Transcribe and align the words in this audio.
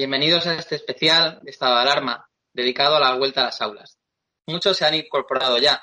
Bienvenidos 0.00 0.46
a 0.46 0.54
este 0.54 0.76
especial 0.76 1.40
de 1.42 1.50
estado 1.50 1.74
de 1.74 1.82
alarma 1.82 2.30
dedicado 2.54 2.96
a 2.96 3.00
la 3.00 3.16
vuelta 3.16 3.42
a 3.42 3.44
las 3.44 3.60
aulas. 3.60 3.98
Muchos 4.46 4.78
se 4.78 4.86
han 4.86 4.94
incorporado 4.94 5.58
ya, 5.58 5.82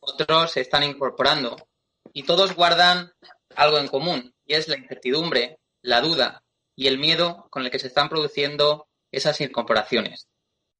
otros 0.00 0.52
se 0.52 0.62
están 0.62 0.84
incorporando 0.84 1.68
y 2.14 2.22
todos 2.22 2.54
guardan 2.54 3.12
algo 3.54 3.76
en 3.76 3.88
común 3.88 4.34
y 4.46 4.54
es 4.54 4.68
la 4.68 4.78
incertidumbre, 4.78 5.60
la 5.82 6.00
duda 6.00 6.42
y 6.76 6.86
el 6.86 6.96
miedo 6.96 7.46
con 7.50 7.62
el 7.62 7.70
que 7.70 7.78
se 7.78 7.88
están 7.88 8.08
produciendo 8.08 8.88
esas 9.12 9.38
incorporaciones. 9.42 10.28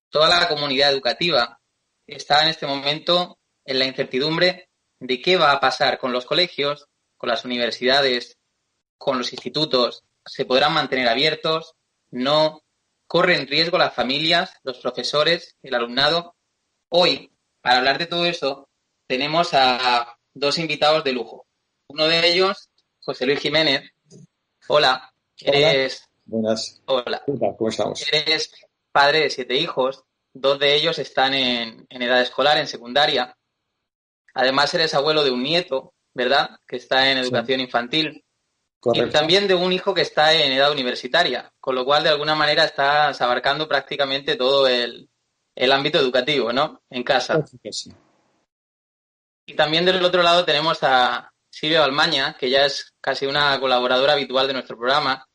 Toda 0.09 0.31
la 0.31 0.49
comunidad 0.49 0.91
educativa 0.91 1.61
está 2.07 2.43
en 2.43 2.49
este 2.49 2.67
momento 2.67 3.39
en 3.67 3.81
la 3.81 3.85
incertidumbre 3.85 4.71
de 4.99 5.21
qué 5.21 5.37
va 5.37 5.53
a 5.53 5.61
pasar 5.61 5.99
con 5.99 6.11
los 6.11 6.25
colegios, 6.25 6.87
con 7.19 7.29
las 7.29 7.45
universidades, 7.45 8.39
con 8.97 9.19
los 9.19 9.35
institutos, 9.35 10.05
se 10.25 10.47
podrán 10.47 10.73
mantener 10.73 11.07
abiertos, 11.07 11.75
no, 12.11 12.63
corren 13.09 13.49
riesgo 13.49 13.79
las 13.79 13.95
familias, 13.95 14.53
los 14.63 14.79
profesores, 14.79 15.57
el 15.63 15.75
alumnado. 15.75 16.37
Hoy, 16.91 17.33
para 17.61 17.79
hablar 17.79 17.99
de 17.99 18.07
todo 18.07 18.27
eso, 18.27 18.69
tenemos 19.07 19.55
a 19.55 20.17
dos 20.35 20.59
invitados 20.59 21.03
de 21.03 21.13
lujo. 21.13 21.47
Uno 21.89 22.07
de 22.07 22.29
ellos, 22.29 22.69
José 23.01 23.27
Luis 23.27 23.41
Jiménez. 23.41 23.91
Hola. 24.69 25.13
Eres... 25.39 26.05
Buenas. 26.27 26.83
Hola. 26.85 27.23
¿Cómo 27.57 27.71
estamos? 27.71 28.07
Eres 28.13 28.53
padre 28.93 29.21
de 29.21 29.31
siete 29.31 29.57
hijos. 29.57 30.05
Dos 30.35 30.59
de 30.59 30.75
ellos 30.75 30.99
están 30.99 31.33
en, 31.33 31.87
en 31.89 32.03
edad 32.03 32.21
escolar, 32.21 32.59
en 32.59 32.69
secundaria. 32.69 33.37
Además, 34.35 34.73
eres 34.75 34.93
abuelo 34.93 35.25
de 35.25 35.31
un 35.31 35.43
nieto, 35.43 35.95
¿verdad? 36.13 36.61
Que 36.67 36.77
está 36.77 37.11
en 37.11 37.17
educación 37.17 37.61
infantil. 37.61 38.23
Y 38.85 39.11
también 39.11 39.49
de 39.49 39.55
un 39.55 39.73
hijo 39.73 39.93
que 39.93 40.03
está 40.03 40.33
en 40.33 40.53
edad 40.53 40.71
universitaria, 40.71 41.53
con 41.61 41.75
lo 41.75 41.85
cual 41.85 42.05
de 42.05 42.11
alguna 42.11 42.35
manera 42.35 42.65
estás 42.65 43.21
abarcando 43.21 43.67
prácticamente 43.67 44.37
todo 44.37 44.69
el, 44.69 45.11
ámbito 45.73 45.99
educativo, 45.99 46.53
¿no? 46.53 46.83
En 46.89 47.03
casa. 47.03 47.45
Y 49.47 49.55
también 49.55 49.85
del 49.85 50.05
otro 50.05 50.23
lado 50.23 50.45
tenemos 50.45 50.79
a 50.83 51.33
Silvia 51.51 51.81
Balmaña, 51.81 52.37
que 52.39 52.51
ya 52.51 52.67
es 52.67 52.95
casi 53.01 53.27
una 53.27 53.59
colaboradora 53.59 54.13
habitual 54.13 54.47
de 54.47 54.53
nuestro 54.53 54.79
programa, 54.79 55.27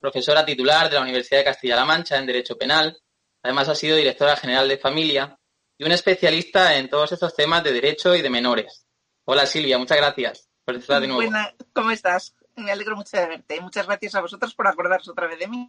profesora 0.00 0.44
titular 0.44 0.88
de 0.88 0.96
la 0.96 1.02
Universidad 1.02 1.38
de 1.38 1.44
Castilla-La 1.44 1.84
Mancha 1.84 2.18
en 2.18 2.26
Derecho 2.26 2.58
Penal, 2.58 2.98
además 3.42 3.68
ha 3.68 3.74
sido 3.74 3.96
directora 3.96 4.36
general 4.36 4.68
de 4.68 4.78
Familia 4.78 5.38
y 5.78 5.84
un 5.84 5.92
especialista 5.92 6.76
en 6.76 6.88
todos 6.88 7.12
estos 7.12 7.34
temas 7.34 7.62
de 7.62 7.72
derecho 7.72 8.14
y 8.14 8.22
de 8.22 8.30
menores. 8.30 8.86
Hola 9.26 9.46
Silvia, 9.46 9.78
muchas 9.78 9.98
gracias 9.98 10.48
por 10.64 10.76
estar 10.76 11.00
de 11.00 11.06
nuevo. 11.06 11.22
Buena, 11.22 11.54
¿cómo 11.72 11.90
estás? 11.90 12.34
Me 12.56 12.70
alegro 12.70 12.96
mucho 12.96 13.16
de 13.16 13.26
verte. 13.26 13.60
Muchas 13.60 13.86
gracias 13.86 14.14
a 14.14 14.20
vosotros 14.20 14.54
por 14.54 14.66
acordaros 14.66 15.08
otra 15.08 15.26
vez 15.26 15.38
de 15.38 15.48
mí. 15.48 15.68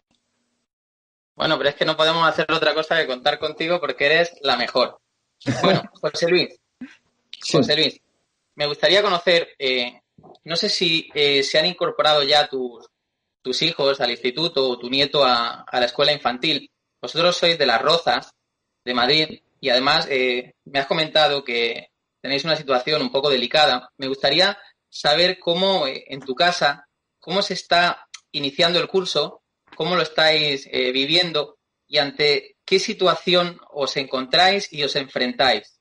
Bueno, 1.34 1.58
pero 1.58 1.68
es 1.68 1.74
que 1.74 1.84
no 1.84 1.96
podemos 1.96 2.26
hacer 2.26 2.50
otra 2.50 2.74
cosa 2.74 2.96
que 2.96 3.06
contar 3.06 3.38
contigo 3.38 3.80
porque 3.80 4.06
eres 4.06 4.32
la 4.40 4.56
mejor. 4.56 4.98
Bueno, 5.62 5.82
José 6.00 6.28
Luis. 6.28 6.58
José 7.52 7.76
Luis, 7.76 8.00
me 8.54 8.66
gustaría 8.66 9.02
conocer, 9.02 9.48
eh, 9.58 10.00
no 10.44 10.56
sé 10.56 10.68
si 10.70 11.10
eh, 11.14 11.42
se 11.42 11.58
han 11.58 11.66
incorporado 11.66 12.22
ya 12.22 12.48
tus, 12.48 12.86
tus 13.42 13.60
hijos 13.62 14.00
al 14.00 14.10
instituto 14.10 14.70
o 14.70 14.78
tu 14.78 14.88
nieto 14.88 15.24
a, 15.24 15.62
a, 15.62 15.80
la 15.80 15.86
escuela 15.86 16.12
infantil. 16.12 16.70
Vosotros 17.00 17.36
sois 17.36 17.58
de 17.58 17.66
Las 17.66 17.82
Rozas, 17.82 18.32
de 18.84 18.94
Madrid, 18.94 19.40
y 19.60 19.68
además 19.68 20.06
eh, 20.10 20.54
me 20.64 20.78
has 20.78 20.86
comentado 20.86 21.44
que 21.44 21.88
tenéis 22.22 22.44
una 22.44 22.56
situación 22.56 23.02
un 23.02 23.12
poco 23.12 23.28
delicada. 23.28 23.90
Me 23.98 24.08
gustaría 24.08 24.58
saber 24.88 25.38
cómo 25.38 25.86
eh, 25.86 26.04
en 26.08 26.20
tu 26.20 26.34
casa, 26.34 26.88
cómo 27.18 27.42
se 27.42 27.54
está 27.54 28.06
iniciando 28.32 28.78
el 28.78 28.88
curso, 28.88 29.42
cómo 29.76 29.96
lo 29.96 30.02
estáis 30.02 30.68
eh, 30.70 30.92
viviendo 30.92 31.58
y 31.86 31.98
ante 31.98 32.56
qué 32.64 32.78
situación 32.78 33.58
os 33.70 33.96
encontráis 33.96 34.72
y 34.72 34.82
os 34.82 34.96
enfrentáis. 34.96 35.80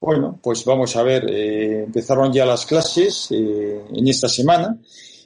Bueno, 0.00 0.40
pues 0.42 0.64
vamos 0.64 0.96
a 0.96 1.02
ver, 1.02 1.30
eh, 1.30 1.82
empezaron 1.84 2.32
ya 2.32 2.46
las 2.46 2.64
clases 2.64 3.30
en 3.30 4.08
esta 4.08 4.28
semana 4.28 4.78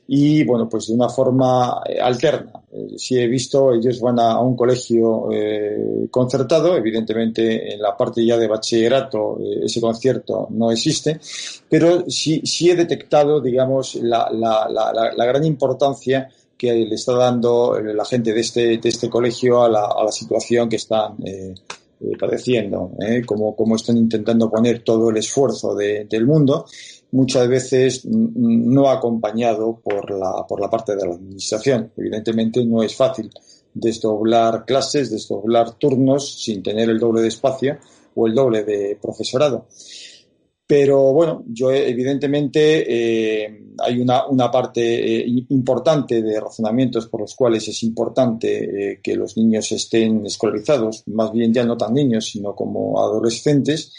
y 0.06 0.44
bueno, 0.44 0.68
pues 0.68 0.88
de 0.88 0.94
una 0.94 1.08
forma 1.08 1.82
eh, 1.86 1.98
alterna. 1.98 2.52
Eh, 2.70 2.94
si 2.98 3.18
he 3.18 3.26
visto, 3.26 3.72
ellos 3.72 4.00
van 4.00 4.18
a, 4.18 4.38
un 4.40 4.54
colegio 4.54 5.28
eh, 5.32 6.06
concertado, 6.10 6.76
evidentemente 6.76 7.72
en 7.72 7.80
la 7.80 7.96
parte 7.96 8.24
ya 8.24 8.36
de 8.36 8.46
bachillerato 8.46 9.38
ese 9.62 9.80
concierto 9.80 10.48
no 10.50 10.70
existe, 10.70 11.18
pero 11.68 12.04
sí, 12.08 12.42
sí 12.44 12.70
he 12.70 12.76
detectado, 12.76 13.40
digamos, 13.40 13.94
la, 13.96 14.28
la, 14.30 14.68
la, 14.68 15.24
gran 15.24 15.44
importancia 15.44 16.28
que 16.56 16.72
le 16.72 16.94
está 16.94 17.14
dando 17.14 17.80
la 17.80 18.04
gente 18.04 18.32
de 18.32 18.40
este, 18.40 18.78
de 18.78 18.88
este 18.88 19.08
colegio 19.08 19.62
a 19.62 19.68
la, 19.68 19.86
a 19.86 20.04
la 20.04 20.12
situación 20.12 20.68
que 20.68 20.76
están 20.76 21.16
eh, 21.24 21.54
padeciendo, 22.18 22.90
como, 23.24 23.56
como 23.56 23.76
están 23.76 23.96
intentando 23.96 24.50
poner 24.50 24.82
todo 24.82 25.10
el 25.10 25.16
esfuerzo 25.16 25.74
de, 25.74 26.04
del 26.04 26.26
mundo 26.26 26.66
muchas 27.14 27.46
veces 27.48 28.04
no 28.04 28.90
acompañado 28.90 29.80
por 29.80 30.10
la, 30.10 30.44
por 30.48 30.60
la 30.60 30.68
parte 30.68 30.96
de 30.96 31.06
la 31.06 31.14
administración. 31.14 31.92
Evidentemente 31.96 32.64
no 32.64 32.82
es 32.82 32.94
fácil 32.96 33.30
desdoblar 33.72 34.64
clases, 34.64 35.12
desdoblar 35.12 35.78
turnos 35.78 36.42
sin 36.42 36.62
tener 36.62 36.90
el 36.90 36.98
doble 36.98 37.22
de 37.22 37.28
espacio 37.28 37.78
o 38.16 38.26
el 38.26 38.34
doble 38.34 38.64
de 38.64 38.98
profesorado. 39.00 39.66
Pero 40.66 41.12
bueno, 41.12 41.44
yo 41.46 41.70
evidentemente 41.70 43.44
eh, 43.44 43.60
hay 43.78 44.00
una, 44.00 44.26
una 44.26 44.50
parte 44.50 45.20
eh, 45.20 45.24
importante 45.50 46.20
de 46.20 46.40
razonamientos 46.40 47.06
por 47.06 47.20
los 47.20 47.34
cuales 47.34 47.68
es 47.68 47.82
importante 47.84 48.92
eh, 48.92 49.00
que 49.02 49.14
los 49.14 49.36
niños 49.36 49.70
estén 49.70 50.26
escolarizados, 50.26 51.04
más 51.08 51.32
bien 51.32 51.52
ya 51.52 51.64
no 51.64 51.76
tan 51.76 51.94
niños, 51.94 52.26
sino 52.26 52.56
como 52.56 52.98
adolescentes. 52.98 53.92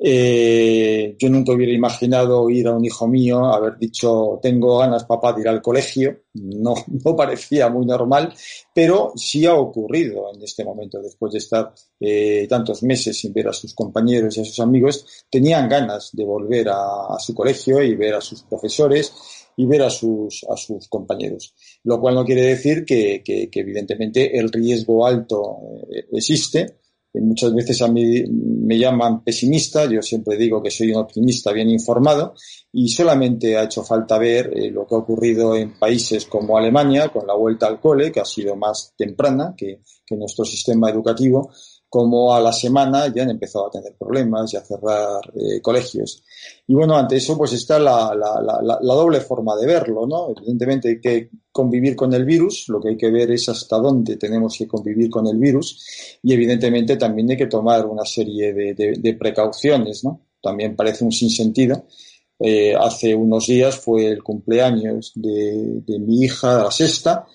Eh, 0.00 1.16
yo 1.18 1.28
nunca 1.28 1.52
hubiera 1.52 1.72
imaginado 1.72 2.48
ir 2.48 2.68
a 2.68 2.76
un 2.76 2.84
hijo 2.84 3.08
mío, 3.08 3.46
haber 3.46 3.76
dicho, 3.78 4.38
tengo 4.40 4.78
ganas, 4.78 5.04
papá, 5.04 5.32
de 5.32 5.40
ir 5.40 5.48
al 5.48 5.60
colegio. 5.60 6.22
No, 6.34 6.74
no 7.04 7.16
parecía 7.16 7.68
muy 7.68 7.84
normal, 7.84 8.32
pero 8.72 9.12
sí 9.16 9.44
ha 9.44 9.54
ocurrido 9.54 10.32
en 10.32 10.42
este 10.42 10.64
momento, 10.64 11.02
después 11.02 11.32
de 11.32 11.38
estar 11.38 11.72
eh, 11.98 12.46
tantos 12.48 12.82
meses 12.84 13.18
sin 13.18 13.32
ver 13.32 13.48
a 13.48 13.52
sus 13.52 13.74
compañeros 13.74 14.36
y 14.36 14.40
a 14.40 14.44
sus 14.44 14.60
amigos, 14.60 15.04
tenían 15.28 15.68
ganas 15.68 16.10
de 16.12 16.24
volver 16.24 16.68
a, 16.70 17.18
su 17.18 17.34
colegio 17.34 17.82
y 17.82 17.96
ver 17.96 18.14
a 18.14 18.20
sus 18.20 18.42
profesores 18.42 19.12
y 19.56 19.66
ver 19.66 19.82
a 19.82 19.90
sus, 19.90 20.44
a 20.48 20.56
sus 20.56 20.86
compañeros. 20.88 21.54
Lo 21.82 22.00
cual 22.00 22.14
no 22.14 22.24
quiere 22.24 22.42
decir 22.42 22.84
que 22.84 23.22
evidentemente 23.52 24.38
el 24.38 24.52
riesgo 24.52 25.04
alto 25.04 25.58
eh, 25.90 26.06
existe, 26.12 26.76
muchas 27.14 27.54
veces 27.54 27.80
a 27.82 27.88
mí 27.88 28.22
me 28.28 28.78
llaman 28.78 29.22
pesimista, 29.22 29.86
yo 29.86 30.02
siempre 30.02 30.36
digo 30.36 30.62
que 30.62 30.70
soy 30.70 30.90
un 30.90 30.98
optimista 30.98 31.52
bien 31.52 31.70
informado 31.70 32.34
y 32.72 32.88
solamente 32.88 33.56
ha 33.56 33.64
hecho 33.64 33.82
falta 33.82 34.18
ver 34.18 34.52
eh, 34.54 34.70
lo 34.70 34.86
que 34.86 34.94
ha 34.94 34.98
ocurrido 34.98 35.56
en 35.56 35.78
países 35.78 36.26
como 36.26 36.58
Alemania 36.58 37.08
con 37.08 37.26
la 37.26 37.34
vuelta 37.34 37.66
al 37.66 37.80
cole, 37.80 38.12
que 38.12 38.20
ha 38.20 38.24
sido 38.24 38.56
más 38.56 38.92
temprana 38.96 39.54
que, 39.56 39.80
que 40.06 40.16
nuestro 40.16 40.44
sistema 40.44 40.90
educativo, 40.90 41.50
como 41.88 42.34
a 42.34 42.40
la 42.40 42.52
semana 42.52 43.12
ya 43.14 43.22
han 43.22 43.30
empezado 43.30 43.66
a 43.66 43.70
tener 43.70 43.94
problemas 43.98 44.52
y 44.52 44.56
a 44.56 44.60
cerrar 44.60 45.20
eh, 45.34 45.60
colegios. 45.62 46.22
Y 46.66 46.74
bueno, 46.74 46.96
ante 46.96 47.16
eso 47.16 47.36
pues 47.36 47.52
está 47.54 47.78
la, 47.78 48.14
la, 48.14 48.60
la, 48.62 48.94
doble 48.94 49.20
forma 49.20 49.56
de 49.56 49.66
verlo, 49.66 50.06
¿no? 50.06 50.30
Evidentemente 50.36 50.88
hay 50.88 51.00
que 51.00 51.30
convivir 51.50 51.96
con 51.96 52.12
el 52.12 52.24
virus, 52.24 52.68
lo 52.68 52.80
que 52.80 52.90
hay 52.90 52.96
que 52.96 53.10
ver 53.10 53.30
es 53.30 53.48
hasta 53.48 53.78
dónde 53.78 54.16
tenemos 54.16 54.56
que 54.58 54.68
convivir 54.68 55.08
con 55.08 55.26
el 55.26 55.38
virus 55.38 56.18
y 56.22 56.32
evidentemente 56.32 56.96
también 56.96 57.30
hay 57.30 57.36
que 57.36 57.46
tomar 57.46 57.86
una 57.86 58.04
serie 58.04 58.52
de, 58.52 58.74
de, 58.74 58.92
de 58.98 59.14
precauciones, 59.14 60.04
¿no? 60.04 60.26
También 60.42 60.76
parece 60.76 61.04
un 61.04 61.12
sinsentido. 61.12 61.86
Eh, 62.38 62.74
hace 62.74 63.14
unos 63.14 63.46
días 63.46 63.76
fue 63.76 64.06
el 64.06 64.22
cumpleaños 64.22 65.12
de, 65.16 65.80
de 65.84 65.98
mi 65.98 66.22
hija, 66.22 66.62
la 66.62 66.70
sexta, 66.70 67.26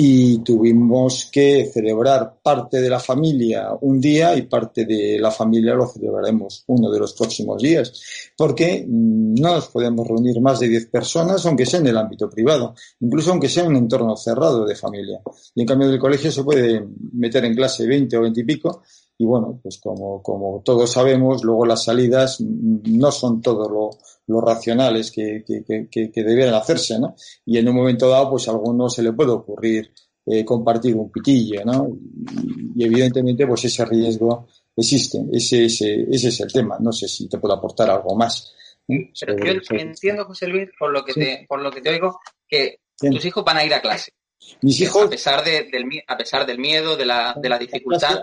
y 0.00 0.38
tuvimos 0.44 1.28
que 1.32 1.68
celebrar 1.74 2.38
parte 2.40 2.80
de 2.80 2.88
la 2.88 3.00
familia 3.00 3.70
un 3.80 4.00
día 4.00 4.36
y 4.36 4.42
parte 4.42 4.84
de 4.84 5.18
la 5.18 5.32
familia 5.32 5.74
lo 5.74 5.88
celebraremos 5.88 6.62
uno 6.68 6.88
de 6.88 7.00
los 7.00 7.14
próximos 7.14 7.60
días, 7.60 7.92
porque 8.36 8.84
no 8.86 9.54
nos 9.54 9.66
podemos 9.66 10.06
reunir 10.06 10.40
más 10.40 10.60
de 10.60 10.68
10 10.68 10.86
personas, 10.86 11.44
aunque 11.44 11.66
sea 11.66 11.80
en 11.80 11.88
el 11.88 11.96
ámbito 11.96 12.30
privado, 12.30 12.76
incluso 13.00 13.32
aunque 13.32 13.48
sea 13.48 13.64
en 13.64 13.70
un 13.70 13.76
entorno 13.78 14.16
cerrado 14.16 14.64
de 14.64 14.76
familia. 14.76 15.20
Y 15.56 15.62
en 15.62 15.66
cambio 15.66 15.88
del 15.88 15.98
colegio 15.98 16.30
se 16.30 16.44
puede 16.44 16.86
meter 17.14 17.44
en 17.46 17.56
clase 17.56 17.84
20 17.84 18.18
o 18.18 18.20
20 18.20 18.40
y 18.40 18.44
pico, 18.44 18.82
y 19.20 19.24
bueno, 19.24 19.58
pues 19.60 19.78
como, 19.78 20.22
como 20.22 20.62
todos 20.64 20.92
sabemos, 20.92 21.42
luego 21.42 21.66
las 21.66 21.82
salidas 21.82 22.40
no 22.40 23.10
son 23.10 23.42
todo 23.42 23.68
lo, 23.68 23.90
lo 24.28 24.40
racionales 24.40 25.10
que, 25.10 25.42
que, 25.46 25.64
que, 25.90 26.10
que, 26.10 26.22
debieran 26.22 26.54
hacerse, 26.54 26.98
¿no? 27.00 27.14
Y 27.46 27.58
en 27.58 27.68
un 27.68 27.74
momento 27.74 28.08
dado, 28.08 28.30
pues 28.30 28.46
a 28.48 28.52
alguno 28.52 28.88
se 28.88 29.02
le 29.02 29.12
puede 29.12 29.30
ocurrir 29.30 29.92
eh, 30.26 30.44
compartir 30.44 30.94
un 30.94 31.10
pitillo, 31.10 31.64
¿no? 31.64 31.88
Y, 31.88 32.72
y, 32.76 32.84
evidentemente, 32.84 33.46
pues 33.46 33.64
ese 33.64 33.84
riesgo 33.86 34.46
existe. 34.76 35.18
Ese, 35.32 35.64
ese, 35.64 36.06
ese 36.10 36.28
es 36.28 36.40
el 36.40 36.52
tema. 36.52 36.76
No 36.78 36.92
sé 36.92 37.08
si 37.08 37.28
te 37.28 37.38
puedo 37.38 37.54
aportar 37.54 37.90
algo 37.90 38.14
más. 38.14 38.54
Pero 38.86 39.08
sobre, 39.12 39.54
yo 39.54 39.60
sobre... 39.62 39.82
entiendo, 39.82 40.24
José 40.24 40.46
Luis, 40.46 40.68
por 40.78 40.92
lo 40.92 41.04
que, 41.04 41.12
sí. 41.12 41.20
te, 41.20 41.46
por 41.48 41.60
lo 41.60 41.70
que 41.70 41.80
te 41.80 41.90
oigo, 41.90 42.20
que 42.46 42.80
Bien. 43.00 43.14
tus 43.14 43.24
hijos 43.24 43.44
van 43.44 43.56
a 43.56 43.64
ir 43.64 43.72
a 43.72 43.80
clase. 43.80 44.12
Mis 44.62 44.80
hijos. 44.80 45.06
A 45.06 45.10
pesar, 45.10 45.44
de, 45.44 45.68
del, 45.70 45.84
a 46.06 46.16
pesar 46.16 46.46
del 46.46 46.58
miedo, 46.58 46.96
de 46.96 47.06
la, 47.06 47.34
de 47.40 47.48
la 47.48 47.58
dificultad. 47.58 48.20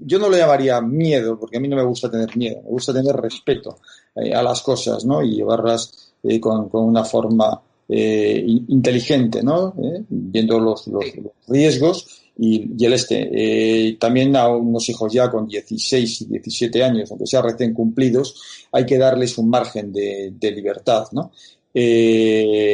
Yo 0.00 0.18
no 0.18 0.28
lo 0.28 0.36
llamaría 0.36 0.80
miedo, 0.80 1.38
porque 1.38 1.58
a 1.58 1.60
mí 1.60 1.68
no 1.68 1.76
me 1.76 1.84
gusta 1.84 2.10
tener 2.10 2.36
miedo, 2.36 2.62
me 2.62 2.70
gusta 2.70 2.92
tener 2.92 3.14
respeto 3.14 3.78
eh, 4.14 4.34
a 4.34 4.42
las 4.42 4.62
cosas, 4.62 5.04
¿no? 5.04 5.22
Y 5.22 5.36
llevarlas 5.36 6.12
eh, 6.22 6.40
con, 6.40 6.68
con, 6.68 6.84
una 6.84 7.04
forma 7.04 7.60
eh, 7.88 8.42
inteligente, 8.68 9.42
¿no? 9.42 9.74
Eh, 9.82 10.02
viendo 10.08 10.58
los, 10.58 10.86
los, 10.88 11.04
los, 11.16 11.32
riesgos 11.48 12.22
y, 12.38 12.70
y 12.76 12.86
el 12.86 12.94
este. 12.94 13.96
también 14.00 14.34
a 14.36 14.48
unos 14.48 14.88
hijos 14.88 15.12
ya 15.12 15.30
con 15.30 15.46
16 15.46 16.22
y 16.22 16.24
17 16.26 16.82
años, 16.82 17.10
aunque 17.10 17.26
sea 17.26 17.42
recién 17.42 17.74
cumplidos, 17.74 18.66
hay 18.72 18.86
que 18.86 18.98
darles 18.98 19.36
un 19.38 19.50
margen 19.50 19.92
de, 19.92 20.32
de 20.38 20.50
libertad, 20.52 21.06
¿no? 21.12 21.32
Eh, 21.78 22.65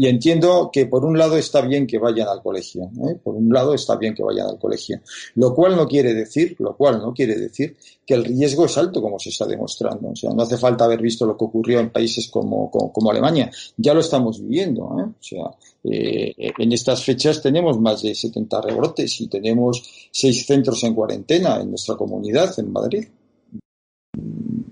y 0.00 0.06
entiendo 0.06 0.70
que 0.72 0.86
por 0.86 1.04
un 1.04 1.18
lado 1.18 1.36
está 1.36 1.60
bien 1.60 1.84
que 1.84 1.98
vayan 1.98 2.28
al 2.28 2.40
colegio, 2.40 2.84
¿eh? 2.84 3.16
por 3.20 3.34
un 3.34 3.52
lado 3.52 3.74
está 3.74 3.96
bien 3.96 4.14
que 4.14 4.22
vayan 4.22 4.46
al 4.46 4.56
colegio, 4.56 5.00
lo 5.34 5.52
cual 5.52 5.74
no 5.74 5.88
quiere 5.88 6.14
decir, 6.14 6.54
lo 6.60 6.76
cual 6.76 6.98
no 7.00 7.12
quiere 7.12 7.34
decir 7.34 7.76
que 8.06 8.14
el 8.14 8.24
riesgo 8.24 8.66
es 8.66 8.78
alto 8.78 9.02
como 9.02 9.18
se 9.18 9.30
está 9.30 9.44
demostrando. 9.44 10.10
O 10.10 10.14
sea, 10.14 10.30
no 10.30 10.44
hace 10.44 10.56
falta 10.56 10.84
haber 10.84 11.02
visto 11.02 11.26
lo 11.26 11.36
que 11.36 11.46
ocurrió 11.46 11.80
en 11.80 11.90
países 11.90 12.28
como, 12.28 12.70
como, 12.70 13.10
Alemania, 13.10 13.50
ya 13.76 13.92
lo 13.92 13.98
estamos 13.98 14.40
viviendo. 14.40 14.84
¿eh? 15.00 15.02
O 15.02 15.22
sea, 15.22 15.50
eh, 15.82 16.52
en 16.56 16.72
estas 16.72 17.02
fechas 17.02 17.42
tenemos 17.42 17.80
más 17.80 18.00
de 18.00 18.14
70 18.14 18.60
rebrotes 18.60 19.20
y 19.20 19.26
tenemos 19.26 19.82
seis 20.12 20.46
centros 20.46 20.84
en 20.84 20.94
cuarentena 20.94 21.60
en 21.60 21.70
nuestra 21.70 21.96
comunidad 21.96 22.56
en 22.60 22.72
Madrid 22.72 23.08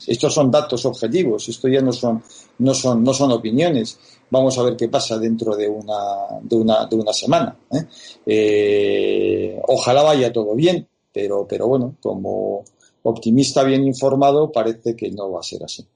estos 0.06 0.34
son 0.34 0.50
datos 0.50 0.84
objetivos, 0.84 1.48
esto 1.48 1.68
ya 1.68 1.80
no 1.80 1.92
son, 1.92 2.22
no 2.58 2.74
son, 2.74 3.02
no 3.02 3.14
son 3.14 3.32
opiniones. 3.32 3.98
Vamos 4.30 4.58
a 4.58 4.62
ver 4.64 4.76
qué 4.76 4.88
pasa 4.88 5.18
dentro 5.18 5.54
de 5.54 5.68
una, 5.68 5.94
de 6.42 6.56
una, 6.56 6.86
de 6.86 6.96
una 6.96 7.12
semana. 7.12 7.56
¿eh? 7.70 7.86
Eh, 8.26 9.60
ojalá 9.68 10.02
vaya 10.02 10.32
todo 10.32 10.54
bien, 10.54 10.88
pero, 11.12 11.46
pero 11.46 11.68
bueno, 11.68 11.96
como 12.00 12.64
optimista 13.02 13.62
bien 13.62 13.86
informado, 13.86 14.50
parece 14.50 14.96
que 14.96 15.10
no 15.10 15.30
va 15.30 15.40
a 15.40 15.44
ser 15.44 15.62
así. 15.62 15.86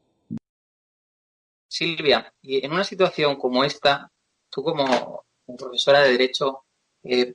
Silvia, 1.69 2.33
y 2.43 2.65
en 2.65 2.73
una 2.73 2.85
situación 2.85 3.37
como 3.37 3.65
esta, 3.65 4.11
tú 4.49 4.63
como 4.63 5.25
profesora 5.59 6.03
de 6.03 6.13
Derecho, 6.13 6.65
eh, 7.03 7.35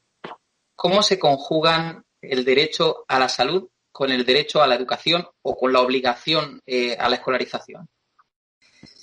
¿cómo 0.76 1.04
se 1.04 1.20
conjugan 1.20 2.04
el 2.22 2.46
derecho 2.46 3.04
a 3.08 3.20
la 3.20 3.30
salud 3.30 3.68
con 3.92 4.12
el 4.12 4.26
derecho 4.26 4.62
a 4.62 4.68
la 4.68 4.76
educación 4.76 5.26
o 5.42 5.56
con 5.56 5.72
la 5.72 5.82
obligación 5.82 6.62
a 7.00 7.10
la 7.10 7.16
escolarización? 7.16 7.88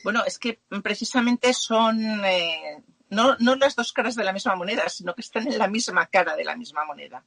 Bueno, 0.05 0.25
es 0.25 0.39
que 0.39 0.61
precisamente 0.83 1.53
son 1.55 2.25
eh, 2.25 2.83
no, 3.11 3.37
no, 3.39 3.57
las 3.57 3.77
dos 3.77 3.93
caras 3.93 4.15
de 4.15 4.25
la 4.25 4.33
misma 4.33 4.57
moneda, 4.57 4.89
sino 4.89 5.15
que 5.15 5.21
están 5.21 5.47
en 5.47 5.59
la 5.59 5.69
misma 5.69 6.07
cara 6.07 6.37
de 6.37 6.45
la 6.45 6.57
misma 6.57 6.85
moneda. 6.85 7.25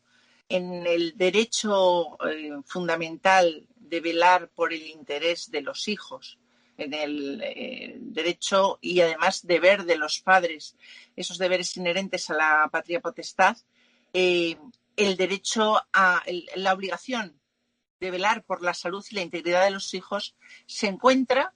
En 0.49 0.85
el 0.85 1.17
derecho 1.17 2.17
eh, 2.27 2.51
fundamental 2.65 3.67
de 3.75 3.99
velar 3.99 4.49
por 4.49 4.73
el 4.73 4.85
interés 4.87 5.49
de 5.51 5.61
los 5.61 5.87
hijos, 5.87 6.39
en 6.77 6.93
el 6.93 7.41
eh, 7.43 7.95
derecho 7.99 8.79
y 8.81 8.99
además 8.99 9.45
deber 9.45 9.85
de 9.85 9.97
los 9.97 10.19
padres, 10.19 10.75
esos 11.15 11.37
deberes 11.37 11.75
inherentes 11.77 12.29
a 12.29 12.33
la 12.33 12.69
patria 12.71 12.99
potestad, 12.99 13.57
el 14.13 15.17
derecho 15.17 15.81
a 15.91 16.23
el, 16.25 16.49
la 16.55 16.73
obligación 16.73 17.39
de 17.99 18.11
velar 18.11 18.43
por 18.43 18.61
la 18.61 18.73
salud 18.73 19.05
y 19.09 19.15
la 19.15 19.21
integridad 19.21 19.63
de 19.63 19.71
los 19.71 19.93
hijos 19.93 20.35
se 20.65 20.87
encuentra 20.87 21.53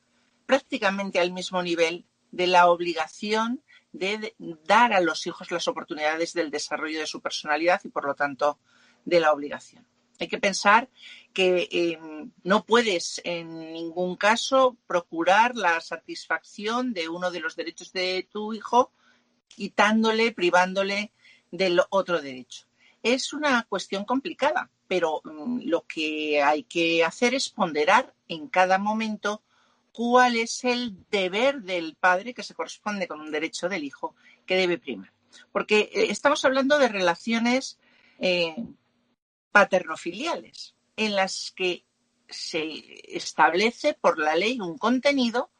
prácticamente 0.50 1.20
al 1.20 1.32
mismo 1.32 1.62
nivel 1.62 2.08
de 2.32 2.48
la 2.48 2.72
obligación 2.72 3.62
de 3.92 4.34
dar 4.66 4.94
a 4.94 5.00
los 5.00 5.28
hijos 5.28 5.52
las 5.52 5.68
oportunidades 5.68 6.34
del 6.34 6.50
desarrollo 6.50 7.00
de 7.00 7.06
su 7.06 7.22
personalidad 7.22 7.80
y, 7.84 7.90
por 7.90 8.06
lo 8.06 8.16
tanto, 8.16 8.58
de 9.06 9.20
la 9.20 9.32
obligación. 9.32 9.86
Hay 10.20 10.28
que 10.28 10.40
pensar 10.40 10.90
que 11.34 11.70
eh, 11.72 12.00
no 12.42 12.66
puedes 12.66 13.22
en 13.26 13.74
ningún 13.74 14.16
caso 14.16 14.76
procurar 14.88 15.56
la 15.56 15.80
satisfacción 15.82 16.94
de 16.94 17.10
uno 17.10 17.30
de 17.30 17.42
los 17.42 17.56
derechos 17.56 17.94
de 17.94 18.28
tu 18.32 18.52
hijo 18.52 18.92
quitándole, 19.50 20.32
privándole 20.32 21.14
del 21.52 21.80
otro 21.92 22.24
derecho. 22.24 22.66
Es 23.04 23.34
una 23.34 23.68
cuestión 23.70 24.04
complicada, 24.04 24.72
pero 24.88 25.22
um, 25.26 25.62
lo 25.64 25.86
que 25.86 26.42
hay 26.42 26.64
que 26.64 27.04
hacer 27.04 27.36
es 27.36 27.50
ponderar 27.50 28.16
en 28.28 28.48
cada 28.48 28.80
momento 28.80 29.44
cuál 30.00 30.38
es 30.38 30.64
el 30.64 30.96
deber 31.12 31.62
del 31.62 31.98
padre 31.98 32.34
que 32.34 32.42
se 32.42 32.54
corresponde 32.54 33.06
con 33.06 33.20
un 33.20 33.32
derecho 33.32 33.68
del 33.68 33.84
hijo 33.84 34.16
que 34.46 34.56
debe 34.56 34.78
primar. 34.78 35.12
Porque 35.52 35.90
eh, 35.92 36.06
estamos 36.10 36.46
hablando 36.46 36.80
de 36.80 36.88
relaciones 36.88 37.78
eh, 38.18 38.56
paternofiliales 39.52 40.74
en 40.96 41.16
las 41.18 41.52
que 41.54 41.84
se 42.30 42.82
establece 43.14 43.94
por 43.94 44.20
la 44.20 44.38
ley 44.38 44.62
un 44.62 44.78
contenido, 44.78 45.52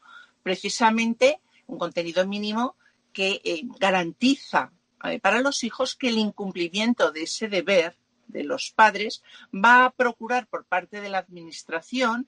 precisamente 0.42 1.42
un 1.66 1.78
contenido 1.78 2.26
mínimo 2.26 2.76
que 3.12 3.42
eh, 3.44 3.60
garantiza 3.78 4.72
para 5.20 5.42
los 5.42 5.64
hijos 5.64 5.96
que 5.96 6.08
el 6.08 6.16
incumplimiento 6.16 7.12
de 7.12 7.24
ese 7.24 7.48
deber 7.48 7.98
de 8.26 8.44
los 8.44 8.70
padres 8.70 9.22
va 9.54 9.84
a 9.84 9.90
procurar 9.90 10.46
por 10.46 10.64
parte 10.64 11.02
de 11.02 11.10
la 11.10 11.18
Administración 11.18 12.26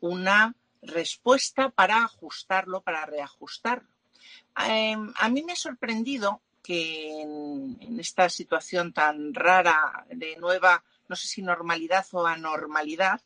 una 0.00 0.54
respuesta 0.86 1.70
para 1.70 2.04
ajustarlo, 2.04 2.82
para 2.82 3.06
reajustarlo. 3.06 3.88
Em, 4.56 5.12
a 5.16 5.28
mí 5.28 5.42
me 5.42 5.52
ha 5.52 5.56
sorprendido 5.56 6.42
que 6.62 7.20
en, 7.20 8.00
esta 8.00 8.28
situación 8.28 8.92
tan 8.92 9.34
rara 9.34 10.06
de 10.10 10.36
nueva, 10.36 10.82
no 11.08 11.16
sé 11.16 11.26
si 11.26 11.42
normalidad 11.42 12.06
o 12.12 12.26
anormalidad, 12.26 13.20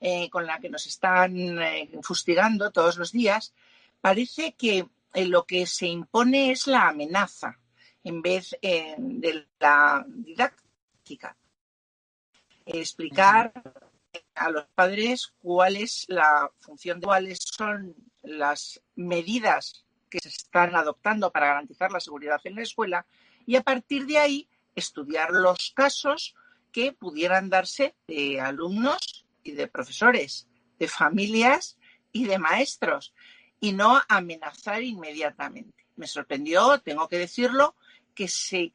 eh, 0.00 0.28
con 0.30 0.46
la 0.46 0.58
que 0.58 0.68
nos 0.68 0.86
están 0.86 1.62
eh, 1.62 1.90
fustigando 2.02 2.70
todos 2.70 2.98
los 2.98 3.12
días, 3.12 3.54
parece 4.00 4.52
que 4.54 4.88
eh, 5.14 5.26
lo 5.26 5.44
que 5.44 5.66
se 5.66 5.86
impone 5.86 6.50
es 6.50 6.66
la 6.66 6.88
amenaza 6.88 7.58
en 8.04 8.20
vez 8.20 8.50
de 8.60 9.46
la 9.60 10.04
didáctica. 10.08 11.36
Explicar 12.66 13.52
a 14.34 14.50
los 14.50 14.66
padres 14.74 15.32
cuál 15.40 15.76
es 15.76 16.04
la 16.08 16.50
función 16.60 17.00
de 17.00 17.06
cuáles 17.06 17.38
son 17.40 17.94
las 18.22 18.80
medidas 18.94 19.84
que 20.10 20.18
se 20.20 20.28
están 20.28 20.74
adoptando 20.74 21.30
para 21.30 21.46
garantizar 21.46 21.90
la 21.90 22.00
seguridad 22.00 22.40
en 22.44 22.56
la 22.56 22.62
escuela 22.62 23.06
y 23.46 23.56
a 23.56 23.62
partir 23.62 24.06
de 24.06 24.18
ahí 24.18 24.48
estudiar 24.74 25.30
los 25.30 25.72
casos 25.74 26.34
que 26.70 26.92
pudieran 26.92 27.50
darse 27.50 27.94
de 28.06 28.40
alumnos 28.40 29.26
y 29.42 29.52
de 29.52 29.68
profesores, 29.68 30.46
de 30.78 30.88
familias 30.88 31.78
y 32.12 32.26
de 32.26 32.38
maestros 32.38 33.14
y 33.60 33.72
no 33.72 34.00
amenazar 34.08 34.82
inmediatamente. 34.82 35.86
Me 35.96 36.06
sorprendió, 36.06 36.80
tengo 36.80 37.08
que 37.08 37.18
decirlo, 37.18 37.74
que 38.14 38.28
se 38.28 38.72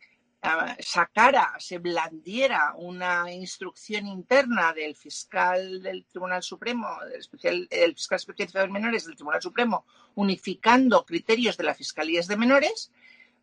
sacara, 0.80 1.56
se 1.60 1.80
blandiera 1.80 2.74
una 2.78 3.32
instrucción 3.34 4.08
interna 4.08 4.72
del 4.74 4.96
fiscal 4.96 5.82
del 5.82 6.06
Tribunal 6.06 6.44
Supremo, 6.44 6.88
del, 7.10 7.20
especial, 7.20 7.68
fiscal 7.96 8.18
especializado 8.18 8.66
en 8.66 8.72
menores 8.72 9.06
del 9.06 9.16
Tribunal 9.16 9.42
Supremo, 9.42 9.86
unificando 10.16 11.06
criterios 11.06 11.58
de 11.58 11.64
las 11.64 11.78
fiscalías 11.78 12.28
de 12.28 12.38
menores, 12.38 12.92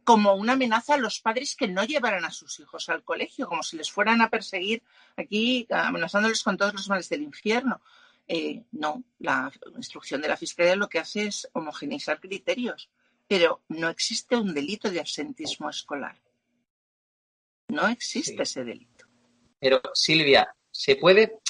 como 0.04 0.34
una 0.34 0.52
amenaza 0.52 0.94
a 0.94 0.98
los 0.98 1.20
padres 1.20 1.56
que 1.56 1.66
no 1.66 1.84
llevaran 1.84 2.24
a 2.24 2.30
sus 2.30 2.60
hijos 2.60 2.88
al 2.88 3.02
colegio, 3.02 3.48
como 3.48 3.62
si 3.62 3.76
les 3.76 3.90
fueran 3.90 4.20
a 4.20 4.30
perseguir 4.30 4.82
aquí, 5.16 5.66
amenazándoles 5.70 6.42
con 6.42 6.56
todos 6.56 6.74
los 6.74 6.88
males 6.88 7.08
del 7.08 7.22
infierno. 7.22 7.80
Eh, 8.28 8.62
no, 8.72 9.02
la 9.18 9.50
instrucción 9.76 10.20
de 10.20 10.28
la 10.28 10.36
Fiscalía 10.36 10.76
lo 10.76 10.88
que 10.88 10.98
hace 10.98 11.26
es 11.26 11.48
homogeneizar 11.52 12.20
criterios, 12.20 12.90
pero 13.26 13.62
no 13.68 13.88
existe 13.88 14.36
un 14.36 14.54
delito 14.54 14.90
de 14.90 15.00
absentismo 15.00 15.68
escolar. 15.70 16.16
No 17.74 17.88
existe 17.88 18.42
ese 18.42 18.64
delito. 18.64 19.06
Pero, 19.58 19.80
Silvia, 19.94 20.54
¿se 20.70 20.96
puede 20.96 21.40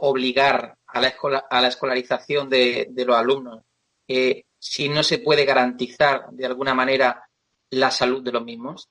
obligar 0.00 0.76
a 0.86 1.00
la, 1.00 1.14
a 1.50 1.60
la 1.60 1.68
escolarización 1.68 2.48
de, 2.48 2.90
los 2.94 3.16
alumnos 3.16 3.62
eh, 4.06 4.44
si 4.58 4.88
no 4.88 5.02
se 5.02 5.18
puede 5.18 5.44
garantizar 5.44 6.30
de 6.30 6.46
alguna 6.46 6.74
manera 6.74 7.28
la 7.70 7.90
salud 7.90 8.22
de 8.22 8.32
los 8.32 8.44
mismos? 8.44 8.88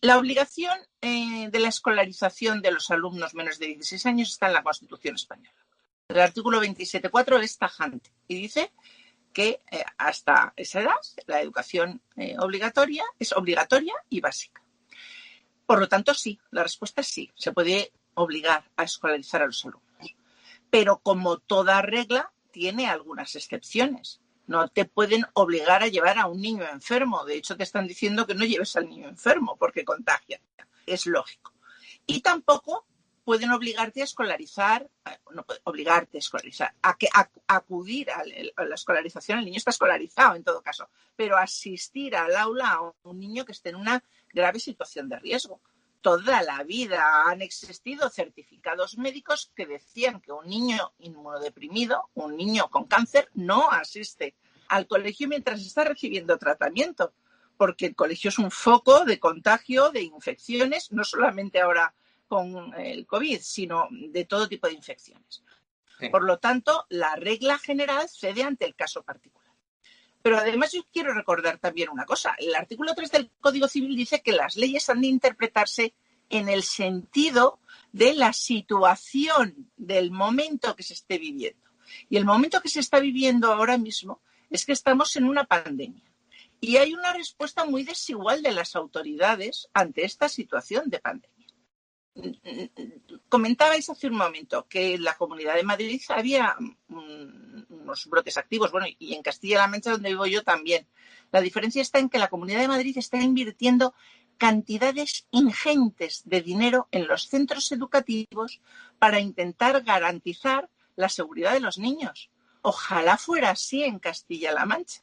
La 0.00 0.18
obligación 0.18 0.78
eh, 1.00 1.48
de 1.50 1.58
la 1.58 1.68
escolarización 1.68 2.62
de 2.62 2.72
los 2.72 2.90
alumnos 2.90 3.34
menos 3.34 3.58
de 3.58 3.66
16 3.66 4.06
años 4.06 4.30
está 4.30 4.46
en 4.46 4.54
la 4.54 4.62
Constitución 4.62 5.14
española. 5.14 5.54
El 6.08 6.20
artículo 6.20 6.62
27.4 6.62 7.42
es 7.42 7.58
tajante 7.58 8.10
y 8.26 8.36
dice 8.36 8.72
que 9.32 9.62
eh, 9.70 9.84
hasta 9.96 10.52
esa 10.56 10.80
edad 10.80 11.00
la 11.26 11.40
educación 11.40 12.02
obligatoria 12.38 13.04
es 13.18 13.32
obligatoria 13.32 13.94
y 14.08 14.20
básica. 14.20 14.62
Por 15.70 15.78
lo 15.78 15.88
tanto, 15.88 16.14
sí, 16.14 16.36
la 16.50 16.64
respuesta 16.64 17.00
es 17.00 17.06
sí, 17.06 17.30
se 17.36 17.52
puede 17.52 17.92
obligar 18.14 18.64
a 18.76 18.82
escolarizar 18.82 19.42
a 19.42 19.46
los 19.46 19.64
alumnos. 19.64 20.16
Pero 20.68 20.98
como 20.98 21.38
toda 21.38 21.80
regla, 21.80 22.32
tiene 22.50 22.88
algunas 22.88 23.36
excepciones. 23.36 24.20
No 24.48 24.66
te 24.66 24.84
pueden 24.84 25.26
obligar 25.32 25.84
a 25.84 25.86
llevar 25.86 26.18
a 26.18 26.26
un 26.26 26.40
niño 26.40 26.68
enfermo. 26.68 27.24
De 27.24 27.36
hecho, 27.36 27.56
te 27.56 27.62
están 27.62 27.86
diciendo 27.86 28.26
que 28.26 28.34
no 28.34 28.44
lleves 28.44 28.74
al 28.74 28.88
niño 28.88 29.06
enfermo 29.06 29.54
porque 29.60 29.84
contagia. 29.84 30.40
Es 30.86 31.06
lógico. 31.06 31.52
Y 32.04 32.20
tampoco 32.20 32.84
pueden 33.24 33.52
obligarte 33.52 34.00
a 34.00 34.06
escolarizar, 34.06 34.90
eh, 35.08 35.18
no 35.30 35.46
obligarte 35.62 36.18
a 36.18 36.18
escolarizar, 36.18 36.74
a, 36.82 36.96
que, 36.96 37.06
acudir 37.46 38.10
a, 38.10 38.24
la 38.64 38.74
escolarización. 38.74 39.38
El 39.38 39.44
niño 39.44 39.58
está 39.58 39.70
escolarizado 39.70 40.34
en 40.34 40.42
todo 40.42 40.62
caso, 40.62 40.88
pero 41.14 41.36
asistir 41.36 42.16
al 42.16 42.34
aula 42.34 42.70
a 42.70 42.92
un 43.08 43.20
niño 43.20 43.44
que 43.44 43.52
esté 43.52 43.68
en 43.68 43.76
una 43.76 44.02
grave 44.32 44.58
situación 44.58 45.08
de 45.08 45.18
riesgo. 45.18 45.60
Toda 46.00 46.42
la 46.42 46.62
vida 46.62 47.28
han 47.28 47.42
existido 47.42 48.08
certificados 48.08 48.96
médicos 48.96 49.52
que 49.54 49.66
decían 49.66 50.20
que 50.20 50.32
un 50.32 50.48
niño 50.48 50.92
inmunodeprimido, 50.98 52.08
un 52.14 52.36
niño 52.36 52.70
con 52.70 52.86
cáncer, 52.86 53.28
no 53.34 53.70
asiste 53.70 54.34
al 54.68 54.86
colegio 54.86 55.28
mientras 55.28 55.60
está 55.60 55.84
recibiendo 55.84 56.38
tratamiento, 56.38 57.12
porque 57.56 57.86
el 57.86 57.94
colegio 57.94 58.28
es 58.28 58.38
un 58.38 58.50
foco 58.50 59.04
de 59.04 59.18
contagio, 59.20 59.90
de 59.90 60.02
infecciones, 60.02 60.90
no 60.92 61.04
solamente 61.04 61.60
ahora 61.60 61.92
con 62.28 62.72
el 62.74 63.06
COVID, 63.06 63.40
sino 63.42 63.88
de 63.90 64.24
todo 64.24 64.48
tipo 64.48 64.68
de 64.68 64.74
infecciones. 64.74 65.42
Por 66.10 66.22
lo 66.22 66.38
tanto, 66.38 66.86
la 66.88 67.16
regla 67.16 67.58
general 67.58 68.08
cede 68.08 68.42
ante 68.42 68.64
el 68.64 68.74
caso 68.74 69.02
particular. 69.02 69.49
Pero 70.22 70.38
además 70.38 70.72
yo 70.72 70.82
quiero 70.92 71.14
recordar 71.14 71.58
también 71.58 71.88
una 71.88 72.04
cosa. 72.04 72.34
El 72.38 72.54
artículo 72.54 72.94
3 72.94 73.10
del 73.10 73.30
Código 73.40 73.68
Civil 73.68 73.96
dice 73.96 74.20
que 74.20 74.32
las 74.32 74.56
leyes 74.56 74.88
han 74.90 75.00
de 75.00 75.06
interpretarse 75.06 75.94
en 76.28 76.48
el 76.48 76.62
sentido 76.62 77.58
de 77.92 78.14
la 78.14 78.32
situación 78.32 79.70
del 79.76 80.10
momento 80.10 80.76
que 80.76 80.82
se 80.82 80.94
esté 80.94 81.18
viviendo. 81.18 81.70
Y 82.08 82.16
el 82.16 82.24
momento 82.24 82.60
que 82.60 82.68
se 82.68 82.80
está 82.80 83.00
viviendo 83.00 83.52
ahora 83.52 83.78
mismo 83.78 84.20
es 84.48 84.64
que 84.64 84.72
estamos 84.72 85.16
en 85.16 85.24
una 85.24 85.44
pandemia. 85.44 86.04
Y 86.60 86.76
hay 86.76 86.92
una 86.92 87.12
respuesta 87.12 87.64
muy 87.64 87.84
desigual 87.84 88.42
de 88.42 88.52
las 88.52 88.76
autoridades 88.76 89.68
ante 89.72 90.04
esta 90.04 90.28
situación 90.28 90.90
de 90.90 91.00
pandemia. 91.00 91.39
Comentabais 93.28 93.88
hace 93.88 94.08
un 94.08 94.16
momento 94.16 94.66
que 94.68 94.94
en 94.94 95.04
la 95.04 95.16
Comunidad 95.16 95.54
de 95.54 95.62
Madrid 95.62 96.02
había 96.08 96.56
unos 96.88 98.06
brotes 98.06 98.36
activos, 98.36 98.72
bueno, 98.72 98.86
y 98.98 99.14
en 99.14 99.22
Castilla-La 99.22 99.68
Mancha, 99.68 99.92
donde 99.92 100.10
vivo 100.10 100.26
yo, 100.26 100.42
también. 100.42 100.88
La 101.30 101.40
diferencia 101.40 101.82
está 101.82 101.98
en 101.98 102.08
que 102.08 102.18
la 102.18 102.28
Comunidad 102.28 102.60
de 102.60 102.68
Madrid 102.68 102.98
está 102.98 103.18
invirtiendo 103.18 103.94
cantidades 104.38 105.26
ingentes 105.30 106.22
de 106.24 106.40
dinero 106.40 106.88
en 106.90 107.06
los 107.06 107.28
centros 107.28 107.70
educativos 107.72 108.60
para 108.98 109.20
intentar 109.20 109.82
garantizar 109.82 110.70
la 110.96 111.08
seguridad 111.08 111.52
de 111.52 111.60
los 111.60 111.78
niños. 111.78 112.30
Ojalá 112.62 113.16
fuera 113.16 113.50
así 113.50 113.84
en 113.84 113.98
Castilla-La 113.98 114.66
Mancha. 114.66 115.02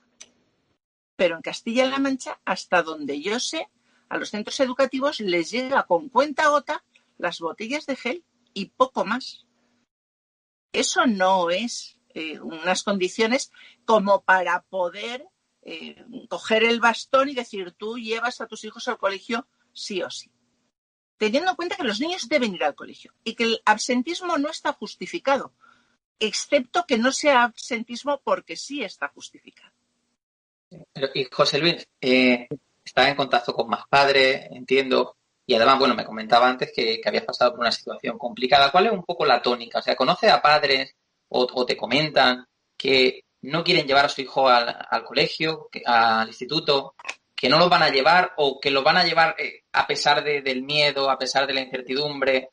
Pero 1.16 1.36
en 1.36 1.42
Castilla-La 1.42 2.00
Mancha, 2.00 2.40
hasta 2.46 2.84
donde 2.84 3.22
yo 3.22 3.40
sé, 3.40 3.70
a 4.10 4.18
los 4.18 4.30
centros 4.30 4.60
educativos 4.60 5.20
les 5.20 5.52
llega 5.52 5.84
con 5.84 6.10
cuenta 6.10 6.48
gota 6.50 6.84
las 7.18 7.40
botellas 7.40 7.86
de 7.86 7.96
gel 7.96 8.24
y 8.54 8.66
poco 8.66 9.06
más. 9.06 9.46
Eso 10.72 11.06
no 11.06 11.50
es 11.50 11.98
eh, 12.14 12.40
unas 12.40 12.84
condiciones 12.84 13.52
como 13.86 14.24
para 14.24 14.62
poder 14.64 15.28
eh, 15.62 16.04
coger 16.30 16.64
el 16.64 16.80
bastón 16.80 17.30
y 17.30 17.36
decir 17.36 17.74
tú 17.74 17.98
llevas 17.98 18.42
a 18.42 18.48
tus 18.48 18.64
hijos 18.64 18.88
al 18.88 18.98
colegio 18.98 19.48
sí 19.74 20.02
o 20.02 20.10
sí. 20.10 20.32
Teniendo 21.18 21.52
en 21.52 21.56
cuenta 21.56 21.76
que 21.76 21.84
los 21.84 22.00
niños 22.00 22.30
deben 22.30 22.54
ir 22.54 22.64
al 22.64 22.76
colegio 22.76 23.14
y 23.24 23.36
que 23.36 23.44
el 23.44 23.62
absentismo 23.66 24.38
no 24.38 24.50
está 24.50 24.74
justificado, 24.74 25.54
excepto 26.20 26.86
que 26.88 26.98
no 26.98 27.12
sea 27.12 27.44
absentismo 27.44 28.22
porque 28.24 28.56
sí 28.56 28.84
está 28.84 29.10
justificado. 29.10 29.74
y 31.14 31.26
José 31.26 31.60
Luis, 31.60 31.88
eh, 32.02 32.48
está 32.84 33.10
en 33.10 33.16
contacto 33.16 33.54
con 33.54 33.68
más 33.68 33.88
padres, 33.88 34.48
entiendo. 34.52 35.18
Y 35.50 35.56
además, 35.56 35.80
bueno, 35.80 35.96
me 35.96 36.06
comentaba 36.06 36.48
antes 36.50 36.72
que, 36.76 37.00
que 37.00 37.10
habías 37.10 37.24
pasado 37.24 37.52
por 37.52 37.62
una 37.62 37.72
situación 37.72 38.18
complicada. 38.18 38.70
¿Cuál 38.70 38.88
es 38.88 38.92
un 38.92 39.04
poco 39.04 39.26
la 39.26 39.42
tónica? 39.42 39.80
O 39.80 39.82
sea, 39.82 39.96
¿conoces 39.96 40.30
a 40.30 40.42
padres 40.42 40.94
o, 41.30 41.66
te 41.66 41.78
comentan 41.78 42.46
que 42.78 43.22
no 43.42 43.64
quieren 43.64 43.88
llevar 43.88 44.06
a 44.06 44.10
su 44.10 44.22
hijo 44.22 44.50
al, 44.50 44.76
colegio, 45.06 45.70
al 45.86 46.28
instituto, 46.28 46.96
que 47.36 47.50
no 47.50 47.58
los 47.58 47.70
van 47.70 47.84
a 47.84 47.90
llevar 47.90 48.34
o 48.38 48.60
que 48.60 48.72
los 48.72 48.84
van 48.84 48.98
a 48.98 49.06
llevar 49.06 49.36
eh, 49.38 49.64
a 49.72 49.88
pesar 49.88 50.24
del 50.24 50.64
miedo, 50.64 51.10
a 51.10 51.18
pesar 51.18 51.48
de 51.48 51.54
la 51.54 51.62
incertidumbre? 51.62 52.50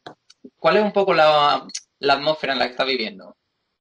¿Cuál 0.57 0.77
es 0.77 0.85
un 0.85 0.93
poco 0.93 1.15
la, 1.15 1.67
la 1.99 2.13
atmósfera 2.15 2.53
en 2.53 2.59
la 2.61 2.67
que 2.67 2.71
está 2.73 2.85
viviendo? 2.85 3.37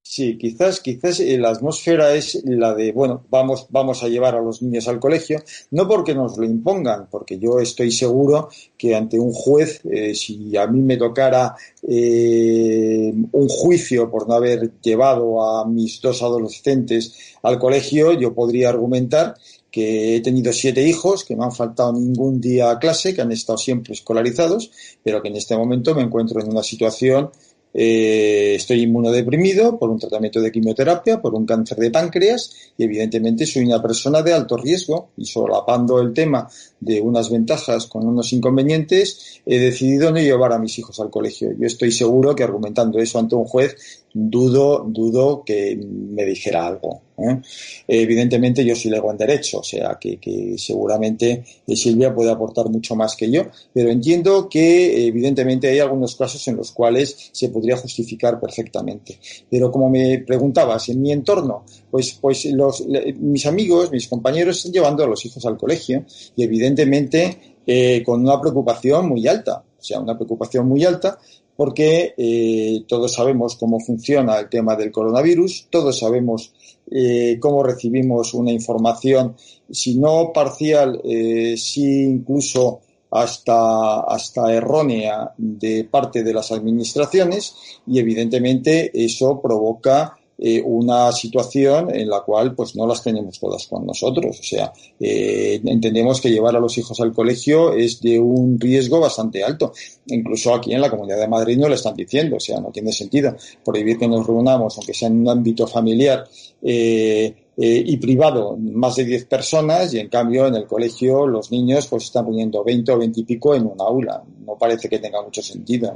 Sí, 0.06 0.38
quizás, 0.38 0.82
quizás 0.82 1.22
eh, 1.22 1.38
la 1.38 1.50
atmósfera 1.52 2.14
es 2.14 2.44
la 2.44 2.74
de, 2.76 2.92
bueno, 2.92 3.24
vamos, 3.30 3.68
vamos 3.70 4.04
a 4.04 4.10
llevar 4.10 4.36
a 4.36 4.42
los 4.42 4.62
niños 4.62 4.90
al 4.90 5.00
colegio, 5.00 5.42
no 5.72 5.88
porque 5.88 6.14
nos 6.14 6.38
lo 6.38 6.44
impongan, 6.44 7.08
porque 7.10 7.40
yo 7.40 7.62
estoy 7.62 7.90
seguro 7.90 8.50
que 8.78 8.96
ante 8.96 9.18
un 9.18 9.32
juez, 9.32 9.80
eh, 9.86 10.14
si 10.14 10.58
a 10.58 10.68
mí 10.68 10.82
me 10.82 10.98
tocara 10.98 11.56
eh, 11.88 13.14
un 13.32 13.48
juicio 13.48 14.12
por 14.12 14.28
no 14.28 14.34
haber 14.34 14.74
llevado 14.82 15.42
a 15.42 15.66
mis 15.66 16.02
dos 16.02 16.22
adolescentes 16.22 17.38
al 17.42 17.58
colegio, 17.58 18.12
yo 18.12 18.34
podría 18.34 18.70
argumentar 18.70 19.36
que 19.72 20.18
he 20.18 20.22
tenido 20.22 20.52
siete 20.52 20.86
hijos, 20.88 21.24
que 21.24 21.36
no 21.36 21.46
han 21.46 21.52
faltado 21.52 21.94
ningún 21.94 22.40
día 22.42 22.70
a 22.70 22.78
clase, 22.78 23.16
que 23.16 23.22
han 23.22 23.32
estado 23.32 23.58
siempre 23.58 23.94
escolarizados, 23.94 24.70
pero 25.02 25.22
que 25.22 25.30
en 25.30 25.38
este 25.38 25.58
momento 25.58 25.96
me 25.96 26.04
encuentro 26.04 26.42
en 26.42 26.50
una 26.50 26.62
situación 26.62 27.32
eh, 27.74 28.54
estoy 28.56 28.84
inmunodeprimido 28.84 29.80
por 29.80 29.90
un 29.90 30.00
tratamiento 30.00 30.40
de 30.40 30.52
quimioterapia, 30.52 31.22
por 31.22 31.34
un 31.34 31.46
cáncer 31.46 31.78
de 31.80 31.90
páncreas 31.90 32.52
y 32.78 32.84
evidentemente 32.84 33.46
soy 33.46 33.66
una 33.66 33.82
persona 33.82 34.22
de 34.22 34.34
alto 34.34 34.58
riesgo 34.58 35.10
y 35.18 35.26
solapando 35.26 36.00
el 36.00 36.14
tema 36.14 36.48
de 36.80 37.02
unas 37.02 37.32
ventajas 37.32 37.88
con 37.88 38.08
unos 38.08 38.32
inconvenientes, 38.34 39.42
he 39.46 39.58
decidido 39.58 40.12
no 40.12 40.20
llevar 40.20 40.54
a 40.54 40.60
mis 40.60 40.78
hijos 40.78 41.00
al 41.00 41.10
colegio. 41.10 41.52
Yo 41.58 41.66
estoy 41.66 41.92
seguro 41.92 42.36
que 42.36 42.44
argumentando 42.44 43.00
eso 43.00 43.18
ante 43.18 43.36
un 43.36 43.46
juez 43.46 44.03
dudo, 44.14 44.86
dudo 44.88 45.44
que 45.44 45.76
me 45.76 46.24
dijera 46.26 46.68
algo. 46.68 47.02
¿eh? 47.18 47.42
Evidentemente 47.88 48.64
yo 48.64 48.76
soy 48.76 48.92
lego 48.92 49.12
en 49.12 49.18
derecho, 49.18 49.60
o 49.60 49.64
sea 49.64 49.98
que, 50.00 50.18
que, 50.18 50.56
seguramente 50.58 51.44
Silvia 51.68 52.14
puede 52.14 52.32
aportar 52.32 52.70
mucho 52.70 52.96
más 52.96 53.16
que 53.16 53.30
yo, 53.30 53.44
pero 53.74 53.90
entiendo 53.90 54.48
que 54.48 55.08
evidentemente 55.08 55.68
hay 55.70 55.80
algunos 55.80 56.16
casos 56.16 56.48
en 56.48 56.58
los 56.58 56.72
cuales 56.72 57.30
se 57.32 57.50
podría 57.50 57.78
justificar 57.78 58.40
perfectamente. 58.40 59.20
Pero 59.50 59.72
como 59.72 59.90
me 59.90 60.20
preguntabas, 60.20 60.90
en 60.90 61.02
mi 61.02 61.12
entorno, 61.12 61.66
pues, 61.90 62.18
pues 62.20 62.46
los, 62.46 62.86
mis 63.20 63.46
amigos, 63.46 63.92
mis 63.92 64.08
compañeros 64.08 64.58
están 64.58 64.74
llevando 64.74 65.04
a 65.04 65.08
los 65.08 65.26
hijos 65.26 65.46
al 65.46 65.58
colegio 65.58 66.06
y 66.36 66.44
evidentemente 66.44 67.56
eh, 67.66 68.04
con 68.06 68.22
una 68.22 68.40
preocupación 68.40 69.08
muy 69.08 69.28
alta, 69.28 69.64
o 69.80 69.84
sea, 69.84 70.00
una 70.00 70.16
preocupación 70.16 70.68
muy 70.68 70.84
alta 70.84 71.18
porque 71.56 72.14
eh, 72.18 72.84
todos 72.88 73.14
sabemos 73.14 73.56
cómo 73.56 73.80
funciona 73.80 74.40
el 74.40 74.50
tema 74.50 74.76
del 74.76 74.92
coronavirus, 74.92 75.68
todos 75.70 76.00
sabemos 76.00 76.54
eh, 76.90 77.38
cómo 77.40 77.64
recibimos 77.64 78.34
una 78.34 78.52
información, 78.52 79.36
si 79.70 79.98
no 79.98 80.32
parcial, 80.34 81.00
eh, 81.04 81.56
si 81.58 82.04
incluso 82.04 82.82
hasta, 83.12 84.02
hasta 84.02 84.52
errónea 84.54 85.34
de 85.38 85.84
parte 85.84 86.24
de 86.24 86.34
las 86.34 86.52
administraciones 86.52 87.56
y 87.86 88.00
evidentemente 88.00 88.92
eso 88.94 89.40
provoca 89.40 90.18
eh, 90.38 90.62
una 90.66 91.12
situación 91.12 91.94
en 91.94 92.10
la 92.10 92.22
cual 92.22 92.56
pues 92.56 92.76
no 92.76 92.88
las 92.88 93.04
tenemos 93.04 93.40
todas 93.40 93.68
con 93.68 93.86
nosotros. 93.86 94.40
O 94.40 94.44
sea, 94.44 94.74
eh, 95.00 95.62
entendemos 95.64 96.20
que 96.20 96.32
llevar 96.32 96.56
a 96.56 96.60
los 96.60 96.78
hijos 96.78 97.00
al 97.00 97.14
colegio 97.14 97.74
es 97.74 98.02
de 98.02 98.20
un 98.20 98.60
riesgo 98.60 99.00
bastante 99.00 99.44
alto. 99.44 99.74
Incluso 100.08 100.54
aquí 100.54 100.74
en 100.74 100.82
la 100.82 100.90
Comunidad 100.90 101.20
de 101.20 101.28
Madrid 101.28 101.58
no 101.58 101.70
lo 101.70 101.76
están 101.76 101.96
diciendo, 101.96 102.38
o 102.38 102.40
sea, 102.40 102.60
no 102.60 102.72
tiene 102.72 102.92
sentido 102.92 103.36
prohibir 103.64 103.98
que 103.98 104.08
nos 104.08 104.26
reunamos, 104.26 104.78
aunque 104.78 104.94
sea 104.94 105.08
en 105.08 105.22
un 105.22 105.30
ámbito 105.30 105.68
familiar, 105.68 106.28
eh, 106.62 107.34
eh, 107.56 107.84
y 107.86 107.98
privado 107.98 108.58
más 108.58 108.96
de 108.96 109.06
10 109.06 109.26
personas 109.26 109.94
y 109.94 110.00
en 110.00 110.10
cambio 110.10 110.48
en 110.48 110.56
el 110.56 110.66
colegio 110.66 111.28
los 111.28 111.52
niños 111.52 111.86
pues 111.86 112.06
están 112.06 112.26
poniendo 112.26 112.64
20 112.64 112.92
o 112.92 112.98
20 112.98 113.20
y 113.20 113.24
pico 113.24 113.54
en 113.54 113.68
un 113.68 113.80
aula. 113.80 114.24
No 114.46 114.58
parece 114.58 114.90
que 114.90 114.98
tenga 114.98 115.22
mucho 115.22 115.42
sentido. 115.42 115.94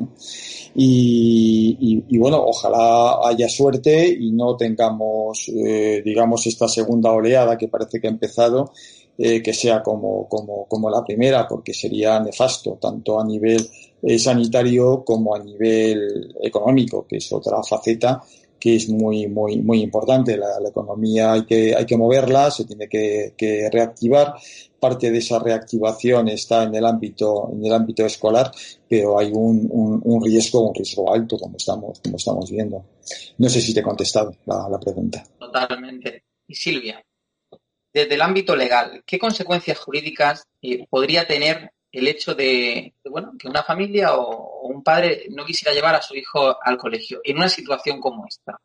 Y, 0.75 2.03
y, 2.07 2.17
bueno, 2.19 2.43
ojalá 2.45 3.27
haya 3.27 3.49
suerte 3.49 4.07
y 4.07 4.31
no 4.31 4.55
tengamos, 4.55 5.49
eh, 5.49 6.03
digamos, 6.05 6.45
esta 6.45 6.67
segunda 6.67 7.11
oleada 7.11 7.57
que 7.57 7.67
parece 7.67 7.99
que 7.99 8.07
ha 8.07 8.11
empezado. 8.11 8.71
Eh, 9.19 9.41
que 9.41 9.51
sea 9.51 9.81
como, 9.81 10.29
como, 10.29 10.67
como 10.67 10.91
la 10.91 11.03
primera, 11.03 11.47
porque 11.47 11.73
sería 11.73 12.19
nefasto, 12.19 12.77
tanto 12.79 13.19
a 13.19 13.25
nivel 13.25 13.67
eh, 14.03 14.19
sanitario 14.19 15.03
como 15.03 15.33
a 15.33 15.39
nivel 15.39 16.35
económico, 16.39 17.07
que 17.07 17.17
es 17.17 17.33
otra 17.33 17.63
faceta 17.63 18.21
que 18.59 18.75
es 18.75 18.89
muy, 18.89 19.27
muy, 19.27 19.57
muy 19.57 19.81
importante. 19.81 20.37
La, 20.37 20.57
economía 20.67 21.33
hay 21.33 21.45
que, 21.45 21.75
hay 21.75 21.85
que 21.85 21.97
moverla, 21.97 22.51
se 22.51 22.65
tiene 22.65 22.87
que, 22.87 23.33
que, 23.37 23.69
reactivar. 23.71 24.35
Parte 24.79 25.09
de 25.09 25.17
esa 25.17 25.39
reactivación 25.39 26.27
está 26.27 26.63
en 26.63 26.75
el 26.75 26.85
ámbito, 26.85 27.49
en 27.51 27.65
el 27.65 27.73
ámbito 27.73 28.05
escolar, 28.05 28.51
pero 28.87 29.17
hay 29.17 29.31
un, 29.33 29.67
un, 29.71 30.01
un 30.03 30.23
riesgo, 30.23 30.67
un 30.67 30.75
riesgo 30.75 31.11
alto, 31.11 31.37
como 31.37 31.57
estamos, 31.57 31.99
como 31.99 32.17
estamos 32.17 32.51
viendo. 32.51 32.85
No 33.37 33.49
sé 33.49 33.61
si 33.61 33.73
te 33.73 33.79
he 33.79 33.83
contestado 33.83 34.35
la, 34.45 34.67
la 34.69 34.79
pregunta. 34.79 35.23
Totalmente. 35.39 36.23
Y 36.47 36.55
Silvia, 36.55 37.03
desde 37.93 38.13
el 38.13 38.21
ámbito 38.21 38.55
legal, 38.55 39.03
¿qué 39.05 39.17
consecuencias 39.17 39.79
jurídicas 39.79 40.43
eh, 40.61 40.85
podría 40.89 41.25
tener 41.25 41.71
el 41.91 42.07
hecho 42.07 42.35
de, 42.35 42.95
bueno, 43.05 43.33
que 43.37 43.47
una 43.47 43.63
familia 43.63 44.15
o, 44.15 44.67
un 44.67 44.83
padre 44.83 45.27
no 45.29 45.45
quisiera 45.45 45.73
llevar 45.73 45.95
a 45.95 46.01
su 46.01 46.15
hijo 46.15 46.57
al 46.61 46.77
colegio 46.77 47.21
en 47.23 47.37
una 47.37 47.49
situación 47.49 47.99
como 48.01 48.25
esta? 48.27 48.59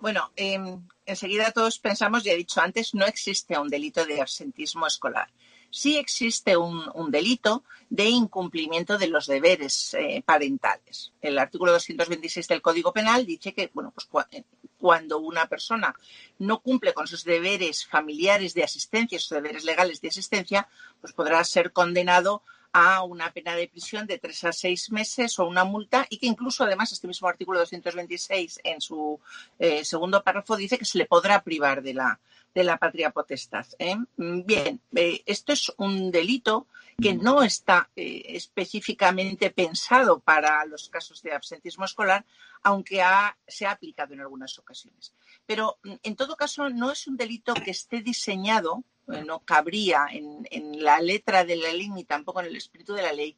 Bueno, 0.00 0.32
eh, 0.36 0.58
enseguida 1.04 1.50
todos 1.50 1.78
pensamos, 1.78 2.24
ya 2.24 2.32
he 2.32 2.36
dicho 2.36 2.60
antes, 2.60 2.94
no 2.94 3.06
existe 3.06 3.58
un 3.58 3.68
delito 3.68 4.04
de 4.04 4.20
absentismo 4.20 4.86
escolar. 4.86 5.30
Sí 5.70 5.98
existe 5.98 6.56
un, 6.56 6.90
un 6.94 7.10
delito 7.10 7.64
de 7.88 8.04
incumplimiento 8.04 8.98
de 8.98 9.08
los 9.08 9.26
deberes 9.26 9.94
eh, 9.94 10.22
parentales. 10.24 11.12
El 11.20 11.38
artículo 11.38 11.72
226 11.72 12.48
del 12.48 12.62
Código 12.62 12.92
Penal 12.92 13.24
dice 13.24 13.52
que, 13.52 13.70
bueno, 13.72 13.92
pues 13.92 14.06
cuando 14.80 15.18
una 15.18 15.46
persona 15.46 15.94
no 16.38 16.60
cumple 16.60 16.94
con 16.94 17.06
sus 17.06 17.22
deberes 17.24 17.86
familiares 17.86 18.54
de 18.54 18.64
asistencia, 18.64 19.18
sus 19.18 19.30
deberes 19.30 19.64
legales 19.64 20.00
de 20.00 20.08
asistencia, 20.08 20.66
pues 21.00 21.12
podrá 21.12 21.44
ser 21.44 21.72
condenado 21.72 22.42
a 22.72 23.02
una 23.02 23.32
pena 23.32 23.54
de 23.56 23.68
prisión 23.68 24.06
de 24.06 24.18
tres 24.18 24.44
a 24.44 24.52
seis 24.52 24.90
meses 24.90 25.38
o 25.38 25.46
una 25.46 25.64
multa 25.64 26.06
y 26.08 26.18
que 26.18 26.26
incluso 26.26 26.64
además 26.64 26.92
este 26.92 27.08
mismo 27.08 27.28
artículo 27.28 27.58
226 27.58 28.60
en 28.64 28.80
su 28.80 29.18
eh, 29.58 29.84
segundo 29.84 30.22
párrafo 30.22 30.56
dice 30.56 30.78
que 30.78 30.84
se 30.84 30.98
le 30.98 31.06
podrá 31.06 31.42
privar 31.42 31.82
de 31.82 31.94
la, 31.94 32.20
de 32.54 32.64
la 32.64 32.76
patria 32.78 33.10
potestad. 33.10 33.66
¿eh? 33.78 33.96
Bien, 34.16 34.80
eh, 34.94 35.22
esto 35.26 35.52
es 35.52 35.72
un 35.78 36.10
delito 36.10 36.66
que 37.00 37.14
no 37.14 37.42
está 37.42 37.88
específicamente 37.96 39.50
pensado 39.50 40.20
para 40.20 40.62
los 40.66 40.90
casos 40.90 41.22
de 41.22 41.32
absentismo 41.32 41.86
escolar, 41.86 42.26
aunque 42.62 43.02
se 43.48 43.64
ha 43.64 43.70
aplicado 43.70 44.12
en 44.12 44.20
algunas 44.20 44.58
ocasiones. 44.58 45.14
Pero 45.46 45.78
en 45.82 46.14
todo 46.14 46.36
caso 46.36 46.68
no 46.68 46.92
es 46.92 47.06
un 47.06 47.16
delito 47.16 47.54
que 47.54 47.70
esté 47.70 48.02
diseñado, 48.02 48.84
no 49.06 49.40
cabría 49.40 50.06
en, 50.10 50.46
la 50.82 51.00
letra 51.00 51.44
de 51.44 51.56
la 51.56 51.72
ley 51.72 51.88
ni 51.88 52.04
tampoco 52.04 52.40
en 52.40 52.46
el 52.46 52.56
espíritu 52.56 52.94
de 52.94 53.02
la 53.02 53.12
ley, 53.12 53.36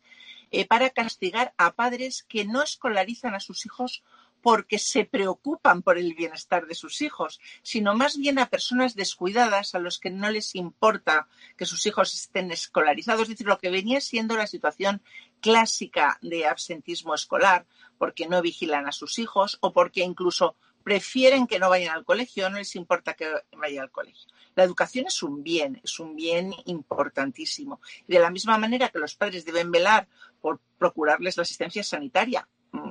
eh, 0.51 0.67
para 0.67 0.91
castigar 0.91 1.55
a 1.57 1.73
padres 1.73 2.25
que 2.29 2.45
no 2.45 2.63
escolarizan 2.63 3.35
a 3.35 3.41
sus 3.41 3.65
hijos 3.65 4.03
porque 4.43 4.79
se 4.79 5.05
preocupan 5.05 5.83
por 5.83 5.97
el 5.97 6.15
bienestar 6.15 6.67
de 6.67 6.75
sus 6.75 7.01
hijos, 7.01 7.41
sino 7.63 7.95
más 7.95 8.19
bien 8.19 8.39
a 8.39 8.51
personas 8.51 8.95
descuidadas 8.97 9.75
a 9.75 9.79
los 9.79 9.99
que 9.99 10.11
no 10.11 10.29
les 10.31 10.57
importa 10.57 11.29
que 11.57 11.65
sus 11.65 11.87
hijos 11.87 12.13
estén 12.13 12.51
escolarizados, 12.51 13.23
es 13.23 13.29
decir, 13.31 13.47
lo 13.47 13.59
que 13.59 13.71
venía 13.71 14.01
siendo 14.01 14.37
la 14.37 14.49
situación 14.49 15.01
clásica 15.41 16.19
de 16.23 16.47
absentismo 16.47 17.15
escolar, 17.15 17.67
porque 17.99 18.29
no 18.29 18.43
vigilan 18.43 18.89
a 18.89 18.93
sus 18.93 19.21
hijos 19.21 19.59
o 19.61 19.73
porque 19.73 20.03
incluso 20.03 20.57
prefieren 20.83 21.47
que 21.47 21.59
no 21.59 21.71
vayan 21.71 21.95
al 21.95 22.05
colegio, 22.05 22.51
no 22.51 22.59
les 22.59 22.77
importa 22.77 23.15
que 23.15 23.31
vayan 23.57 23.85
al 23.85 23.91
colegio. 23.91 24.31
La 24.55 24.65
educación 24.65 25.07
es 25.07 25.23
un 25.23 25.43
bien, 25.43 25.81
es 25.83 25.99
un 25.99 26.15
bien 26.15 26.55
importantísimo. 26.67 27.81
Y 28.07 28.13
de 28.13 28.21
la 28.21 28.31
misma 28.31 28.59
manera 28.59 28.89
que 28.89 28.99
los 28.99 29.15
padres 29.15 29.45
deben 29.45 29.71
velar 29.71 30.09
por 30.41 30.61
procurarles 30.79 31.37
la 31.37 31.43
asistencia 31.43 31.83
sanitaria, 31.83 32.49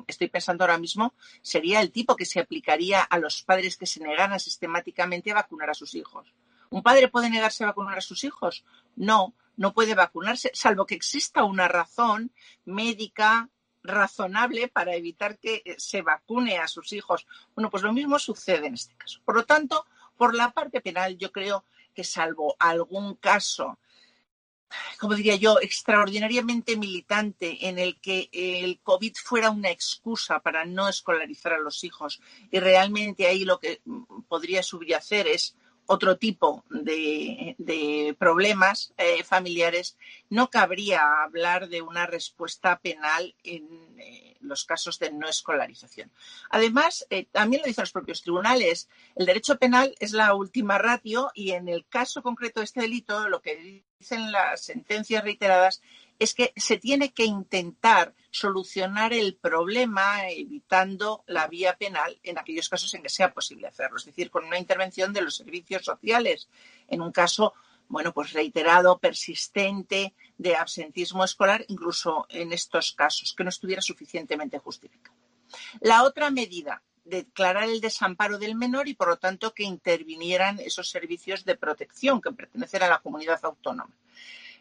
estoy 0.08 0.30
pensando 0.30 0.64
ahora 0.64 0.78
mismo, 0.78 1.14
sería 1.42 1.82
el 1.82 1.92
tipo 1.92 2.16
que 2.16 2.26
se 2.26 2.40
aplicaría 2.40 3.02
a 3.02 3.20
los 3.20 3.44
padres 3.44 3.78
que 3.78 3.86
se 3.86 4.00
negaran 4.00 4.40
sistemáticamente 4.40 5.32
a 5.32 5.36
vacunar 5.36 5.70
a 5.70 5.74
sus 5.74 5.96
hijos. 5.96 6.34
¿Un 6.70 6.84
padre 6.84 7.10
puede 7.10 7.30
negarse 7.30 7.64
a 7.64 7.68
vacunar 7.68 7.98
a 7.98 8.02
sus 8.02 8.24
hijos? 8.24 8.64
No, 8.96 9.36
no 9.58 9.74
puede 9.74 9.94
vacunarse, 9.94 10.52
salvo 10.54 10.86
que 10.86 10.96
exista 10.96 11.44
una 11.44 11.68
razón 11.68 12.32
médica 12.66 13.50
razonable 13.84 14.68
para 14.68 14.96
evitar 14.96 15.38
que 15.40 15.64
se 15.78 16.02
vacune 16.02 16.58
a 16.58 16.68
sus 16.68 16.94
hijos. 16.94 17.28
Bueno, 17.56 17.70
pues 17.70 17.84
lo 17.84 17.94
mismo 17.94 18.20
sucede 18.20 18.68
en 18.68 18.76
este 18.76 18.96
caso. 18.96 19.20
Por 19.26 19.36
lo 19.36 19.46
tanto, 19.46 19.86
por 20.18 20.36
la 20.36 20.52
parte 20.52 20.82
penal, 20.82 21.18
yo 21.18 21.32
creo 21.32 21.66
que 21.94 22.04
salvo 22.04 22.56
algún 22.60 23.16
caso 23.16 23.78
como 24.98 25.16
diría 25.16 25.36
yo, 25.36 25.60
extraordinariamente 25.62 26.78
militante 26.78 27.68
en 27.68 27.80
el 27.80 28.00
que 28.00 28.30
el 28.32 28.80
COVID 28.82 29.14
fuera 29.16 29.50
una 29.50 29.70
excusa 29.70 30.40
para 30.40 30.66
no 30.66 30.88
escolarizar 30.88 31.54
a 31.54 31.60
los 31.60 31.84
hijos 31.84 32.22
y 32.52 32.60
realmente 32.60 33.28
ahí 33.28 33.44
lo 33.44 33.60
que 33.60 33.82
podría 34.28 34.64
subyacer 34.64 35.28
es 35.28 35.56
otro 35.88 36.18
tipo 36.18 36.64
de, 36.70 37.56
de 37.58 38.16
problemas 38.18 38.94
eh, 38.98 39.24
familiares, 39.24 39.98
no 40.32 40.50
cabría 40.50 41.24
hablar 41.24 41.68
de 41.68 41.82
una 41.82 42.08
respuesta 42.08 42.80
penal 42.80 43.36
en 43.44 43.68
eh, 44.00 44.38
los 44.40 44.64
casos 44.64 44.98
de 44.98 45.12
no 45.12 45.28
escolarización. 45.28 46.10
Además, 46.50 47.06
eh, 47.10 47.26
también 47.26 47.62
lo 47.62 47.68
dicen 47.68 47.82
los 47.82 47.92
propios 47.92 48.22
tribunales, 48.22 48.88
el 49.16 49.26
derecho 49.26 49.58
penal 49.58 49.94
es 50.00 50.14
la 50.14 50.34
última 50.34 50.78
ratio 50.78 51.32
y 51.36 51.52
en 51.52 51.68
el 51.68 51.86
caso 51.86 52.24
concreto 52.24 52.62
de 52.62 52.64
este 52.64 52.80
delito, 52.80 53.28
lo 53.28 53.42
que 53.42 53.84
dicen 54.00 54.32
las 54.32 54.62
sentencias 54.62 55.22
reiteradas 55.22 55.82
es 56.18 56.34
que 56.34 56.54
se 56.56 56.78
tiene 56.78 57.12
que 57.12 57.26
intentar 57.26 58.14
solucionar 58.30 59.12
el 59.12 59.36
problema 59.36 60.30
evitando 60.30 61.26
la 61.28 61.48
vía 61.48 61.76
penal 61.76 62.18
en 62.24 62.38
aquellos 62.38 62.70
casos 62.70 62.94
en 62.94 63.04
que 63.04 63.10
sea 63.10 63.34
posible 63.34 63.68
hacerlo, 63.68 63.98
es 63.98 64.06
decir, 64.06 64.32
con 64.32 64.46
una 64.46 64.60
intervención 64.60 65.12
de 65.12 65.24
los 65.24 65.36
servicios 65.36 65.84
sociales. 65.84 66.48
En 66.88 67.02
un 67.02 67.12
caso, 67.12 67.54
bueno, 67.92 68.14
pues 68.14 68.32
reiterado, 68.32 69.00
persistente 69.00 70.14
de 70.38 70.56
absentismo 70.56 71.26
escolar, 71.26 71.66
incluso 71.68 72.26
en 72.30 72.54
estos 72.54 72.94
casos, 72.94 73.34
que 73.36 73.44
no 73.44 73.50
estuviera 73.50 73.82
suficientemente 73.82 74.58
justificado. 74.60 75.16
La 75.82 76.04
otra 76.04 76.32
medida, 76.32 76.82
declarar 77.04 77.66
el 77.66 77.82
desamparo 77.82 78.38
del 78.40 78.56
menor 78.56 78.88
y, 78.88 78.94
por 78.94 79.10
lo 79.10 79.18
tanto, 79.18 79.54
que 79.54 79.64
intervinieran 79.64 80.60
esos 80.60 80.90
servicios 80.90 81.44
de 81.44 81.58
protección 81.58 82.22
que 82.22 82.32
pertenecen 82.32 82.84
a 82.84 82.88
la 82.88 83.00
comunidad 83.00 83.44
autónoma. 83.44 83.94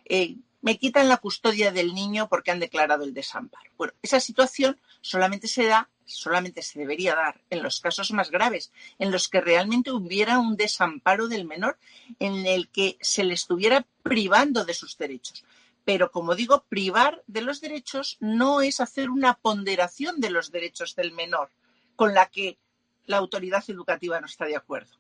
Eh, 0.05 0.35
me 0.63 0.79
quitan 0.79 1.09
la 1.09 1.17
custodia 1.17 1.73
del 1.73 1.95
niño 1.95 2.29
porque 2.29 2.51
han 2.51 2.61
declarado 2.61 3.05
el 3.05 3.15
desamparo. 3.15 3.71
Bueno, 3.77 3.95
esa 4.03 4.21
situación 4.21 4.79
solamente 5.01 5.49
se 5.49 5.67
da, 5.67 5.89
solamente 6.05 6.63
se 6.63 6.79
debería 6.79 7.15
dar 7.15 7.41
en 7.51 7.63
los 7.63 7.81
casos 7.81 8.13
más 8.13 8.31
graves, 8.31 8.73
en 8.99 9.11
los 9.11 9.29
que 9.29 9.41
realmente 9.41 9.91
hubiera 9.91 10.39
un 10.39 10.57
desamparo 10.57 11.29
del 11.29 11.45
menor, 11.45 11.79
en 12.19 12.47
el 12.47 12.69
que 12.69 12.99
se 13.01 13.25
le 13.25 13.35
estuviera 13.35 13.87
privando 14.03 14.65
de 14.65 14.75
sus 14.75 14.99
derechos. 14.99 15.45
Pero, 15.85 16.11
como 16.11 16.35
digo, 16.35 16.65
privar 16.69 17.23
de 17.27 17.41
los 17.41 17.61
derechos 17.61 18.19
no 18.21 18.61
es 18.61 18.81
hacer 18.81 19.09
una 19.09 19.35
ponderación 19.35 20.21
de 20.21 20.31
los 20.31 20.53
derechos 20.53 20.95
del 20.95 21.13
menor 21.13 21.51
con 21.97 22.15
la 22.15 22.27
que 22.27 22.59
la 23.07 23.17
autoridad 23.17 23.65
educativa 23.69 24.21
no 24.21 24.27
está 24.27 24.45
de 24.45 24.57
acuerdo. 24.57 24.93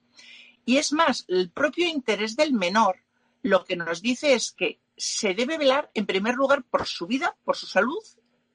Y 0.65 0.79
es 0.79 0.93
más, 0.93 1.25
el 1.29 1.51
propio 1.51 1.87
interés 1.87 2.37
del 2.37 2.53
menor 2.53 2.97
lo 3.43 3.65
que 3.65 3.77
nos 3.77 4.03
dice 4.03 4.35
es 4.35 4.53
que 4.53 4.79
se 5.01 5.35
debe 5.35 5.57
velar, 5.57 5.91
en 5.95 6.07
primer 6.07 6.35
lugar, 6.35 6.63
por 6.63 6.87
su 6.87 7.07
vida, 7.07 7.37
por 7.45 7.57
su 7.57 7.67
salud, 7.67 8.03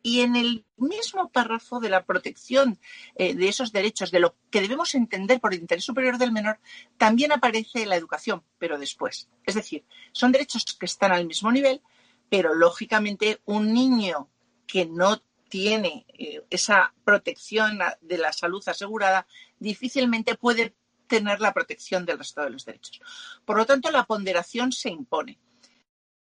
y 0.03 0.21
en 0.21 0.35
el 0.35 0.63
mismo 0.77 1.31
párrafo 1.31 1.79
de 1.79 1.89
la 1.89 2.05
protección 2.05 2.79
eh, 3.15 3.33
de 3.33 3.47
esos 3.47 3.71
derechos, 3.71 4.11
de 4.11 4.19
lo 4.19 4.35
que 4.51 4.61
debemos 4.61 4.93
entender 4.93 5.39
por 5.39 5.51
el 5.51 5.61
interés 5.61 5.83
superior 5.83 6.19
del 6.19 6.31
menor, 6.31 6.59
también 6.97 7.31
aparece 7.31 7.87
la 7.87 7.95
educación, 7.95 8.43
pero 8.59 8.77
después. 8.77 9.27
Es 9.47 9.55
decir, 9.55 9.83
son 10.11 10.31
derechos 10.31 10.77
que 10.79 10.85
están 10.85 11.11
al 11.11 11.25
mismo 11.25 11.51
nivel, 11.51 11.81
pero 12.29 12.53
lógicamente 12.53 13.41
un 13.45 13.73
niño 13.73 14.29
que 14.67 14.85
no 14.85 15.23
tiene 15.49 16.05
eh, 16.13 16.43
esa 16.51 16.93
protección 17.03 17.79
de 18.01 18.17
la 18.19 18.31
salud 18.31 18.63
asegurada 18.67 19.25
difícilmente 19.57 20.35
puede 20.35 20.75
tener 21.07 21.41
la 21.41 21.53
protección 21.53 22.05
del 22.05 22.19
resto 22.19 22.43
de 22.43 22.51
los 22.51 22.65
derechos. 22.65 23.01
Por 23.43 23.57
lo 23.57 23.65
tanto, 23.65 23.89
la 23.89 24.03
ponderación 24.03 24.71
se 24.71 24.89
impone. 24.89 25.39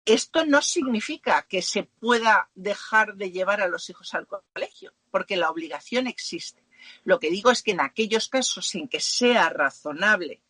Esto 0.05 0.45
no 0.45 0.61
significa 0.61 1.47
que 1.49 1.63
se 1.63 1.85
pueda 1.85 2.51
dejar 2.55 3.15
de 3.15 3.31
llevar 3.31 3.63
a 3.63 3.69
los 3.69 3.89
hijos 3.89 4.15
al 4.15 4.27
colegio, 4.27 4.93
porque 5.11 5.37
la 5.37 5.51
obligación 5.51 6.07
existe. 6.07 6.63
Lo 7.05 7.19
que 7.19 7.31
digo 7.31 7.51
es 7.51 7.63
que 7.63 7.71
en 7.71 7.81
aquellos 7.81 8.29
casos 8.29 8.75
en 8.75 8.89
que 8.89 9.01
sea 9.01 9.49
razonable, 9.49 10.43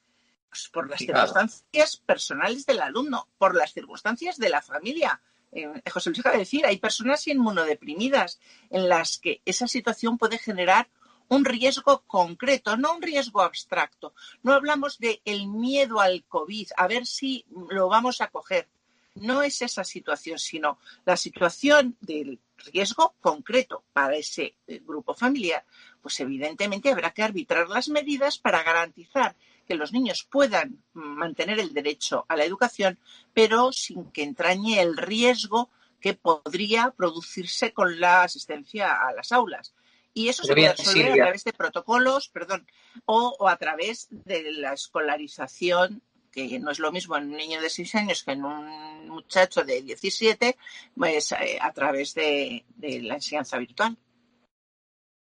pues, 0.48 0.68
por 0.68 0.90
las 0.90 0.98
circunstancias 0.98 1.96
personales 1.98 2.66
del 2.66 2.80
alumno, 2.80 3.28
por 3.38 3.54
las 3.54 3.72
circunstancias 3.72 4.38
de 4.38 4.48
la 4.48 4.62
familia, 4.62 5.20
eh, 5.52 5.68
José 5.90 6.10
Luis 6.10 6.20
acaba 6.20 6.34
de 6.34 6.40
decir, 6.40 6.66
hay 6.66 6.78
personas 6.78 7.26
inmunodeprimidas 7.28 8.40
en 8.70 8.88
las 8.88 9.18
que 9.18 9.40
esa 9.44 9.68
situación 9.68 10.18
puede 10.18 10.38
generar 10.38 10.88
un 11.28 11.44
riesgo 11.44 12.04
concreto, 12.06 12.76
no 12.76 12.94
un 12.94 13.02
riesgo 13.02 13.42
abstracto. 13.42 14.14
No 14.42 14.52
hablamos 14.52 14.98
de 14.98 15.22
el 15.24 15.46
miedo 15.46 16.00
al 16.00 16.24
COVID, 16.24 16.68
a 16.76 16.86
ver 16.88 17.06
si 17.06 17.44
lo 17.70 17.88
vamos 17.88 18.20
a 18.20 18.28
coger 18.28 18.68
no 19.14 19.42
es 19.42 19.62
esa 19.62 19.84
situación, 19.84 20.38
sino 20.38 20.78
la 21.04 21.16
situación 21.16 21.96
del 22.00 22.40
riesgo 22.72 23.14
concreto 23.20 23.84
para 23.92 24.16
ese 24.16 24.56
eh, 24.66 24.80
grupo 24.84 25.14
familiar, 25.14 25.64
pues 26.02 26.18
evidentemente 26.20 26.90
habrá 26.90 27.12
que 27.12 27.22
arbitrar 27.22 27.68
las 27.68 27.88
medidas 27.88 28.38
para 28.38 28.62
garantizar 28.62 29.36
que 29.66 29.74
los 29.74 29.92
niños 29.92 30.26
puedan 30.30 30.82
mantener 30.92 31.58
el 31.58 31.72
derecho 31.72 32.26
a 32.28 32.36
la 32.36 32.44
educación, 32.44 32.98
pero 33.32 33.72
sin 33.72 34.10
que 34.10 34.22
entrañe 34.22 34.80
el 34.80 34.96
riesgo 34.96 35.70
que 36.00 36.14
podría 36.14 36.90
producirse 36.90 37.72
con 37.72 37.98
la 37.98 38.24
asistencia 38.24 38.94
a 38.94 39.12
las 39.12 39.32
aulas. 39.32 39.74
Y 40.12 40.28
eso 40.28 40.44
se 40.44 40.52
puede 40.52 40.72
resolver 40.72 41.12
a 41.12 41.14
través 41.14 41.44
de 41.44 41.52
protocolos, 41.52 42.28
perdón, 42.28 42.66
o, 43.06 43.48
a 43.48 43.56
través 43.56 44.06
de 44.10 44.52
la 44.52 44.74
escolarización 44.74 46.02
que 46.34 46.58
no 46.58 46.70
es 46.70 46.78
lo 46.78 46.90
mismo 46.90 47.16
en 47.16 47.24
un 47.30 47.36
niño 47.36 47.60
de 47.60 47.70
6 47.70 47.94
años 47.94 48.24
que 48.24 48.32
en 48.32 48.44
un 48.44 49.08
muchacho 49.08 49.62
de 49.62 49.82
17, 49.82 50.56
pues 50.96 51.32
eh, 51.32 51.58
a 51.60 51.72
través 51.72 52.14
de, 52.14 52.64
la 52.78 53.14
enseñanza 53.14 53.58
virtual. 53.58 53.96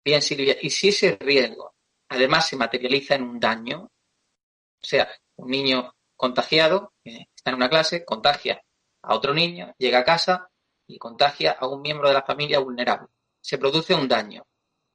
Bien, 0.04 0.20
Silvia, 0.20 0.56
y 0.60 0.70
si 0.70 0.88
ese 0.88 1.16
riesgo 1.20 1.74
además 2.08 2.48
se 2.48 2.56
materializa 2.56 3.14
en 3.14 3.22
un 3.22 3.40
daño, 3.40 3.84
o 3.84 4.86
sea, 4.86 5.08
un 5.36 5.50
niño 5.50 5.94
contagiado, 6.16 6.92
está 7.04 7.50
en 7.50 7.56
una 7.56 7.70
clase, 7.70 8.04
contagia 8.04 8.62
a 9.02 9.14
otro 9.14 9.32
niño, 9.32 9.74
llega 9.78 10.00
a 10.00 10.04
casa 10.04 10.50
y 10.86 10.98
contagia 10.98 11.52
a 11.52 11.66
un 11.66 11.80
miembro 11.80 12.08
de 12.08 12.14
la 12.14 12.22
familia 12.22 12.58
vulnerable. 12.58 13.08
Se 13.40 13.58
produce 13.58 13.94
un 13.94 14.08
daño. 14.08 14.44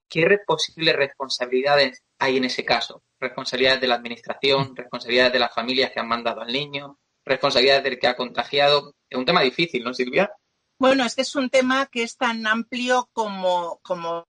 ¿Qué 0.08 0.26
posibles 0.46 0.96
responsabilidades 0.96 2.04
hay 2.20 2.38
en 2.38 2.46
ese 2.46 2.64
caso? 2.64 3.02
Responsabilidades 3.20 3.82
de 3.82 3.88
la 3.88 3.96
administración, 3.96 4.76
responsabilidades 4.76 5.34
de 5.34 5.40
las 5.40 5.54
familias 5.54 5.92
que 5.92 6.00
han 6.00 6.08
mandado 6.08 6.42
al 6.42 6.52
niño, 6.52 7.00
responsabilidades 7.24 7.84
del 7.84 8.00
que 8.00 8.08
ha 8.08 8.16
contagiado. 8.16 8.94
Es 9.10 9.18
un 9.18 9.26
tema 9.26 9.42
difícil, 9.42 9.84
¿no, 9.84 9.94
Silvia? 9.94 10.32
Bueno, 10.78 11.06
este 11.06 11.22
es 11.22 11.36
un 11.36 11.50
tema 11.50 11.86
que 11.86 12.04
es 12.04 12.18
tan 12.18 12.46
amplio 12.46 13.10
como, 13.14 13.80
como 13.82 14.28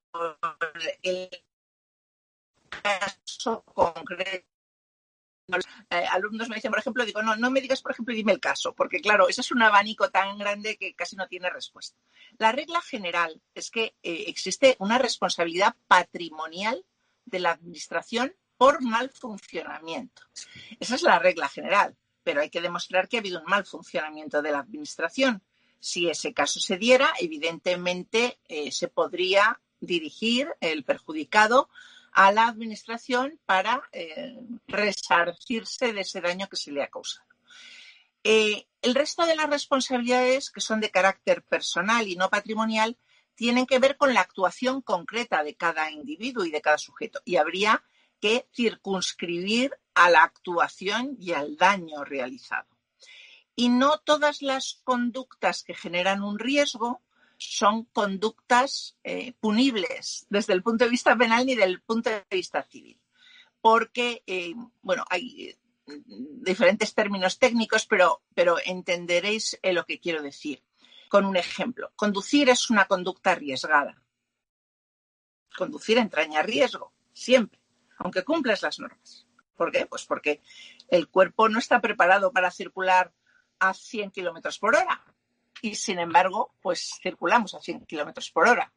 el 1.02 1.28
caso 2.70 3.62
concreto 3.64 4.46
eh, 5.90 6.04
alumnos 6.10 6.48
me 6.48 6.56
dicen, 6.56 6.70
por 6.70 6.80
ejemplo, 6.80 7.04
digo, 7.04 7.22
no, 7.22 7.36
no 7.36 7.50
me 7.50 7.60
digas, 7.60 7.80
por 7.80 7.92
ejemplo, 7.92 8.14
dime 8.14 8.32
el 8.32 8.40
caso, 8.40 8.74
porque 8.74 9.00
claro, 9.00 9.28
ese 9.28 9.42
es 9.42 9.52
un 9.52 9.62
abanico 9.62 10.10
tan 10.10 10.38
grande 10.38 10.76
que 10.76 10.94
casi 10.94 11.14
no 11.14 11.28
tiene 11.28 11.50
respuesta. 11.50 11.96
La 12.38 12.52
regla 12.52 12.80
general 12.80 13.40
es 13.54 13.70
que 13.70 13.94
eh, 14.02 14.24
existe 14.26 14.76
una 14.80 14.98
responsabilidad 14.98 15.76
patrimonial 15.86 16.84
de 17.24 17.38
la 17.38 17.52
administración 17.52 18.34
por 18.56 18.82
mal 18.82 19.10
funcionamiento. 19.10 20.22
Esa 20.80 20.94
es 20.94 21.02
la 21.02 21.18
regla 21.18 21.48
general, 21.48 21.96
pero 22.22 22.40
hay 22.40 22.50
que 22.50 22.60
demostrar 22.60 23.08
que 23.08 23.16
ha 23.16 23.20
habido 23.20 23.40
un 23.40 23.46
mal 23.46 23.64
funcionamiento 23.64 24.42
de 24.42 24.52
la 24.52 24.60
administración. 24.60 25.42
Si 25.78 26.08
ese 26.08 26.32
caso 26.32 26.58
se 26.58 26.76
diera, 26.76 27.12
evidentemente 27.20 28.38
eh, 28.48 28.72
se 28.72 28.88
podría 28.88 29.60
dirigir 29.80 30.48
el 30.60 30.84
perjudicado 30.84 31.68
a 32.12 32.32
la 32.32 32.48
Administración 32.48 33.38
para 33.44 33.82
eh, 33.92 34.40
resarcirse 34.66 35.92
de 35.92 36.00
ese 36.00 36.22
daño 36.22 36.48
que 36.48 36.56
se 36.56 36.72
le 36.72 36.82
ha 36.82 36.88
causado. 36.88 37.26
Eh, 38.24 38.66
el 38.80 38.94
resto 38.94 39.26
de 39.26 39.36
las 39.36 39.50
responsabilidades, 39.50 40.50
que 40.50 40.62
son 40.62 40.80
de 40.80 40.90
carácter 40.90 41.42
personal 41.44 42.08
y 42.08 42.16
no 42.16 42.30
patrimonial, 42.30 42.96
tienen 43.34 43.66
que 43.66 43.78
ver 43.78 43.98
con 43.98 44.14
la 44.14 44.22
actuación 44.22 44.80
concreta 44.80 45.44
de 45.44 45.54
cada 45.54 45.90
individuo 45.90 46.44
y 46.44 46.50
de 46.50 46.62
cada 46.62 46.78
sujeto. 46.78 47.20
Y 47.24 47.36
habría 47.36 47.84
que 48.20 48.46
circunscribir 48.54 49.76
a 49.94 50.10
la 50.10 50.22
actuación 50.22 51.16
y 51.18 51.32
al 51.32 51.56
daño 51.56 52.04
realizado. 52.04 52.68
Y 53.54 53.70
no 53.70 53.98
todas 53.98 54.42
las 54.42 54.80
conductas 54.84 55.62
que 55.62 55.74
generan 55.74 56.22
un 56.22 56.38
riesgo 56.38 57.02
son 57.38 57.84
conductas 57.84 58.96
eh, 59.04 59.32
punibles 59.40 60.26
desde 60.28 60.52
el 60.52 60.62
punto 60.62 60.84
de 60.84 60.90
vista 60.90 61.16
penal 61.16 61.46
ni 61.46 61.54
del 61.54 61.80
punto 61.80 62.10
de 62.10 62.24
vista 62.30 62.62
civil. 62.62 63.00
Porque, 63.60 64.22
eh, 64.26 64.54
bueno, 64.82 65.04
hay 65.08 65.48
eh, 65.48 65.58
diferentes 66.06 66.94
términos 66.94 67.38
técnicos, 67.38 67.86
pero, 67.86 68.22
pero 68.34 68.56
entenderéis 68.64 69.58
lo 69.62 69.84
que 69.86 70.00
quiero 70.00 70.22
decir. 70.22 70.62
Con 71.08 71.24
un 71.24 71.36
ejemplo, 71.36 71.92
conducir 71.96 72.50
es 72.50 72.68
una 72.68 72.86
conducta 72.86 73.32
arriesgada. 73.32 74.02
Conducir 75.56 75.98
entraña 75.98 76.42
riesgo, 76.42 76.92
siempre, 77.12 77.60
aunque 77.98 78.24
cumplas 78.24 78.62
las 78.62 78.78
normas. 78.78 79.26
¿Por 79.56 79.72
qué? 79.72 79.86
Pues 79.86 80.04
porque 80.04 80.40
el 80.88 81.08
cuerpo 81.08 81.48
no 81.48 81.58
está 81.58 81.80
preparado 81.80 82.32
para 82.32 82.50
circular 82.50 83.12
a 83.58 83.72
100 83.72 84.10
kilómetros 84.10 84.58
por 84.58 84.76
hora 84.76 85.02
y 85.62 85.74
sin 85.74 85.98
embargo, 85.98 86.54
pues 86.60 86.98
circulamos 87.02 87.54
a 87.54 87.60
100 87.60 87.86
kilómetros 87.86 88.30
por 88.30 88.48
hora. 88.48 88.72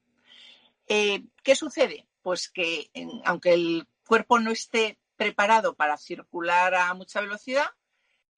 Eh, 0.87 1.23
¿Qué 1.43 1.55
sucede? 1.55 2.07
Pues 2.21 2.49
que 2.49 2.89
aunque 3.25 3.53
el 3.53 3.87
cuerpo 4.07 4.39
no 4.39 4.51
esté 4.51 4.97
preparado 5.15 5.75
para 5.75 5.97
circular 5.97 6.73
a 6.73 6.93
mucha 6.93 7.21
velocidad, 7.21 7.67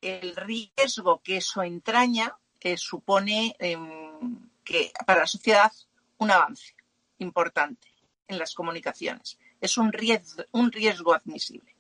el 0.01 0.35
riesgo 0.35 1.21
que 1.21 1.37
eso 1.37 1.61
entraña 1.61 2.37
eh, 2.59 2.77
supone 2.77 3.55
em, 3.59 4.49
que 4.63 4.91
para 5.05 5.21
la 5.21 5.27
sociedad 5.27 5.71
un 6.17 6.31
avance 6.31 6.75
importante 7.19 7.87
en 8.27 8.39
las 8.39 8.53
comunicaciones. 8.53 9.37
Es 9.61 9.77
un 9.77 9.91
riesgo, 9.93 11.13
admisible. 11.13 11.75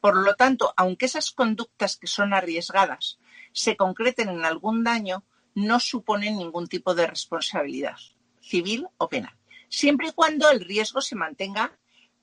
Por 0.00 0.16
lo 0.16 0.34
tanto, 0.34 0.74
aunque 0.76 1.06
esas 1.06 1.30
conductas 1.30 1.96
que 1.96 2.06
son 2.06 2.34
arriesgadas 2.34 3.18
se 3.52 3.76
concreten 3.76 4.28
en 4.28 4.44
algún 4.44 4.82
daño, 4.84 5.24
no 5.54 5.80
suponen 5.80 6.38
ningún 6.38 6.66
tipo 6.66 6.94
de 6.94 7.06
responsabilidad 7.06 7.96
civil 8.40 8.86
o 8.98 9.08
penal, 9.08 9.36
siempre 9.68 10.08
y 10.08 10.12
cuando 10.12 10.50
el 10.50 10.60
riesgo 10.60 11.00
se 11.00 11.16
mantenga 11.16 11.78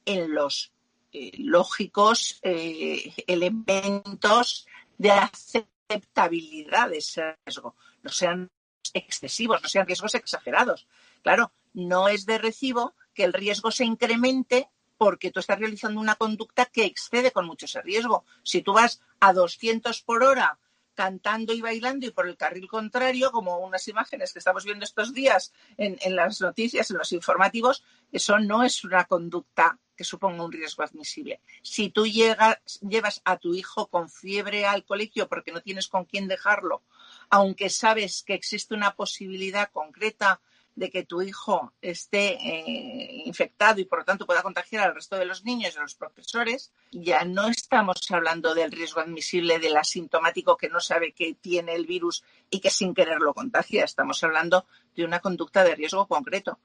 en 0.06 0.34
los 0.34 0.72
eh, 1.13 1.32
lógicos 1.38 2.39
eh, 2.41 3.13
elementos 3.28 4.67
de 4.98 5.12
aceptabilidad 5.12 6.89
de 6.89 6.98
ese 6.98 7.38
riesgo, 7.46 7.76
no 8.04 8.10
sean 8.10 8.52
excesivos, 8.93 9.62
no 9.62 9.70
sean 9.70 9.86
riesgos 9.86 10.15
exagerados. 10.15 10.88
Claro, 11.22 11.52
no 11.74 12.08
es 12.08 12.26
de 12.26 12.38
recibo 12.38 12.96
que 13.13 13.24
el 13.24 13.34
riesgo 13.34 13.72
se 13.72 13.86
incremente 13.86 14.70
porque 14.98 15.32
tú 15.32 15.40
estás 15.40 15.60
realizando 15.60 16.00
una 16.00 16.16
conducta 16.16 16.66
que 16.66 16.86
excede 16.86 17.32
con 17.32 17.46
mucho 17.46 17.66
ese 17.66 17.82
riesgo. 17.82 18.26
Si 18.44 18.62
tú 18.62 18.74
vas 18.74 19.02
a 19.20 19.34
200 19.34 20.02
por 20.02 20.24
hora 20.24 20.60
cantando 20.98 21.54
y 21.54 21.62
bailando 21.62 22.08
y 22.08 22.12
por 22.12 22.28
el 22.28 22.38
carril 22.38 22.68
contrario, 22.68 23.32
como 23.32 23.60
unas 23.60 23.88
imágenes 23.88 24.34
que 24.34 24.40
estamos 24.40 24.66
viendo 24.66 24.84
estos 24.84 25.14
días 25.14 25.54
en, 25.78 25.96
en 26.02 26.16
las 26.16 26.42
noticias, 26.42 26.90
en 26.90 26.98
los 26.98 27.14
informativos, 27.14 27.84
eso 28.12 28.40
no 28.40 28.64
es 28.64 28.84
una 28.84 29.06
conducta 29.06 29.78
que 29.96 30.04
suponga 30.04 30.44
un 30.44 30.52
riesgo 30.52 30.84
admisible. 30.84 31.42
Si 31.62 31.90
tú 31.90 32.08
llegas, 32.08 32.58
llevas 32.82 33.22
a 33.26 33.38
tu 33.38 33.54
hijo 33.54 33.88
con 33.88 34.10
fiebre 34.10 34.66
al 34.66 34.86
colegio 34.86 35.28
porque 35.28 35.52
no 35.52 35.62
tienes 35.62 35.88
con 35.88 36.06
quién 36.06 36.28
dejarlo, 36.28 36.84
aunque 37.30 37.70
sabes 37.70 38.24
que 38.24 38.34
existe 38.34 38.74
una 38.74 38.96
posibilidad 38.96 39.70
concreta 39.72 40.40
de 40.78 40.92
que 40.92 41.04
tu 41.04 41.24
hijo 41.24 41.74
esté 41.82 42.34
eh, 42.36 43.24
infectado 43.26 43.82
y 43.82 43.86
por 43.86 44.00
lo 44.00 44.06
tanto 44.06 44.28
pueda 44.28 44.44
contagiar 44.44 44.84
al 44.84 44.94
resto 44.94 45.16
de 45.16 45.26
los 45.26 45.44
niños 45.44 45.74
y 45.74 45.80
a 45.80 45.82
los 45.82 45.96
profesores, 45.96 46.72
ya 46.92 47.26
no 47.26 47.48
estamos 47.48 48.00
hablando 48.12 48.54
del 48.54 48.72
riesgo 48.72 49.02
admisible 49.02 49.58
del 49.58 49.76
asintomático 49.76 50.56
que 50.56 50.70
no 50.70 50.80
sabe 50.80 51.13
que 51.13 51.34
tiene 51.34 51.74
el 51.74 51.88
virus 51.88 52.24
y 52.52 52.60
que 52.60 52.70
sin 52.70 52.94
querer 52.94 53.20
lo 53.22 53.34
contagia. 53.34 53.84
Estamos 53.84 54.24
hablando 54.24 54.68
de 54.96 55.04
una 55.04 55.20
conducta 55.20 55.63
de 55.63 55.74
riesgo 55.74 56.08
concreto. 56.08 56.60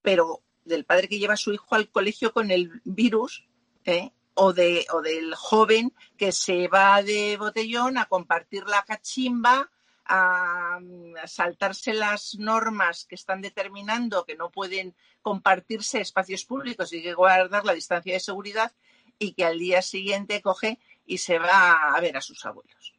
Pero 0.00 0.42
del 0.64 0.84
padre 0.84 1.08
que 1.08 1.18
lleva 1.18 1.34
a 1.34 1.36
su 1.36 1.52
hijo 1.52 1.74
al 1.74 1.90
colegio 1.90 2.32
con 2.32 2.52
el 2.52 2.80
virus, 2.84 3.48
¿eh? 3.84 4.12
o, 4.34 4.52
de, 4.52 4.86
o 4.92 5.02
del 5.02 5.34
joven 5.34 5.92
que 6.16 6.30
se 6.30 6.68
va 6.68 7.02
de 7.02 7.36
botellón 7.36 7.98
a 7.98 8.06
compartir 8.06 8.64
la 8.68 8.84
cachimba 8.84 9.72
a, 10.08 10.78
saltarse 11.26 11.92
las 11.92 12.36
normas 12.38 13.04
que 13.04 13.14
están 13.14 13.40
determinando 13.40 14.24
que 14.24 14.36
no 14.36 14.50
pueden 14.50 14.94
compartirse 15.22 16.00
espacios 16.00 16.44
públicos 16.44 16.92
y 16.92 17.02
que 17.02 17.14
guardar 17.14 17.64
la 17.64 17.74
distancia 17.74 18.14
de 18.14 18.20
seguridad 18.20 18.72
y 19.18 19.32
que 19.32 19.44
al 19.44 19.58
día 19.58 19.82
siguiente 19.82 20.42
coge 20.42 20.78
y 21.04 21.18
se 21.18 21.38
va 21.38 21.94
a 21.94 22.00
ver 22.00 22.16
a 22.16 22.20
sus 22.20 22.44
abuelos. 22.44 22.94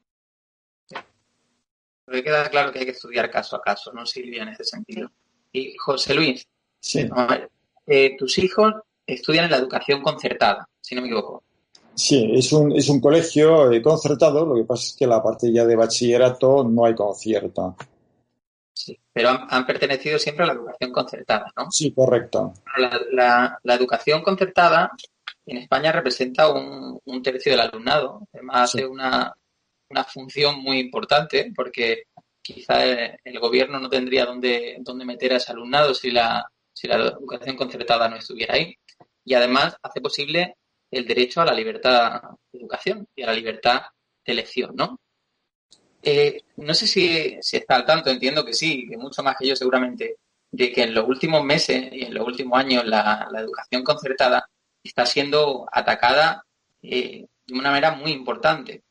Pero 2.06 2.24
queda 2.24 2.50
claro 2.50 2.72
que 2.72 2.80
hay 2.80 2.86
que 2.86 2.92
estudiar 2.92 3.30
caso 3.30 3.58
a 3.58 3.62
caso, 3.62 3.92
¿no, 3.92 4.06
Silvia, 4.06 4.44
en 4.44 4.50
ese 4.50 4.64
sentido? 4.64 5.12
Y 5.52 5.76
José 5.78 6.14
Luis, 6.14 6.48
Sí. 6.80 7.10
eh, 7.86 8.16
tus 8.18 8.38
hijos 8.38 8.74
estudian 9.06 9.46
en 9.46 9.52
la 9.52 9.58
educación 9.58 10.02
concertada, 10.02 10.70
si 10.80 10.96
no 10.96 11.02
me 11.02 11.08
equivoco. 11.08 11.44
Sí, 11.98 12.30
es 12.36 12.54
un, 12.54 12.72
es 12.74 12.90
un 12.90 13.02
colegio 13.02 13.72
eh, 13.72 13.82
concertado, 13.82 14.46
lo 14.46 14.54
que 14.56 14.64
pasa 14.66 14.84
es 14.86 14.96
que 14.96 15.08
la 15.08 15.22
parte 15.24 15.52
ya 15.52 15.66
de 15.66 15.76
bachillerato 15.76 16.64
no 16.64 16.86
hay 16.86 16.94
concierto. 16.94 17.76
Sí, 18.72 18.96
pero 19.12 19.30
han, 19.30 19.48
han 19.50 19.66
pertenecido 19.66 20.20
siempre 20.20 20.44
a 20.44 20.48
la 20.48 20.54
educación 20.54 20.92
concertada, 20.92 21.52
¿no? 21.58 21.72
Sí, 21.72 21.92
correcto. 21.92 22.54
La, 22.78 23.02
la- 23.12 23.60
la 23.64 23.74
educación 23.74 24.22
concertada 24.22 24.92
en 25.48 25.58
España 25.58 25.92
representa 25.92 26.52
un, 26.54 27.00
un 27.04 27.24
tercio 27.24 27.52
del 27.54 27.62
alumnado. 27.62 28.28
Además, 28.32 28.70
Sí. 28.72 28.78
hace 28.78 28.88
una, 28.88 29.34
una 29.90 30.04
función 30.04 30.62
muy 30.62 30.78
importante 30.78 31.52
porque 31.56 32.04
quizá 32.44 32.86
el, 32.86 33.18
el 33.24 33.40
gobierno 33.40 33.80
no 33.80 33.90
tendría 33.90 34.26
dónde, 34.28 34.78
dónde 34.82 35.04
meter 35.04 35.34
a 35.34 35.38
ese 35.38 35.52
alumnado 35.52 35.96
si 35.96 36.12
la, 36.12 36.46
si 36.72 36.88
la 36.88 36.98
educación 36.98 37.56
concertada 37.56 38.08
no 38.08 38.18
estuviera 38.18 38.54
ahí. 38.54 38.76
Y 39.26 39.34
además 39.34 39.76
hace 39.82 40.00
posible 40.00 40.56
el 40.92 41.06
derecho 41.06 41.42
a 41.42 41.46
la 41.46 41.54
libertad 41.54 42.22
de 42.52 42.60
educación 42.60 43.08
y 43.16 43.24
a 43.24 43.28
la 43.28 43.34
libertad 43.34 43.82
de 44.26 44.34
elección, 44.34 44.76
¿no? 44.76 45.00
Eh, 46.02 46.42
no 46.58 46.74
sé 46.74 46.88
si, 46.88 47.38
si 47.42 47.58
está 47.58 47.76
al 47.76 47.86
tanto, 47.86 48.10
entiendo 48.10 48.46
que 48.46 48.54
sí, 48.54 48.88
que 48.90 48.98
mucho 48.98 49.24
más 49.24 49.36
que 49.38 49.48
yo 49.48 49.56
seguramente, 49.56 50.18
de 50.52 50.72
que 50.72 50.84
en 50.84 50.94
los 50.94 51.08
últimos 51.08 51.44
meses 51.44 51.90
y 51.92 52.06
en 52.06 52.14
los 52.14 52.26
últimos 52.26 52.58
años 52.58 52.86
la, 52.86 53.28
educación 53.38 53.84
concertada 53.84 54.48
está 54.84 55.06
siendo 55.06 55.68
atacada 55.72 56.46
eh, 56.82 57.26
de 57.46 57.54
una 57.54 57.72
manera 57.72 57.92
muy 57.92 58.12
importante. 58.12 58.84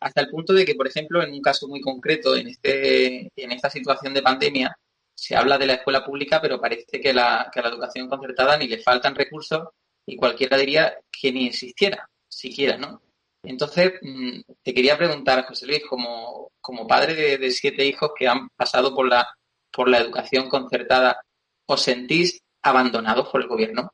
Hasta 0.00 0.20
el 0.20 0.28
punto 0.28 0.52
de 0.52 0.64
que, 0.64 0.74
por 0.74 0.88
ejemplo, 0.88 1.22
en 1.22 1.32
un 1.32 1.40
caso 1.40 1.68
muy 1.68 1.80
concreto, 1.80 2.36
en, 2.36 2.48
este, 2.48 3.30
en 3.36 3.52
esta 3.52 3.70
situación 3.70 4.12
de 4.12 4.22
pandemia, 4.22 4.76
se 5.14 5.36
habla 5.36 5.56
de 5.58 5.66
la 5.66 5.74
escuela 5.74 6.04
pública, 6.04 6.40
pero 6.40 6.60
parece 6.60 6.84
que, 6.90 7.00
que 7.00 7.10
a 7.10 7.14
la 7.14 7.68
educación 7.68 8.08
concertada 8.08 8.56
ni 8.56 8.66
le 8.66 8.78
faltan 8.78 9.14
recursos 9.14 9.68
y 10.06 10.16
cualquiera 10.16 10.56
diría 10.56 10.94
que 11.10 11.32
ni 11.32 11.46
existiera, 11.46 12.08
siquiera, 12.28 12.76
¿no? 12.76 13.00
Entonces, 13.44 13.94
mm, 14.00 14.40
te 14.62 14.74
quería 14.74 14.96
preguntar, 14.96 15.44
José 15.46 15.66
Luis, 15.66 15.82
como, 15.88 16.50
como 16.60 16.86
padre 16.86 17.38
de, 17.38 17.50
siete 17.50 17.84
hijos 17.84 18.12
que 18.16 18.28
han 18.28 18.48
pasado 18.56 18.94
por 18.94 19.08
la, 19.08 19.26
por 19.72 19.88
la 19.88 19.98
educación 19.98 20.48
concertada, 20.48 21.20
¿os 21.66 21.80
sentís 21.80 22.40
abandonados 22.62 23.28
por 23.28 23.42
el 23.42 23.48
gobierno? 23.48 23.90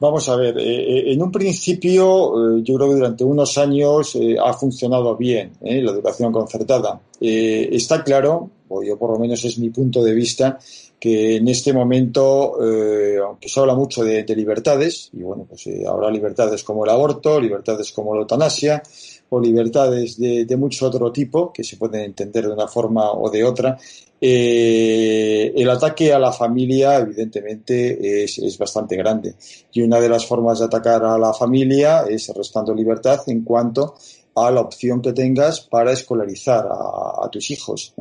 Vamos 0.00 0.26
a 0.30 0.36
ver, 0.36 0.56
eh, 0.58 0.62
eh, 0.62 1.12
en 1.12 1.22
un 1.22 1.30
principio 1.30 2.56
eh, 2.56 2.62
yo 2.64 2.76
creo 2.76 2.88
que 2.88 2.94
durante 2.94 3.22
unos 3.22 3.58
años 3.58 4.16
ha 4.42 4.52
funcionado 4.54 5.14
bien 5.14 5.52
la 5.60 5.90
educación 5.90 6.32
concertada. 6.32 6.98
Está 7.20 8.02
claro, 8.02 8.50
o 8.68 8.82
yo 8.82 8.96
por 8.98 9.10
lo 9.12 9.18
menos 9.18 9.44
es 9.44 9.58
mi 9.58 9.68
punto 9.68 10.02
de 10.02 10.14
vista, 10.14 10.58
que 11.00 11.36
en 11.36 11.48
este 11.48 11.72
momento, 11.72 12.58
eh, 12.62 13.18
aunque 13.24 13.48
se 13.48 13.58
habla 13.58 13.74
mucho 13.74 14.04
de, 14.04 14.22
de 14.22 14.36
libertades, 14.36 15.08
y 15.14 15.22
bueno, 15.22 15.46
pues 15.48 15.66
eh, 15.66 15.84
habrá 15.88 16.10
libertades 16.10 16.62
como 16.62 16.84
el 16.84 16.90
aborto, 16.90 17.40
libertades 17.40 17.90
como 17.90 18.14
la 18.14 18.20
eutanasia, 18.20 18.82
o 19.30 19.40
libertades 19.40 20.18
de, 20.18 20.56
mucho 20.56 20.88
otro 20.88 21.10
tipo, 21.10 21.52
que 21.52 21.64
se 21.64 21.76
pueden 21.76 22.02
entender 22.02 22.46
de 22.46 22.52
una 22.52 22.66
forma 22.66 23.12
o 23.12 23.30
de 23.30 23.44
otra, 23.44 23.78
eh, 24.20 25.52
el 25.54 25.70
ataque 25.70 26.12
a 26.12 26.18
la 26.18 26.32
familia, 26.32 26.98
evidentemente, 26.98 28.24
es, 28.24 28.38
es, 28.38 28.58
bastante 28.58 28.96
grande. 28.96 29.36
Y 29.72 29.82
una 29.82 30.00
de 30.00 30.08
las 30.08 30.26
formas 30.26 30.58
de 30.58 30.64
atacar 30.64 31.04
a 31.04 31.16
la 31.16 31.32
familia 31.32 32.04
es 32.08 32.28
restando 32.34 32.74
libertad 32.74 33.20
en 33.28 33.44
cuanto 33.44 33.94
a 34.34 34.50
la 34.50 34.60
opción 34.60 35.00
que 35.00 35.12
tengas 35.12 35.60
para 35.60 35.92
escolarizar 35.92 36.66
a, 36.68 37.28
tus 37.30 37.50
hijos. 37.50 37.94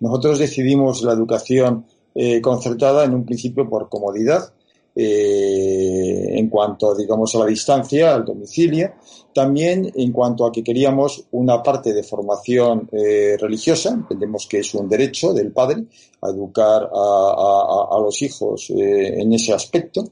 Nosotros 0.00 0.38
decidimos 0.38 1.02
la 1.02 1.12
educación 1.12 1.84
eh, 2.14 2.40
concertada 2.40 3.04
en 3.04 3.14
un 3.14 3.24
principio 3.24 3.68
por 3.68 3.88
comodidad, 3.88 4.52
eh, 4.94 6.26
en 6.32 6.48
cuanto, 6.48 6.94
digamos, 6.94 7.34
a 7.34 7.38
la 7.38 7.46
distancia, 7.46 8.14
al 8.14 8.24
domicilio, 8.24 8.94
también 9.32 9.90
en 9.94 10.10
cuanto 10.10 10.44
a 10.44 10.50
que 10.50 10.64
queríamos 10.64 11.24
una 11.30 11.62
parte 11.62 11.92
de 11.92 12.02
formación 12.02 12.88
eh, 12.92 13.36
religiosa, 13.38 13.90
entendemos 13.90 14.46
que 14.48 14.58
es 14.58 14.74
un 14.74 14.88
derecho 14.88 15.32
del 15.32 15.52
padre 15.52 15.84
a 16.20 16.30
educar 16.30 16.90
a, 16.92 17.88
a, 17.92 18.00
los 18.00 18.20
hijos 18.22 18.70
en 18.70 19.32
ese 19.32 19.52
aspecto, 19.52 20.04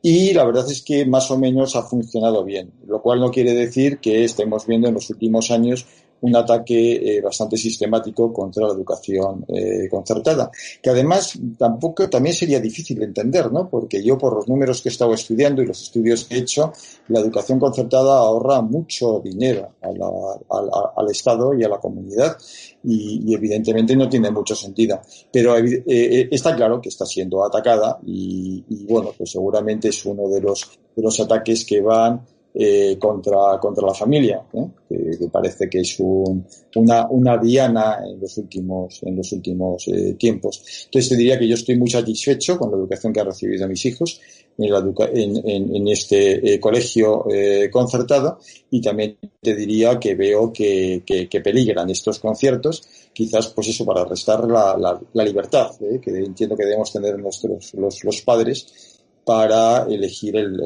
y 0.00 0.32
la 0.32 0.44
verdad 0.44 0.70
es 0.70 0.82
que 0.82 1.04
más 1.04 1.30
o 1.30 1.38
menos 1.38 1.76
ha 1.76 1.82
funcionado 1.82 2.44
bien, 2.44 2.72
lo 2.86 3.02
cual 3.02 3.20
no 3.20 3.30
quiere 3.30 3.52
decir 3.52 3.98
que 3.98 4.24
estemos 4.24 4.66
viendo 4.66 4.88
en 4.88 4.94
los 4.94 5.10
últimos 5.10 5.50
años 5.50 5.86
un 6.20 6.36
ataque 6.36 7.16
eh, 7.16 7.20
bastante 7.20 7.56
sistemático 7.56 8.32
contra 8.32 8.66
la 8.66 8.72
educación 8.72 9.44
eh, 9.48 9.88
concertada, 9.90 10.50
que 10.82 10.90
además 10.90 11.38
tampoco 11.56 12.08
también 12.08 12.34
sería 12.34 12.60
difícil 12.60 12.98
de 12.98 13.06
entender, 13.06 13.52
¿no? 13.52 13.68
Porque 13.68 14.02
yo 14.02 14.18
por 14.18 14.34
los 14.34 14.48
números 14.48 14.82
que 14.82 14.88
he 14.88 14.92
estado 14.92 15.14
estudiando 15.14 15.62
y 15.62 15.66
los 15.66 15.82
estudios 15.82 16.24
que 16.24 16.36
he 16.36 16.38
hecho, 16.38 16.72
la 17.08 17.20
educación 17.20 17.58
concertada 17.58 18.18
ahorra 18.18 18.60
mucho 18.62 19.20
dinero 19.20 19.74
a 19.80 19.92
la, 19.92 20.92
al 20.96 21.10
Estado 21.10 21.54
y 21.54 21.64
a 21.64 21.68
la 21.68 21.78
comunidad 21.78 22.36
y, 22.84 23.34
evidentemente 23.34 23.94
no 23.94 24.08
tiene 24.08 24.30
mucho 24.30 24.54
sentido. 24.54 25.00
Pero 25.32 25.56
eh, 25.58 26.28
está 26.30 26.54
claro 26.56 26.80
que 26.80 26.88
está 26.88 27.06
siendo 27.06 27.44
atacada 27.44 27.98
y, 28.04 28.64
y 28.68 28.84
bueno, 28.86 29.12
pues 29.16 29.30
seguramente 29.30 29.88
es 29.88 30.04
uno 30.04 30.28
de 30.28 30.40
los 30.40 30.68
de 30.98 31.02
los 31.02 31.20
ataques 31.20 31.64
que 31.64 31.80
van 31.80 32.26
eh, 32.54 32.96
contra, 32.98 33.58
contra 33.60 33.86
la 33.86 33.94
familia, 33.94 34.42
¿eh? 34.52 34.66
que, 34.88 35.28
parece 35.30 35.68
que 35.68 35.80
es 35.80 36.00
un, 36.00 36.44
una, 36.76 37.06
una 37.08 37.36
diana 37.36 37.98
en 38.04 38.20
los 38.20 38.36
últimos, 38.38 39.00
en 39.02 39.16
los 39.16 39.30
últimos 39.32 39.86
eh, 39.88 40.14
tiempos. 40.18 40.84
Entonces 40.86 41.10
te 41.10 41.16
diría 41.16 41.38
que 41.38 41.46
yo 41.46 41.54
estoy 41.54 41.76
muy 41.76 41.90
satisfecho 41.90 42.58
con 42.58 42.70
la 42.70 42.78
educación 42.78 43.12
que 43.12 43.20
han 43.20 43.26
recibido 43.26 43.68
mis 43.68 43.84
hijos 43.86 44.20
en, 44.56 44.72
la 44.72 44.78
en, 45.12 45.76
en, 45.76 45.88
este 45.88 46.54
eh, 46.54 46.58
colegio 46.58 47.26
eh, 47.30 47.70
concertado 47.70 48.38
y 48.70 48.80
también 48.80 49.16
te 49.40 49.54
diría 49.54 50.00
que 50.00 50.14
veo 50.14 50.52
que, 50.52 51.02
que, 51.06 51.28
que, 51.28 51.40
peligran 51.40 51.88
estos 51.90 52.18
conciertos, 52.18 52.82
quizás 53.12 53.48
pues 53.48 53.68
eso 53.68 53.84
para 53.84 54.04
restar 54.04 54.48
la, 54.48 54.76
la, 54.76 55.00
la 55.12 55.24
libertad 55.24 55.70
que 56.02 56.10
entiendo 56.10 56.56
que 56.56 56.64
debemos 56.64 56.92
tener 56.92 57.18
nuestros 57.18 57.72
los 57.74 58.22
padres 58.22 58.87
para 59.28 59.82
elegir 59.82 60.34
el, 60.36 60.58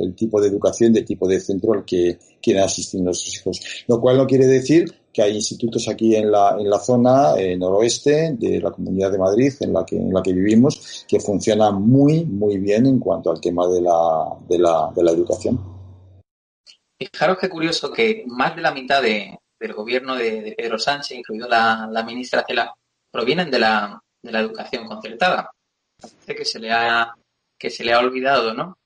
el, 0.00 0.14
tipo 0.14 0.40
de 0.40 0.48
educación, 0.48 0.90
de 0.90 1.02
tipo 1.02 1.28
de 1.28 1.38
centro 1.38 1.74
al 1.74 1.84
que 1.84 2.18
quieren 2.40 2.62
asistir 2.62 3.02
nuestros 3.02 3.36
hijos. 3.36 3.84
Lo 3.88 4.00
cual 4.00 4.16
no 4.16 4.26
quiere 4.26 4.46
decir 4.46 4.90
que 5.12 5.20
hay 5.20 5.34
institutos 5.34 5.86
aquí 5.86 6.16
en 6.16 6.32
la, 6.32 6.56
en 6.58 6.70
la 6.70 6.78
zona 6.78 7.34
noroeste 7.58 8.34
de 8.38 8.58
la 8.58 8.70
Comunidad 8.70 9.12
de 9.12 9.18
Madrid 9.18 9.52
en 9.60 9.74
la, 9.74 9.84
que, 9.84 9.96
en 9.96 10.14
la 10.14 10.22
que 10.22 10.32
vivimos 10.32 11.04
que 11.06 11.20
funcionan 11.20 11.74
muy, 11.74 12.24
muy 12.24 12.56
bien 12.56 12.86
en 12.86 12.98
cuanto 12.98 13.30
al 13.30 13.38
tema 13.38 13.68
de 13.68 13.82
la, 13.82 14.34
de 14.48 14.58
la, 14.60 14.90
de 14.96 15.02
la 15.02 15.10
educación. 15.10 15.60
Fijaros 16.98 17.36
qué 17.38 17.50
curioso 17.50 17.92
que 17.92 18.24
más 18.28 18.56
de 18.56 18.62
la 18.62 18.72
mitad 18.72 19.02
de, 19.02 19.38
del 19.60 19.74
gobierno 19.74 20.16
de, 20.16 20.40
de, 20.40 20.52
Pedro 20.52 20.78
Sánchez, 20.78 21.18
incluido 21.18 21.46
la, 21.46 21.86
la 21.92 22.02
ministra 22.02 22.46
Cela, 22.48 22.72
provienen 23.12 23.50
de 23.50 23.58
la, 23.58 24.00
de 24.22 24.32
la 24.32 24.40
educación 24.40 24.86
concertada. 24.86 25.50
Parece 26.00 26.34
que 26.34 26.44
se 26.46 26.58
le 26.58 26.72
ha 26.72 27.14
que 27.58 27.70
se 27.70 27.84
le 27.84 27.92
ha 27.92 27.98
olvidado, 27.98 28.54
¿no? 28.54 28.78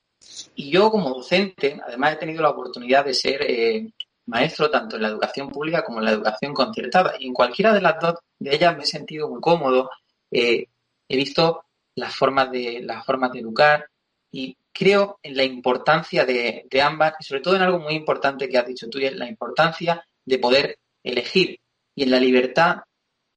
Y 0.55 0.71
yo 0.71 0.91
como 0.91 1.11
docente, 1.11 1.81
además 1.87 2.15
he 2.15 2.17
tenido 2.17 2.43
la 2.43 2.51
oportunidad 2.51 3.05
de 3.05 3.15
ser 3.15 3.43
eh, 3.43 3.91
maestro 4.27 4.71
tanto 4.71 4.97
en 4.97 5.03
la 5.03 5.09
educación 5.09 5.51
pública 5.51 5.83
como 5.83 5.99
en 5.99 6.05
la 6.07 6.13
educación 6.13 6.55
concertada. 6.55 7.15
Y 7.19 7.27
en 7.27 7.35
cualquiera 7.35 7.73
de 7.73 7.81
las 7.81 7.99
dos 8.01 8.15
de 8.39 8.55
ellas 8.55 8.77
me 8.77 8.83
he 8.83 8.87
sentido 8.87 9.29
muy 9.29 9.41
cómodo. 9.41 9.91
Eh, 10.31 10.67
he 11.09 11.17
visto 11.17 11.65
las 11.95 12.15
formas 12.15 12.51
de, 12.51 12.81
las 12.83 13.05
formas 13.05 13.33
de 13.33 13.41
educar 13.41 13.87
y 14.31 14.57
creo 14.73 15.19
en 15.23 15.37
la 15.37 15.45
importancia 15.45 16.25
de, 16.25 16.67
de, 16.71 16.83
ambas 16.83 17.15
y 17.19 17.25
sobre 17.25 17.41
todo 17.41 17.57
en 17.57 17.63
algo 17.63 17.81
muy 17.81 17.95
importante 17.95 18.49
que 18.49 18.59
has 18.59 18.67
dicho 18.67 18.89
tú, 18.89 18.99
y 18.99 19.07
es 19.07 19.17
la 19.17 19.29
importancia 19.29 20.07
de 20.25 20.39
poder 20.39 20.79
elegir 21.03 21.59
y 21.95 22.05
en 22.05 22.11
la 22.11 22.21
libertad 22.21 22.77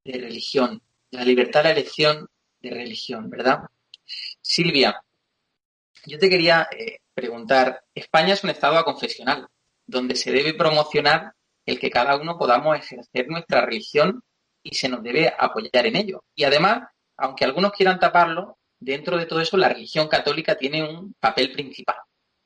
de 0.04 0.20
religión, 0.20 0.82
la 1.12 1.24
libertad 1.24 1.64
de 1.64 1.72
elección 1.72 2.30
de 2.62 2.70
religión, 2.70 3.30
¿verdad? 3.30 3.62
Silvia, 4.42 5.02
yo 6.06 6.20
te 6.20 6.30
quería 6.30 6.68
eh, 6.72 7.00
preguntar, 7.14 7.84
España 7.94 8.34
es 8.34 8.44
un 8.44 8.50
Estado 8.50 8.78
aconfesional, 8.78 9.48
donde 9.86 10.16
se 10.16 10.32
debe 10.32 10.54
promocionar 10.54 11.34
el 11.66 11.80
que 11.80 11.90
cada 11.90 12.16
uno 12.18 12.38
podamos 12.38 12.78
ejercer 12.78 13.28
nuestra 13.28 13.66
religión 13.66 14.22
y 14.62 14.76
se 14.76 14.90
nos 14.90 15.04
debe 15.04 15.34
apoyar 15.38 15.86
en 15.86 15.96
ello. 15.96 16.24
Y 16.36 16.44
además, 16.44 16.90
aunque 17.18 17.46
algunos 17.46 17.72
quieran 17.72 18.00
taparlo, 18.00 18.58
dentro 18.80 19.18
de 19.18 19.26
todo 19.26 19.42
eso 19.42 19.58
la 19.58 19.70
religión 19.70 20.08
católica 20.08 20.56
tiene 20.56 20.84
un 20.84 21.14
papel 21.20 21.52
principal, 21.52 21.98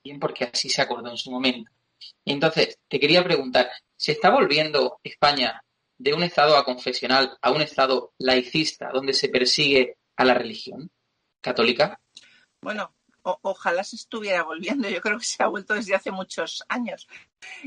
bien 0.04 0.20
porque 0.20 0.46
así 0.46 0.70
se 0.70 0.82
acordó 0.82 1.10
en 1.10 1.18
su 1.18 1.32
momento. 1.32 1.72
Entonces, 2.26 2.78
te 2.88 3.00
quería 3.00 3.24
preguntar, 3.24 3.72
¿se 3.96 4.12
está 4.12 4.30
volviendo 4.30 5.00
España 5.04 5.64
de 5.98 6.14
un 6.14 6.24
Estado 6.24 6.58
aconfesional 6.58 7.38
a 7.42 7.52
un 7.52 7.62
Estado 7.62 8.14
laicista, 8.20 8.92
donde 8.94 9.14
se 9.14 9.30
persigue 9.30 9.98
a 10.16 10.26
la 10.26 10.36
religión 10.36 10.92
católica? 11.42 12.00
Bueno, 12.62 12.94
ojalá 13.42 13.84
se 13.84 13.96
estuviera 13.96 14.44
volviendo. 14.44 14.90
Yo 14.90 15.02
creo 15.02 15.18
que 15.20 15.26
se 15.26 15.44
ha 15.44 15.48
vuelto 15.48 15.74
desde 15.74 15.96
hace 15.96 16.12
muchos 16.12 16.64
años. 16.70 17.08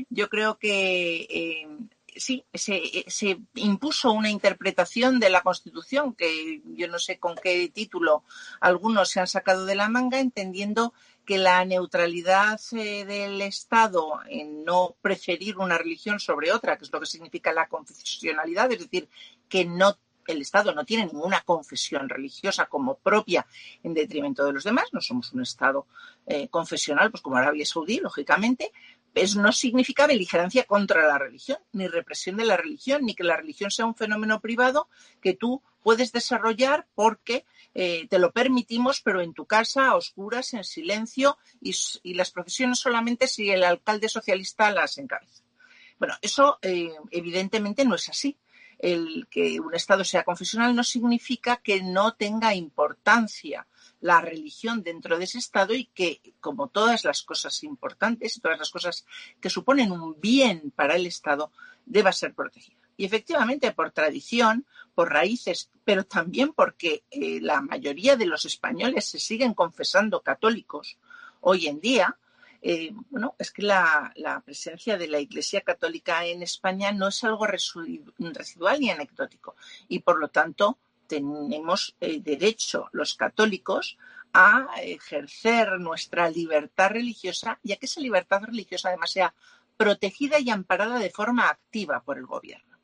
Yo 0.09 0.29
creo 0.29 0.57
que 0.57 1.27
eh, 1.29 1.67
sí, 2.15 2.45
se, 2.53 3.39
impuso 3.55 4.11
una 4.11 4.29
interpretación 4.29 5.19
de 5.19 5.29
la 5.29 5.41
Constitución 5.41 6.13
que 6.13 6.61
yo 6.65 6.87
no 6.87 6.99
sé 6.99 7.19
con 7.19 7.35
qué 7.35 7.69
título 7.69 8.23
algunos 8.59 9.09
se 9.09 9.19
han 9.19 9.27
sacado 9.27 9.65
de 9.65 9.75
la 9.75 9.89
manga, 9.89 10.19
entendiendo 10.19 10.93
que 11.25 11.37
la 11.37 11.63
neutralidad 11.65 12.59
eh, 12.73 13.05
del 13.05 13.41
Estado 13.41 14.19
en 14.27 14.63
no 14.63 14.95
preferir 15.01 15.57
una 15.57 15.77
religión 15.77 16.19
sobre 16.19 16.51
otra, 16.51 16.77
que 16.77 16.85
es 16.85 16.91
lo 16.91 16.99
que 16.99 17.05
significa 17.05 17.53
la 17.53 17.67
confesionalidad, 17.67 18.71
es 18.71 18.79
decir, 18.79 19.09
que 19.47 19.65
no 19.65 19.97
el 20.31 20.41
Estado 20.41 20.73
no 20.73 20.85
tiene 20.85 21.05
ninguna 21.05 21.41
confesión 21.41 22.09
religiosa 22.09 22.65
como 22.67 22.95
propia 22.95 23.45
en 23.83 23.93
detrimento 23.93 24.45
de 24.45 24.53
los 24.53 24.63
demás, 24.63 24.87
no 24.91 25.01
somos 25.01 25.31
un 25.33 25.41
Estado 25.41 25.87
eh, 26.25 26.47
confesional, 26.49 27.11
pues 27.11 27.21
como 27.21 27.37
Arabia 27.37 27.65
Saudí, 27.65 27.99
lógicamente, 27.99 28.71
eso 29.13 29.41
no 29.41 29.51
significa 29.51 30.07
beligerancia 30.07 30.63
contra 30.63 31.05
la 31.05 31.17
religión, 31.17 31.57
ni 31.73 31.87
represión 31.87 32.37
de 32.37 32.45
la 32.45 32.55
religión, 32.55 33.05
ni 33.05 33.13
que 33.13 33.23
la 33.23 33.35
religión 33.35 33.69
sea 33.69 33.85
un 33.85 33.95
fenómeno 33.95 34.39
privado 34.39 34.87
que 35.21 35.33
tú 35.33 35.61
puedes 35.83 36.11
desarrollar 36.11 36.87
porque 36.95 37.45
eh, 37.73 38.07
te 38.07 38.19
lo 38.19 38.31
permitimos, 38.31 39.01
pero 39.01 39.21
en 39.21 39.33
tu 39.33 39.45
casa, 39.45 39.87
a 39.87 39.95
oscuras, 39.95 40.53
en 40.53 40.63
silencio, 40.63 41.37
y, 41.59 41.73
las 42.13 42.31
profesiones 42.31 42.79
solamente 42.79 43.27
si 43.27 43.49
el 43.49 43.63
alcalde 43.63 44.07
socialista 44.07 44.71
las 44.71 44.97
encabeza. 44.97 45.43
Bueno, 45.99 46.15
eso 46.21 46.57
eh, 46.61 46.91
evidentemente 47.11 47.85
no 47.85 47.95
es 47.95 48.09
así 48.09 48.37
el 48.81 49.27
que 49.29 49.59
un 49.59 49.73
Estado 49.75 50.03
sea 50.03 50.23
confesional 50.23 50.75
no 50.75 50.83
significa 50.83 51.57
que 51.57 51.83
no 51.83 52.13
tenga 52.15 52.55
importancia 52.55 53.67
la 53.99 54.19
religión 54.19 54.81
dentro 54.81 55.17
de 55.17 55.25
ese 55.25 55.37
Estado 55.37 55.73
y 55.75 55.85
que, 55.85 56.21
como 56.39 56.67
todas 56.67 57.05
las 57.05 57.21
cosas 57.21 57.63
importantes 57.63 58.35
y 58.35 58.41
todas 58.41 58.57
las 58.57 58.71
cosas 58.71 59.05
que 59.39 59.49
suponen 59.49 59.91
un 59.91 60.19
bien 60.19 60.71
para 60.75 60.95
el 60.95 61.05
Estado, 61.05 61.51
deba 61.85 62.11
ser 62.11 62.33
protegida. 62.33 62.77
Y 62.97 63.05
efectivamente, 63.05 63.71
por 63.71 63.91
tradición, 63.91 64.65
por 64.95 65.11
raíces, 65.11 65.69
pero 65.85 66.03
también 66.03 66.53
porque 66.53 67.03
eh, 67.11 67.39
la 67.41 67.61
mayoría 67.61 68.15
de 68.15 68.25
los 68.25 68.45
españoles 68.45 69.05
se 69.05 69.19
siguen 69.19 69.53
confesando 69.53 70.21
católicos 70.21 70.97
hoy 71.39 71.67
en 71.67 71.79
día, 71.79 72.17
eh, 72.61 72.91
bueno, 73.09 73.35
es 73.39 73.51
que 73.51 73.63
la, 73.63 74.13
presencia 74.45 74.97
de 74.97 75.07
la 75.07 75.19
Iglesia 75.19 75.61
Católica 75.61 76.25
en 76.25 76.43
España 76.43 76.91
no 76.91 77.07
es 77.07 77.23
algo 77.23 77.47
residual 77.47 78.79
ni 78.79 78.91
anecdótico 78.91 79.55
y 79.87 79.99
por 79.99 80.19
lo 80.19 80.29
tanto 80.29 80.77
tenemos 81.07 81.95
eh, 81.99 82.21
derecho 82.21 82.89
los 82.91 83.15
católicos 83.15 83.97
a 84.33 84.67
ejercer 84.81 85.79
nuestra 85.79 86.29
libertad 86.29 86.91
religiosa 86.91 87.59
y 87.63 87.73
a 87.73 87.77
que 87.77 87.87
esa 87.87 87.99
libertad 87.99 88.43
religiosa 88.43 88.89
además 88.89 89.11
sea 89.11 89.33
protegida 89.75 90.39
y 90.39 90.51
amparada 90.51 90.99
de 90.99 91.09
forma 91.09 91.49
activa 91.49 92.03
por 92.03 92.19
el 92.19 92.27
gobierno, 92.27 92.77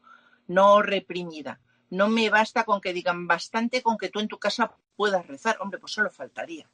no 0.47 0.81
reprimida. 0.81 1.59
No 1.89 2.09
me 2.09 2.29
basta 2.29 2.65
con 2.65 2.81
que 2.81 2.91
digan 2.91 3.27
bastante 3.27 3.81
con 3.81 3.97
que 3.97 4.09
tú 4.09 4.19
en 4.19 4.27
tu 4.27 4.39
casa 4.39 4.75
puedas 4.97 5.25
rezar. 5.25 5.57
Hombre, 5.61 5.79
pues 5.79 5.93
solo 5.93 6.09
faltaría. 6.09 6.67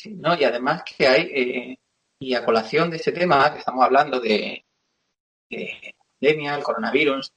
Sí, 0.00 0.14
¿no? 0.14 0.34
Y 0.34 0.44
además 0.44 0.82
que 0.82 1.06
hay, 1.06 1.22
eh, 1.24 1.78
y 2.18 2.34
a 2.34 2.42
colación 2.42 2.88
de 2.88 2.96
este 2.96 3.12
tema, 3.12 3.52
que 3.52 3.58
estamos 3.58 3.84
hablando 3.84 4.18
de, 4.18 4.64
de 5.50 5.94
pandemia, 6.18 6.54
el 6.54 6.62
coronavirus, 6.62 7.30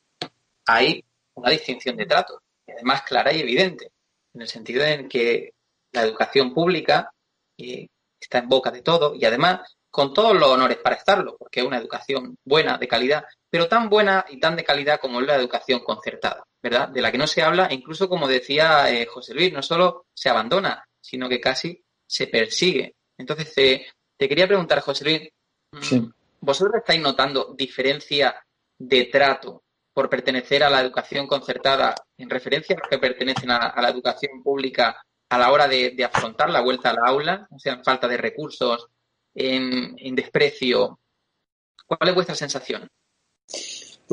hay 0.68 1.04
una 1.34 1.50
distinción 1.50 1.98
de 1.98 2.06
trato, 2.06 2.42
y 2.66 2.72
además 2.72 3.02
clara 3.02 3.34
y 3.34 3.42
evidente, 3.42 3.92
en 4.34 4.42
el 4.44 4.48
sentido 4.48 4.82
en 4.86 5.10
que 5.10 5.56
la 5.92 6.04
educación 6.04 6.54
pública 6.54 7.12
eh, 7.58 7.88
está 8.18 8.38
en 8.38 8.48
boca 8.48 8.72
de 8.72 8.82
todo 8.82 9.14
y 9.14 9.26
además 9.26 9.76
con 9.92 10.14
todos 10.14 10.34
los 10.34 10.48
honores 10.48 10.78
para 10.78 10.96
estarlo, 10.96 11.36
porque 11.38 11.60
es 11.60 11.66
una 11.66 11.80
educación 11.80 12.38
buena, 12.46 12.78
de 12.78 12.88
calidad, 12.88 13.26
pero 13.50 13.68
tan 13.68 13.90
buena 13.90 14.24
y 14.30 14.40
tan 14.40 14.56
de 14.56 14.64
calidad 14.64 15.02
como 15.02 15.20
es 15.20 15.28
la 15.28 15.36
educación 15.36 15.82
concertada, 15.82 16.46
¿verdad? 16.62 16.88
De 16.88 17.02
la 17.02 17.12
que 17.12 17.18
no 17.18 17.28
se 17.28 17.44
habla, 17.44 17.66
e 17.66 17.74
incluso 17.74 18.08
como 18.08 18.26
decía 18.26 18.90
eh, 18.90 19.06
José 19.06 19.34
Luis, 19.34 19.52
no 19.52 19.62
solo 19.62 20.06
se 20.14 20.30
abandona, 20.30 20.88
sino 21.02 21.28
que 21.28 21.42
casi 21.42 21.83
se 22.14 22.28
persigue. 22.28 22.96
Entonces, 23.18 23.52
te 23.56 24.30
quería 24.30 24.48
preguntar, 24.48 24.82
José 24.82 25.04
Luis, 25.04 25.30
mm, 25.72 26.10
¿vosotros 26.42 26.76
estáis 26.76 27.02
notando 27.02 27.56
diferencia 27.58 28.36
de 28.78 29.06
trato 29.06 29.64
por 29.92 30.10
pertenecer 30.10 30.64
a 30.64 30.70
la 30.70 30.82
educación 30.82 31.26
concertada 31.26 31.96
en 32.16 32.30
referencia 32.30 32.76
a 32.76 32.80
los 32.80 32.88
que 32.88 33.00
pertenecen 33.00 33.50
a, 33.50 33.82
la 33.82 33.90
educación 33.90 34.44
pública 34.44 35.04
a 35.30 35.38
la 35.40 35.52
hora 35.52 35.68
de, 35.68 35.96
afrontar 36.04 36.52
la 36.52 36.62
vuelta 36.62 36.92
a 36.92 36.94
la 36.94 37.08
aula, 37.08 37.48
o 37.50 37.58
sea, 37.58 37.74
en 37.74 37.84
falta 37.84 38.08
de 38.08 38.18
recursos, 38.18 38.90
en, 39.34 39.96
en 39.98 40.16
desprecio? 40.16 41.00
¿Cuál 41.88 42.10
es 42.10 42.16
vuestra 42.16 42.36
sensación? 42.36 42.88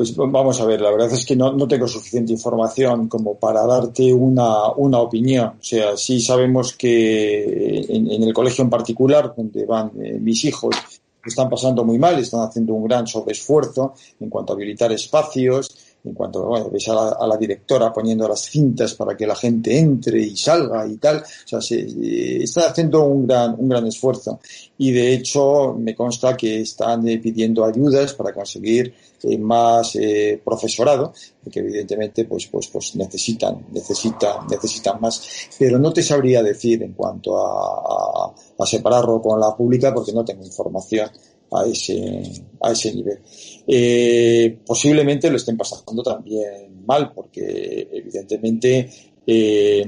Pues 0.01 0.15
vamos 0.15 0.59
a 0.59 0.65
ver, 0.65 0.81
la 0.81 0.89
verdad 0.89 1.13
es 1.13 1.23
que 1.23 1.35
no, 1.35 1.53
no 1.53 1.67
tengo 1.67 1.87
suficiente 1.87 2.33
información 2.33 3.07
como 3.07 3.35
para 3.37 3.67
darte 3.67 4.11
una, 4.11 4.71
una, 4.71 4.97
opinión. 4.97 5.49
O 5.59 5.63
sea, 5.63 5.95
sí 5.95 6.19
sabemos 6.19 6.73
que 6.73 7.85
en, 7.87 8.23
el 8.23 8.33
colegio 8.33 8.63
en 8.63 8.71
particular, 8.71 9.31
donde 9.37 9.63
van 9.63 9.91
eh, 10.03 10.17
mis 10.19 10.43
hijos, 10.45 10.75
están 11.23 11.51
pasando 11.51 11.83
muy 11.83 11.99
mal, 11.99 12.17
están 12.17 12.41
haciendo 12.41 12.73
un 12.73 12.87
gran 12.87 13.05
sobreesfuerzo 13.05 13.93
en 14.19 14.27
cuanto 14.31 14.53
a 14.53 14.55
habilitar 14.55 14.91
espacios, 14.91 15.69
en 16.03 16.13
cuanto 16.13 16.45
bueno, 16.45 16.69
ves 16.69 16.87
a 16.89 17.27
la, 17.27 17.37
directora 17.37 17.93
poniendo 17.93 18.27
las 18.27 18.41
cintas 18.41 18.95
para 18.95 19.15
que 19.15 19.27
la 19.27 19.35
gente 19.35 19.77
entre 19.77 20.21
y 20.21 20.35
salga 20.35 20.87
y 20.87 20.97
tal, 20.97 21.17
o 21.17 21.47
sea, 21.47 21.61
se 21.61 21.79
eh, 21.79 22.43
está 22.43 22.69
haciendo 22.69 23.03
un 23.03 23.27
gran, 23.27 23.55
un 23.57 23.69
gran 23.69 23.85
esfuerzo. 23.85 24.39
Y 24.77 24.91
de 24.91 25.13
hecho, 25.13 25.75
me 25.77 25.95
consta 25.95 26.35
que 26.35 26.61
están 26.61 27.07
eh, 27.07 27.19
pidiendo 27.19 27.63
ayudas 27.63 28.13
para 28.13 28.33
conseguir 28.33 28.93
eh, 29.23 29.37
más 29.37 29.95
eh, 29.95 30.41
profesorado, 30.43 31.13
que 31.51 31.59
evidentemente 31.59 32.25
pues, 32.25 32.47
pues, 32.47 32.67
pues 32.67 32.95
necesitan, 32.95 33.67
necesitan, 33.71 34.47
necesitan 34.49 34.99
más. 34.99 35.49
Pero 35.59 35.77
no 35.77 35.93
te 35.93 36.01
sabría 36.01 36.41
decir 36.41 36.81
en 36.81 36.93
cuanto 36.93 37.37
a, 37.37 38.25
a, 38.25 38.33
a 38.57 38.65
separarlo 38.65 39.21
con 39.21 39.39
la 39.39 39.55
pública 39.55 39.93
porque 39.93 40.13
no 40.13 40.25
tengo 40.25 40.43
información 40.43 41.09
a 41.51 41.65
ese, 41.65 42.23
a 42.61 42.71
ese 42.71 42.93
nivel. 42.93 43.19
Eh, 43.67 44.59
posiblemente 44.65 45.29
lo 45.29 45.37
estén 45.37 45.57
pasando 45.57 46.01
también 46.01 46.85
mal, 46.85 47.11
porque 47.13 47.87
evidentemente 47.91 48.89
eh, 49.25 49.85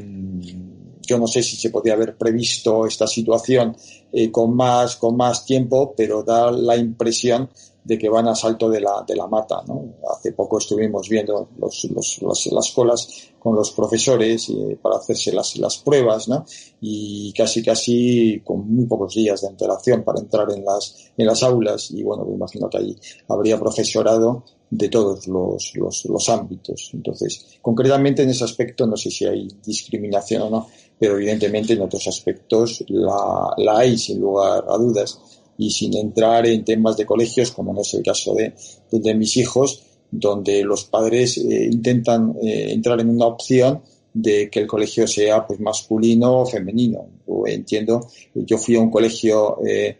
yo 1.06 1.18
no 1.18 1.28
sé 1.28 1.44
si 1.44 1.56
se 1.56 1.70
podía 1.70 1.94
haber 1.94 2.18
previsto 2.18 2.86
esta 2.86 3.08
situación 3.08 3.76
eh, 4.12 4.32
con 4.32 4.56
más 4.56 4.96
con 4.96 5.16
más 5.16 5.46
tiempo, 5.46 5.94
pero 5.96 6.24
da 6.24 6.52
la 6.52 6.78
impresión 6.78 7.50
de 7.84 7.98
que 7.98 8.10
van 8.10 8.28
a 8.28 8.36
salto 8.36 8.70
de 8.70 8.80
la, 8.80 9.04
de 9.08 9.16
la 9.16 9.28
mata. 9.28 9.62
¿no? 9.68 9.96
Hace 10.12 10.32
poco 10.32 10.58
estuvimos 10.58 11.10
viendo 11.10 11.50
los, 11.60 11.88
los, 12.22 12.48
las 12.52 12.72
colas 12.72 13.08
con 13.40 13.56
los 13.56 13.72
profesores 13.72 14.50
eh, 14.50 14.78
para 14.82 14.98
hacerse 14.98 15.34
las, 15.34 15.58
las 15.58 15.78
pruebas 15.80 16.30
¿no? 16.30 16.46
y 16.80 17.34
casi 17.34 17.62
casi 17.62 18.42
con 18.44 18.74
muy 18.74 18.86
pocos 18.86 19.16
días 19.16 19.42
de 19.42 19.50
antelación 19.50 20.04
para 20.04 20.22
entrar 20.22 20.50
en 20.52 20.64
las, 20.64 21.12
en 21.18 21.26
las 21.26 21.44
aulas 21.44 21.92
y 21.92 22.04
bueno, 22.04 22.24
me 22.26 22.36
imagino 22.36 22.70
que 22.70 22.78
ahí 22.78 22.96
habría 23.28 23.60
profesorado 23.60 24.46
de 24.70 24.90
todos 24.90 25.28
los, 25.28 25.76
los, 25.76 26.06
los 26.06 26.30
ámbitos. 26.30 26.90
Entonces, 26.94 27.60
concretamente 27.62 28.24
en 28.24 28.30
ese 28.30 28.44
aspecto 28.44 28.88
no 28.88 28.98
sé 28.98 29.12
si 29.12 29.26
hay 29.26 29.48
discriminación 29.64 30.44
o 30.44 30.50
no, 30.50 30.68
pero 30.98 31.16
evidentemente 31.16 31.74
en 31.74 31.82
otros 31.82 32.08
aspectos 32.08 32.84
la, 32.88 33.54
la 33.58 33.78
hay 33.80 33.98
sin 33.98 34.22
lugar 34.22 34.64
a 34.68 34.78
dudas 34.78 35.20
y 35.58 35.70
sin 35.72 35.96
entrar 35.96 36.46
en 36.48 36.64
temas 36.64 36.98
de 36.98 37.06
colegios, 37.06 37.52
como 37.52 37.74
no 37.74 37.82
es 37.82 37.94
el 37.94 38.04
caso 38.04 38.34
de, 38.34 38.54
de 38.92 39.16
mis 39.16 39.38
hijos, 39.38 39.84
donde 40.12 40.64
los 40.64 40.86
padres 40.86 41.38
eh, 41.38 41.70
intentan 41.72 42.36
eh, 42.42 42.72
entrar 42.72 43.00
en 43.02 43.10
una 43.10 43.26
opción 43.26 43.82
de 44.14 44.50
que 44.50 44.60
el 44.60 44.68
colegio 44.68 45.08
sea 45.08 45.46
pues 45.46 45.60
masculino 45.60 46.42
o 46.42 46.46
femenino. 46.46 47.08
Yo 47.28 47.44
entiendo, 47.48 48.08
yo 48.36 48.58
fui 48.58 48.76
a 48.76 48.80
un 48.80 48.92
colegio 48.92 49.58
eh, 49.66 49.98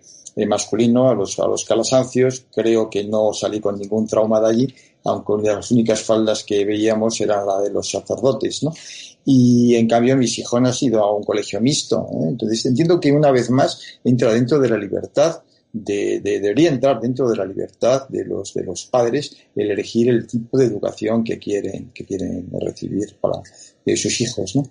masculino, 0.48 1.10
a 1.10 1.16
los, 1.16 1.40
a 1.40 1.48
los 1.48 1.64
calasancios, 1.64 2.46
creo 2.54 2.90
que 2.90 3.04
no 3.04 3.34
salí 3.34 3.60
con 3.60 3.78
ningún 3.78 4.08
trauma 4.08 4.40
de 4.40 4.50
allí, 4.50 4.76
aunque 5.06 5.34
las 5.44 5.72
únicas 5.72 6.02
faldas 6.02 6.44
que 6.44 6.64
veíamos 6.64 7.20
era 7.22 7.44
la 7.44 7.60
de 7.60 7.72
los 7.72 7.90
sacerdotes, 7.90 8.64
¿no? 8.64 8.74
Y 9.26 9.76
en 9.76 9.88
cambio 9.88 10.18
mis 10.18 10.38
hijos 10.40 10.60
han 10.60 10.72
ido 10.82 11.04
a 11.04 11.16
un 11.16 11.24
colegio 11.24 11.62
mixto. 11.62 12.08
¿eh? 12.12 12.30
Entonces 12.30 12.66
entiendo 12.66 13.00
que 13.00 13.12
una 13.12 13.32
vez 13.32 13.50
más 13.50 13.82
entra 14.04 14.34
dentro 14.34 14.60
de 14.60 14.70
la 14.70 14.78
libertad 14.78 15.42
de, 15.72 16.20
debería 16.22 16.70
entrar 16.70 17.00
dentro 17.00 17.28
de 17.28 17.36
la 17.36 17.46
libertad 17.46 18.08
de 18.08 18.26
los 18.26 18.54
de 18.54 18.64
los 18.64 18.86
padres 18.86 19.36
el 19.56 19.72
elegir 19.72 20.08
el 20.08 20.28
tipo 20.28 20.56
de 20.56 20.66
educación 20.66 21.24
que 21.24 21.40
quieren 21.40 21.92
que 21.92 22.06
quieren 22.06 22.48
recibir 22.62 23.16
para 23.20 23.42
sus 23.96 24.22
hijos, 24.22 24.56
¿no? 24.56 24.64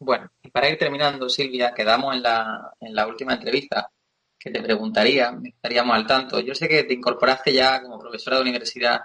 Bueno, 0.00 0.30
y 0.42 0.50
para 0.50 0.68
ir 0.68 0.78
terminando, 0.78 1.28
Silvia, 1.28 1.72
quedamos 1.74 2.14
en 2.14 2.22
la, 2.22 2.72
en 2.80 2.94
la 2.94 3.06
última 3.06 3.34
entrevista 3.34 3.90
que 4.38 4.50
te 4.50 4.62
preguntaría, 4.62 5.36
estaríamos 5.42 5.96
al 5.96 6.06
tanto. 6.06 6.40
Yo 6.40 6.54
sé 6.54 6.68
que 6.68 6.84
te 6.84 6.94
incorporaste 6.94 7.52
ya 7.52 7.82
como 7.82 7.98
profesora 7.98 8.36
de 8.36 8.42
universidad 8.42 9.00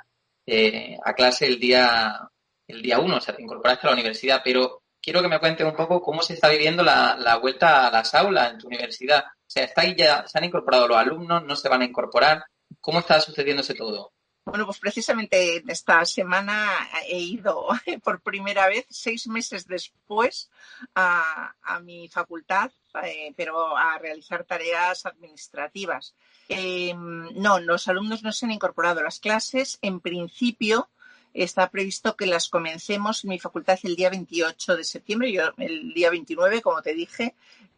eh, 0.45 0.95
a 1.03 1.13
clase 1.13 1.47
el 1.47 1.59
día 1.59 2.29
el 2.67 2.81
día 2.81 2.99
uno, 2.99 3.17
o 3.17 3.21
sea, 3.21 3.35
te 3.35 3.41
incorporaste 3.41 3.87
a 3.87 3.89
la 3.89 3.95
universidad, 3.95 4.41
pero 4.43 4.83
quiero 5.01 5.21
que 5.21 5.27
me 5.27 5.39
cuentes 5.39 5.67
un 5.67 5.75
poco 5.75 6.01
cómo 6.01 6.21
se 6.21 6.33
está 6.33 6.49
viviendo 6.49 6.81
la, 6.81 7.37
vuelta 7.41 7.87
a 7.87 7.91
las 7.91 8.15
aulas 8.15 8.53
en 8.53 8.59
tu 8.59 8.67
universidad. 8.67 9.25
O 9.25 9.49
sea, 9.53 9.65
está 9.65 9.81
ahí 9.81 9.95
ya, 9.95 10.25
se 10.27 10.37
han 10.37 10.45
incorporado 10.45 10.87
los 10.87 10.97
alumnos, 10.97 11.43
no 11.43 11.55
se 11.55 11.69
van 11.69 11.81
a 11.81 11.85
incorporar. 11.85 12.45
¿Cómo 12.79 12.99
está 12.99 13.19
sucediéndose 13.19 13.75
todo? 13.75 14.13
Bueno, 14.45 14.65
pues 14.65 14.79
precisamente 14.79 15.57
en 15.57 15.69
esta 15.69 16.03
semana 16.05 16.69
he 17.07 17.19
ido 17.19 17.67
por 18.03 18.21
primera 18.21 18.67
vez, 18.67 18.85
seis 18.89 19.27
meses 19.27 19.67
después, 19.67 20.49
a, 20.95 21.53
mi 21.81 22.07
facultad, 22.09 22.71
eh, 23.03 23.33
pero 23.35 23.75
a 23.77 23.97
realizar 23.99 24.43
tareas 24.43 25.05
administrativas. 25.05 26.13
Eh, 26.49 26.93
no, 26.95 27.59
los 27.59 27.87
alumnos 27.87 28.23
no 28.23 28.31
se 28.31 28.45
han 28.45 28.51
incorporado 28.51 28.99
a 28.99 29.03
las 29.03 29.19
clases. 29.19 29.79
En 29.81 30.01
principio, 30.01 30.89
está 31.33 31.69
previsto 31.69 32.15
que 32.15 32.25
las 32.25 32.49
comencemos 32.49 33.23
en 33.23 33.31
mi 33.31 33.39
facultad 33.39 33.79
el 33.83 33.95
día 33.95 34.09
28 34.09 34.77
de 34.77 34.83
septiembre. 34.83 35.31
Yo 35.31 35.51
el 35.57 35.93
día 35.93 36.09
29, 36.09 36.61
como 36.61 36.81
te 36.81 36.93
dije, 36.93 37.35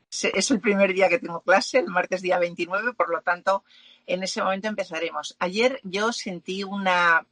es 0.09 0.51
el 0.51 0.59
primer 0.59 0.93
día 0.93 1.09
que 1.09 1.19
tengo 1.19 1.41
clase, 1.41 1.79
el 1.79 1.87
martes 1.87 2.21
día 2.21 2.39
29, 2.39 2.93
por 2.93 3.09
lo 3.09 3.21
tanto, 3.21 3.63
en 4.07 4.23
ese 4.23 4.41
momento 4.41 4.67
empezaremos. 4.67 5.35
Ayer 5.39 5.79
yo 5.83 6.13
sentí 6.13 6.63
una, 6.63 7.25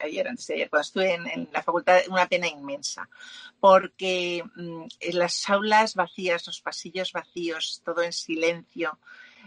ayer, 0.00 0.28
antes 0.28 0.46
de 0.46 0.54
ayer, 0.54 0.70
cuando 0.70 0.82
estuve 0.82 1.14
en, 1.14 1.48
la 1.52 1.62
facultad, 1.62 2.00
una 2.08 2.26
pena 2.26 2.46
inmensa, 2.46 3.08
porque 3.58 4.44
mm, 4.54 4.84
las 5.12 5.48
aulas 5.48 5.94
vacías, 5.94 6.46
los 6.46 6.60
pasillos 6.60 7.12
vacíos, 7.12 7.82
todo 7.84 8.02
en 8.02 8.12
silencio, 8.12 8.98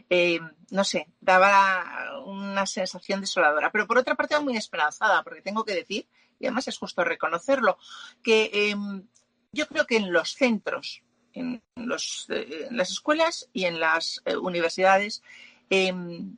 eh, 0.09 0.39
no 0.71 0.83
sé, 0.83 1.07
daba 1.21 2.21
una 2.25 2.65
sensación 2.65 3.21
desoladora. 3.21 3.71
Pero 3.71 3.87
por 3.87 3.97
otra 3.97 4.15
parte, 4.15 4.39
muy 4.39 4.57
esperanzada, 4.57 5.23
porque 5.23 5.41
tengo 5.41 5.65
que 5.65 5.73
decir, 5.73 6.07
y 6.39 6.45
además 6.45 6.67
es 6.67 6.77
justo 6.77 7.03
reconocerlo, 7.03 7.77
que 8.21 8.49
em, 8.53 9.07
yo 9.51 9.67
creo 9.67 9.85
que 9.85 9.97
en 9.97 10.11
los 10.11 10.33
centros, 10.33 11.03
en, 11.33 11.63
los, 11.75 12.27
eh, 12.29 12.67
en 12.69 12.77
las 12.77 12.91
escuelas 12.91 13.49
y 13.53 13.65
en 13.65 13.79
las 13.79 14.21
eh, 14.25 14.35
universidades, 14.35 15.23
em, 15.69 16.37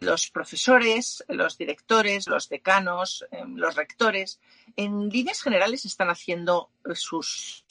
los 0.00 0.30
profesores, 0.30 1.24
los 1.28 1.56
directores, 1.56 2.26
los 2.28 2.48
decanos, 2.48 3.24
em, 3.30 3.56
los 3.56 3.74
rectores, 3.76 4.40
en 4.76 5.08
líneas 5.08 5.40
generales 5.40 5.84
están 5.86 6.10
haciendo 6.10 6.70
sus 6.94 7.64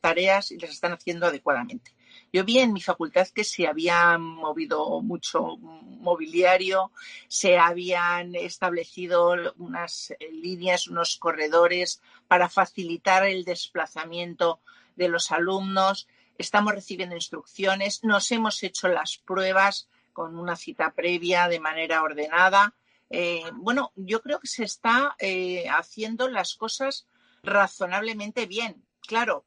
tareas 0.00 0.50
y 0.52 0.58
las 0.58 0.70
están 0.70 0.94
haciendo 0.94 1.26
adecuadamente. 1.26 1.95
Yo 2.36 2.44
vi 2.44 2.58
en 2.58 2.74
mi 2.74 2.82
facultad 2.82 3.26
que 3.28 3.44
se 3.44 3.66
había 3.66 4.18
movido 4.18 5.00
mucho 5.00 5.56
mobiliario, 5.56 6.92
se 7.28 7.56
habían 7.56 8.34
establecido 8.34 9.34
unas 9.56 10.10
eh, 10.10 10.30
líneas, 10.32 10.86
unos 10.86 11.16
corredores 11.16 12.02
para 12.28 12.50
facilitar 12.50 13.26
el 13.26 13.46
desplazamiento 13.46 14.60
de 14.96 15.08
los 15.08 15.32
alumnos. 15.32 16.08
Estamos 16.36 16.74
recibiendo 16.74 17.14
instrucciones, 17.14 18.04
nos 18.04 18.30
hemos 18.30 18.62
hecho 18.62 18.88
las 18.88 19.16
pruebas 19.16 19.88
con 20.12 20.38
una 20.38 20.56
cita 20.56 20.92
previa 20.92 21.48
de 21.48 21.58
manera 21.58 22.02
ordenada. 22.02 22.74
Eh, 23.08 23.44
bueno, 23.54 23.92
yo 23.96 24.20
creo 24.20 24.40
que 24.40 24.48
se 24.48 24.64
está 24.64 25.16
eh, 25.18 25.70
haciendo 25.70 26.28
las 26.28 26.54
cosas 26.54 27.06
razonablemente 27.42 28.44
bien. 28.44 28.84
Claro, 29.00 29.46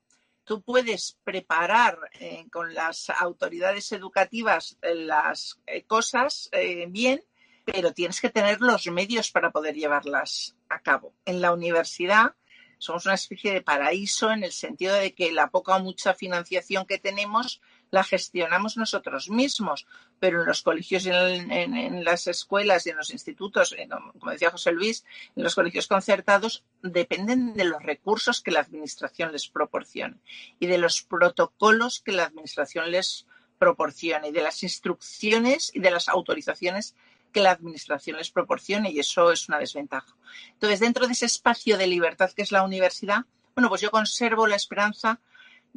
tú 0.49 0.63
puedes 0.63 1.15
preparar 1.23 1.99
eh, 2.19 2.47
con 2.51 2.73
las 2.73 3.11
autoridades 3.11 3.91
educativas 3.91 4.79
eh, 4.81 4.95
las 4.95 5.59
eh, 5.67 5.83
cosas 5.83 6.49
bien, 6.87 7.23
pero 7.65 7.93
tienes 7.93 8.19
que 8.19 8.31
tener 8.31 8.59
los 8.59 8.87
medios 8.87 9.29
para 9.29 9.51
poder 9.51 9.75
llevarlas 9.75 10.55
a 10.67 10.79
cabo. 10.79 11.13
En 11.23 11.39
la 11.39 11.53
universidad 11.53 12.33
somos 12.79 13.05
una 13.05 13.13
especie 13.13 13.53
de 13.53 13.61
paraíso 13.61 14.31
en 14.31 14.43
el 14.43 14.51
sentido 14.51 14.95
de 14.95 15.13
que 15.13 15.31
la 15.31 15.51
poca 15.51 15.75
o 15.75 15.83
mucha 15.83 16.15
financiación 16.15 16.87
que 16.87 16.97
tenemos 16.97 17.61
la 17.91 18.03
gestionamos 18.03 18.77
nosotros 18.77 19.29
mismos, 19.29 19.87
pero 20.19 20.41
en 20.41 20.47
los 20.47 20.61
colegios, 20.61 21.05
en, 21.05 21.51
en, 21.51 22.03
las 22.03 22.27
escuelas 22.27 22.85
y 22.85 22.91
en 22.91 22.97
los 22.97 23.11
institutos, 23.11 23.75
como 24.19 24.31
decía 24.31 24.51
José 24.51 24.71
Luis, 24.71 25.05
en 25.35 25.43
los 25.43 25.55
colegios 25.55 25.87
concertados, 25.87 26.63
dependen 26.81 27.53
de 27.53 27.63
los 27.63 27.81
recursos 27.81 28.41
que 28.41 28.51
la 28.51 28.61
Administración 28.61 29.31
les 29.31 29.47
proporcione 29.47 30.17
y 30.59 30.67
de 30.67 30.77
los 30.77 31.01
protocolos 31.01 32.01
que 32.01 32.11
la 32.11 32.25
Administración 32.25 32.91
les 32.91 33.25
proporcione, 33.57 34.29
y 34.29 34.31
de 34.31 34.41
las 34.41 34.63
instrucciones 34.63 35.71
y 35.73 35.79
de 35.79 35.91
las 35.91 36.07
autorizaciones 36.07 36.95
que 37.31 37.41
la 37.41 37.51
Administración 37.51 38.17
les 38.17 38.31
proporcione, 38.31 38.91
y 38.91 38.99
eso 38.99 39.31
es 39.31 39.49
una 39.49 39.59
desventaja. 39.59 40.15
Entonces, 40.53 40.79
dentro 40.79 41.05
de 41.05 41.13
ese 41.13 41.25
espacio 41.25 41.77
de 41.77 41.85
libertad 41.85 42.31
que 42.31 42.41
es 42.41 42.51
la 42.51 42.63
universidad, 42.63 43.25
bueno, 43.55 43.69
pues 43.69 43.81
yo 43.81 43.91
conservo 43.91 44.47
la 44.47 44.55
esperanza 44.55 45.19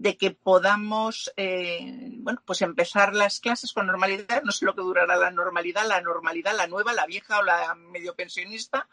de 0.02 0.16
que 0.16 0.32
podamos, 0.32 1.32
eh, 1.36 2.10
bueno, 2.18 2.42
pues 2.44 2.60
empezar 2.62 3.14
las 3.14 3.38
clases 3.38 3.72
con 3.72 3.86
normalidad. 3.86 4.42
No 4.42 4.50
sé 4.50 4.64
lo 4.64 4.74
que 4.74 4.82
durará 4.82 5.16
la 5.16 5.30
normalidad, 5.30 5.86
la 5.86 6.00
normalidad, 6.00 6.56
la 6.56 6.66
nueva, 6.66 6.92
la 6.92 7.06
vieja 7.06 7.38
o 7.38 7.44
la 7.44 7.72
medio 7.76 8.16
pensionista, 8.16 8.88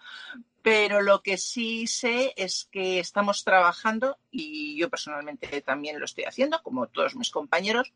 pero 0.61 1.01
lo 1.01 1.23
que 1.23 1.37
sí 1.37 1.87
sé 1.87 2.31
es 2.37 2.69
que 2.71 2.99
estamos 2.99 3.43
trabajando, 3.43 4.19
y 4.29 4.77
yo 4.77 4.87
personalmente 4.91 5.61
también 5.61 5.97
lo 5.97 6.05
estoy 6.05 6.25
haciendo, 6.25 6.61
como 6.61 6.85
todos 6.85 7.15
mis 7.15 7.31
compañeros, 7.31 7.91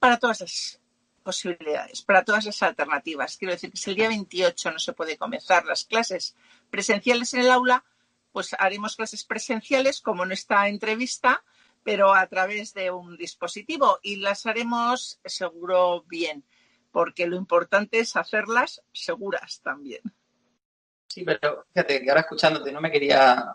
para 0.00 0.18
todas 0.18 0.40
las 0.40 0.80
posibilidades, 1.22 2.02
para 2.02 2.24
todas 2.24 2.46
las 2.46 2.60
alternativas. 2.64 3.36
Quiero 3.36 3.54
decir 3.54 3.70
que 3.70 3.76
si 3.76 3.90
el 3.90 3.96
día 3.96 4.08
28 4.08 4.72
no 4.72 4.80
se 4.80 4.92
puede 4.92 5.16
comenzar 5.16 5.66
las 5.66 5.84
clases 5.84 6.34
presenciales 6.68 7.32
en 7.34 7.40
el 7.42 7.50
aula, 7.52 7.84
pues 8.32 8.56
haremos 8.58 8.96
clases 8.96 9.24
presenciales 9.24 10.00
como 10.00 10.24
en 10.24 10.32
esta 10.32 10.66
entrevista 10.66 11.44
pero 11.88 12.12
a 12.12 12.26
través 12.26 12.74
de 12.74 12.90
un 12.90 13.16
dispositivo 13.16 13.98
y 14.02 14.16
las 14.16 14.44
haremos 14.44 15.18
seguro 15.24 16.02
bien, 16.02 16.44
porque 16.92 17.26
lo 17.26 17.34
importante 17.34 17.98
es 17.98 18.14
hacerlas 18.14 18.82
seguras 18.92 19.62
también. 19.62 20.02
Sí, 21.06 21.24
pero 21.24 21.64
fíjate 21.72 22.02
que 22.02 22.10
ahora 22.10 22.20
escuchándote 22.20 22.70
no 22.72 22.82
me 22.82 22.90
quería, 22.90 23.54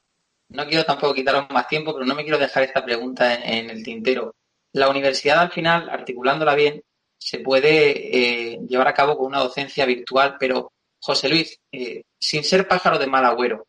no 0.49 0.65
quiero 0.65 0.83
tampoco 0.83 1.13
quitaros 1.13 1.47
más 1.51 1.67
tiempo, 1.67 1.93
pero 1.93 2.07
no 2.07 2.15
me 2.15 2.23
quiero 2.23 2.39
dejar 2.39 2.63
esta 2.63 2.83
pregunta 2.83 3.35
en, 3.35 3.69
el 3.69 3.83
tintero. 3.83 4.33
La 4.71 4.89
universidad 4.89 5.37
al 5.37 5.51
final, 5.51 5.87
articulándola 5.87 6.55
bien, 6.55 6.83
se 7.15 7.37
puede 7.37 8.53
eh, 8.53 8.59
llevar 8.67 8.87
a 8.87 8.95
cabo 8.95 9.15
con 9.15 9.27
una 9.27 9.41
docencia 9.41 9.85
virtual, 9.85 10.37
pero 10.39 10.73
José 10.99 11.29
Luis, 11.29 11.61
eh, 11.71 12.01
sin 12.17 12.43
ser 12.43 12.67
pájaro 12.67 12.97
de 12.97 13.05
mal 13.05 13.25
agüero, 13.25 13.67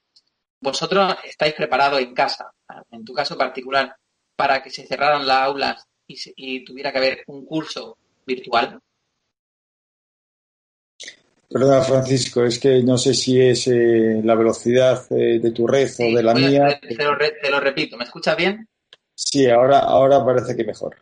vosotros 0.59 1.17
estáis 1.23 1.53
preparados 1.53 2.01
en 2.01 2.15
casa, 2.15 2.51
en 2.91 3.05
tu 3.05 3.13
caso 3.13 3.37
particular, 3.37 3.95
para 4.37 4.63
que 4.63 4.71
se 4.71 4.87
cerraran 4.87 5.27
las 5.27 5.43
aulas 5.43 5.87
y, 6.07 6.65
tuviera 6.65 6.93
que 6.93 6.99
haber 6.99 7.25
un 7.27 7.45
curso 7.47 7.97
virtual? 8.27 8.81
Perdona, 11.49 11.83
Francisco, 11.83 12.45
es 12.45 12.59
que 12.59 12.83
no 12.83 12.99
sé 12.99 13.15
si 13.15 13.41
es 13.41 13.69
eh, 13.69 14.21
la 14.25 14.35
velocidad 14.35 15.07
eh, 15.11 15.39
de 15.41 15.51
tu 15.53 15.67
red 15.67 15.89
o 15.99 16.17
de 16.17 16.23
la 16.23 16.35
mía. 16.35 16.81
Te, 16.81 17.51
lo, 17.51 17.61
repito, 17.61 17.97
¿me 17.97 18.05
escuchas 18.05 18.37
bien? 18.37 18.69
Sí, 19.15 19.49
ahora, 19.49 19.79
ahora 19.79 20.25
parece 20.25 20.57
que 20.57 20.65
mejor. 20.65 20.97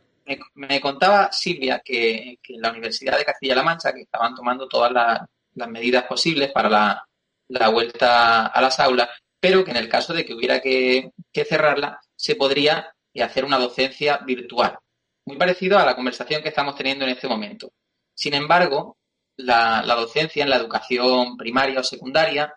Me, 0.54 0.80
contaba 0.80 1.32
Silvia 1.32 1.80
que, 1.84 2.38
en 2.48 2.60
la 2.60 2.70
Universidad 2.70 3.18
de 3.18 3.24
Castilla-La 3.24 3.62
Mancha, 3.62 3.92
que 3.92 4.02
estaban 4.02 4.34
tomando 4.34 4.68
todas 4.68 4.92
las, 4.92 5.20
medidas 5.68 6.04
posibles 6.04 6.50
para 6.50 7.04
la, 7.48 7.68
vuelta 7.68 8.46
a 8.46 8.60
las 8.60 8.78
aulas, 8.80 9.08
pero 9.40 9.64
que 9.64 9.70
en 9.70 9.76
el 9.78 9.88
caso 9.88 10.12
de 10.12 10.24
que 10.24 10.34
hubiera 10.34 10.60
que, 10.60 11.12
que 11.32 11.44
cerrarla, 11.44 12.00
se 12.14 12.36
podría 12.36 12.92
hacer 13.20 13.44
una 13.44 13.58
docencia 13.58 14.18
virtual. 14.18 14.78
Muy 15.26 15.36
parecido 15.36 15.78
a 15.78 15.84
la 15.84 15.94
conversación 15.94 16.42
que 16.42 16.48
estamos 16.48 16.74
teniendo 16.74 17.04
en 17.04 17.12
este 17.12 17.28
momento. 17.28 17.72
Sin 18.14 18.34
embargo, 18.34 18.96
la, 19.36 19.82
docencia 19.82 20.42
en 20.42 20.50
la 20.50 20.56
educación 20.56 21.36
primaria 21.36 21.80
o 21.80 21.84
secundaria, 21.84 22.54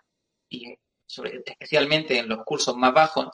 y 0.48 0.76
especialmente 1.46 2.18
en 2.18 2.28
los 2.28 2.44
cursos 2.44 2.76
más 2.76 2.92
bajos, 2.92 3.28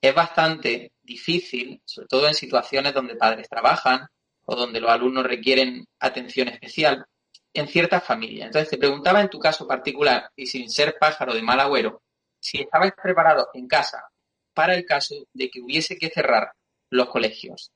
es 0.00 0.14
bastante 0.14 0.92
difícil, 1.02 1.80
sobre 1.84 2.08
todo 2.08 2.28
en 2.28 2.34
situaciones 2.34 2.92
donde 2.92 3.16
padres 3.16 3.48
trabajan 3.48 4.06
o 4.44 4.54
donde 4.54 4.80
los 4.80 4.90
alumnos 4.90 5.24
requieren 5.24 5.86
atención 5.98 6.48
especial 6.48 7.06
en 7.54 7.68
ciertas 7.68 8.04
familias. 8.04 8.46
Entonces, 8.46 8.68
te 8.70 8.78
preguntaba 8.78 9.20
en 9.20 9.30
tu 9.30 9.38
caso 9.38 9.66
particular, 9.66 10.30
y 10.36 10.46
sin 10.46 10.68
ser 10.68 10.96
pájaro 10.98 11.32
de 11.32 11.42
mal 11.42 11.60
agüero, 11.60 12.02
si 12.38 12.60
estabais 12.60 12.92
preparados 13.00 13.46
en 13.54 13.66
casa 13.66 14.04
para 14.52 14.74
el 14.74 14.84
caso 14.84 15.14
de 15.32 15.48
que 15.48 15.60
hubiese 15.60 15.96
que 15.96 16.10
cerrar 16.10 16.52
los 16.94 17.08
colegios. 17.08 17.72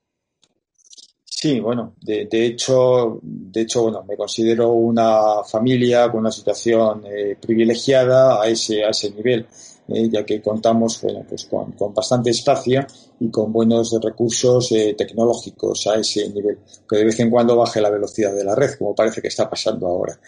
Sí, 1.25 1.59
bueno, 1.59 1.95
de, 2.01 2.27
hecho, 2.31 3.19
de 3.21 3.61
hecho, 3.61 3.83
bueno, 3.83 4.03
me 4.03 4.17
considero 4.17 4.73
una 4.73 5.41
familia 5.49 6.09
con 6.11 6.21
una 6.21 6.31
situación 6.31 7.03
eh, 7.05 7.37
privilegiada 7.39 8.41
a 8.41 8.47
ese, 8.47 8.83
a 8.83 8.89
ese 8.89 9.11
nivel, 9.11 9.45
eh, 9.87 10.09
ya 10.11 10.25
que 10.25 10.41
contamos, 10.41 11.01
bueno, 11.01 11.25
pues 11.27 11.45
con, 11.45 11.73
bastante 11.93 12.31
espacio 12.31 12.85
y 13.21 13.29
con 13.29 13.53
buenos 13.53 13.97
recursos 14.01 14.71
eh, 14.73 14.95
tecnológicos 14.97 15.87
a 15.87 15.95
ese 15.95 16.27
nivel, 16.29 16.59
que 16.89 16.97
de 16.97 17.05
vez 17.05 17.19
en 17.21 17.29
cuando 17.29 17.55
baje 17.55 17.79
la 17.79 17.89
velocidad 17.89 18.35
de 18.35 18.43
la 18.43 18.55
red, 18.55 18.77
como 18.77 18.93
parece 18.93 19.21
que 19.21 19.29
está 19.29 19.49
pasando 19.49 19.87
ahora. 19.87 20.19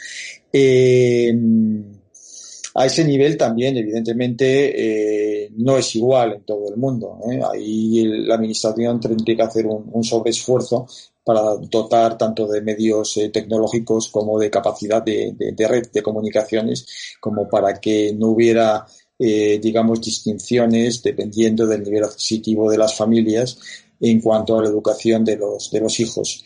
A 2.74 2.86
ese 2.86 3.04
nivel 3.04 3.36
también, 3.36 3.76
evidentemente, 3.76 5.46
eh, 5.46 5.52
no 5.58 5.78
es 5.78 5.94
igual 5.96 6.34
en 6.34 6.44
todo 6.44 6.70
el 6.70 6.78
mundo. 6.78 7.20
¿eh? 7.30 7.42
Ahí 7.52 8.06
la 8.06 8.36
Administración 8.36 9.00
tendría 9.00 9.36
que 9.36 9.42
hacer 9.42 9.66
un, 9.66 10.04
sobreesfuerzo 10.04 10.88
para 11.24 11.42
dotar 11.58 12.18
tanto 12.18 12.48
de 12.48 12.62
medios 12.62 13.18
eh, 13.18 13.30
tecnológicos 13.30 14.08
como 14.10 14.40
de 14.40 14.50
capacidad 14.50 15.04
de, 15.04 15.36
red 15.68 15.92
de 15.92 16.02
comunicaciones, 16.02 17.18
como 17.20 17.48
para 17.48 17.80
que 17.80 18.14
no 18.18 18.30
hubiera, 18.30 18.86
digamos, 19.20 20.02
distinciones 20.02 21.04
dependiendo 21.04 21.68
del 21.68 21.84
nivel 21.84 22.06
adquisitivo 22.06 22.72
de 22.72 22.78
las 22.78 22.96
familias 22.96 23.60
en 24.00 24.20
cuanto 24.20 24.58
a 24.58 24.64
la 24.64 24.70
educación 24.70 25.24
de 25.24 25.38
los, 25.38 25.70
de 25.70 25.80
los 25.80 26.00
hijos. 26.00 26.44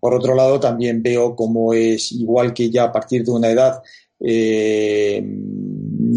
por 0.00 0.14
otro 0.14 0.34
lado, 0.34 0.58
también 0.58 1.00
veo 1.00 1.36
cómo 1.36 1.72
es 1.74 2.10
igual 2.10 2.52
que 2.52 2.70
ya 2.70 2.84
a 2.84 2.92
partir 2.92 3.22
de 3.22 3.30
una 3.30 3.50
edad 3.50 3.82
eh, 4.26 5.22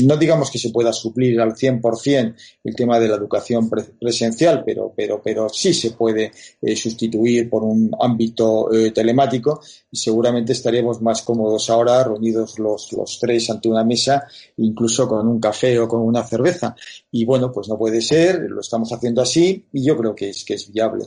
no 0.06 0.18
digamos 0.18 0.52
que 0.52 0.60
se 0.60 0.70
pueda 0.70 0.92
suplir 0.92 1.40
al 1.40 1.54
100% 1.54 2.36
el 2.64 2.76
tema 2.76 3.00
de 3.00 3.08
la 3.08 3.16
educación 3.16 3.70
presencial, 3.70 4.64
pero, 4.66 4.94
pero, 4.96 5.22
pero 5.24 5.50
sí 5.50 5.74
se 5.74 5.92
puede 5.92 6.32
eh, 6.62 6.76
sustituir 6.76 7.50
por 7.50 7.64
un 7.64 7.92
ámbito 8.00 8.72
eh, 8.74 8.92
telemático 8.92 9.62
y 9.90 9.98
seguramente 9.98 10.54
estaríamos 10.54 11.02
más 11.02 11.22
cómodos 11.22 11.70
ahora 11.70 12.04
reunidos 12.04 12.60
los, 12.60 12.92
los 12.94 13.18
tres 13.20 13.50
ante 13.50 13.70
una 13.70 13.84
mesa, 13.84 14.28
incluso 14.58 15.08
con 15.08 15.28
un 15.28 15.40
café 15.40 15.80
o 15.80 15.88
con 15.88 16.02
una 16.02 16.24
cerveza. 16.24 16.76
Y 17.12 17.26
bueno, 17.26 17.52
pues 17.52 17.68
no 17.68 17.78
puede 17.78 18.02
ser, 18.02 18.42
lo 18.42 18.62
estamos 18.62 18.92
haciendo 18.92 19.22
así 19.22 19.66
y 19.72 19.84
yo 19.84 19.98
creo 19.98 20.14
que 20.14 20.30
es, 20.30 20.44
que 20.44 20.56
es 20.56 20.72
viable. 20.72 21.06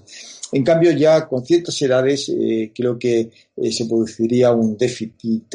En 0.53 0.65
cambio, 0.65 0.91
ya 0.93 1.29
con 1.29 1.45
ciertas 1.45 1.81
edades 1.83 2.29
eh, 2.29 2.73
creo 2.75 2.99
que 2.99 3.31
se 3.71 3.85
produciría 3.85 4.53
un 4.53 4.77
déficit 4.77 5.55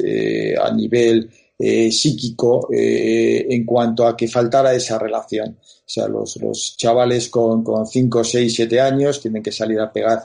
a 0.61 0.71
nivel 0.71 1.27
psíquico 1.57 2.67
en 2.71 3.65
cuanto 3.65 4.05
a 4.05 4.15
que 4.15 4.27
faltara 4.27 4.73
esa 4.73 4.99
relación. 4.99 5.57
O 5.61 5.87
sea, 5.89 6.07
los, 6.07 6.35
los 6.37 6.75
chavales 6.77 7.29
con, 7.29 7.63
con 7.63 7.85
5, 7.85 8.23
6, 8.23 8.53
7 8.53 8.81
años 8.81 9.21
tienen 9.21 9.41
que 9.41 9.51
salir 9.51 9.79
a 9.79 9.91
pegar 9.91 10.23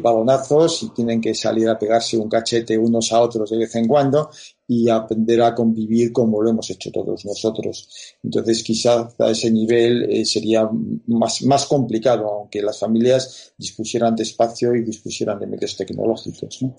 balonazos 0.00 0.82
y 0.82 0.88
tienen 0.90 1.20
que 1.20 1.34
salir 1.34 1.68
a 1.68 1.78
pegarse 1.78 2.16
un 2.16 2.28
cachete 2.28 2.78
unos 2.78 3.12
a 3.12 3.20
otros 3.20 3.50
de 3.50 3.58
vez 3.58 3.74
en 3.76 3.86
cuando 3.86 4.30
y 4.66 4.88
aprender 4.88 5.42
a 5.42 5.54
convivir 5.54 6.10
como 6.12 6.40
lo 6.40 6.50
hemos 6.50 6.70
hecho 6.70 6.90
todos 6.90 7.24
nosotros. 7.24 8.16
Entonces, 8.22 8.62
quizás 8.62 9.14
a 9.20 9.30
ese 9.30 9.50
nivel 9.50 10.10
eh, 10.10 10.24
sería 10.24 10.68
más, 11.06 11.42
más 11.42 11.66
complicado, 11.66 12.26
aunque 12.28 12.62
las 12.62 12.78
familias 12.78 13.54
dispusieran 13.58 14.16
de 14.16 14.22
espacio 14.22 14.74
y 14.74 14.82
dispusieran 14.82 15.38
de 15.38 15.46
medios 15.46 15.76
tecnológicos. 15.76 16.62
¿no? 16.62 16.74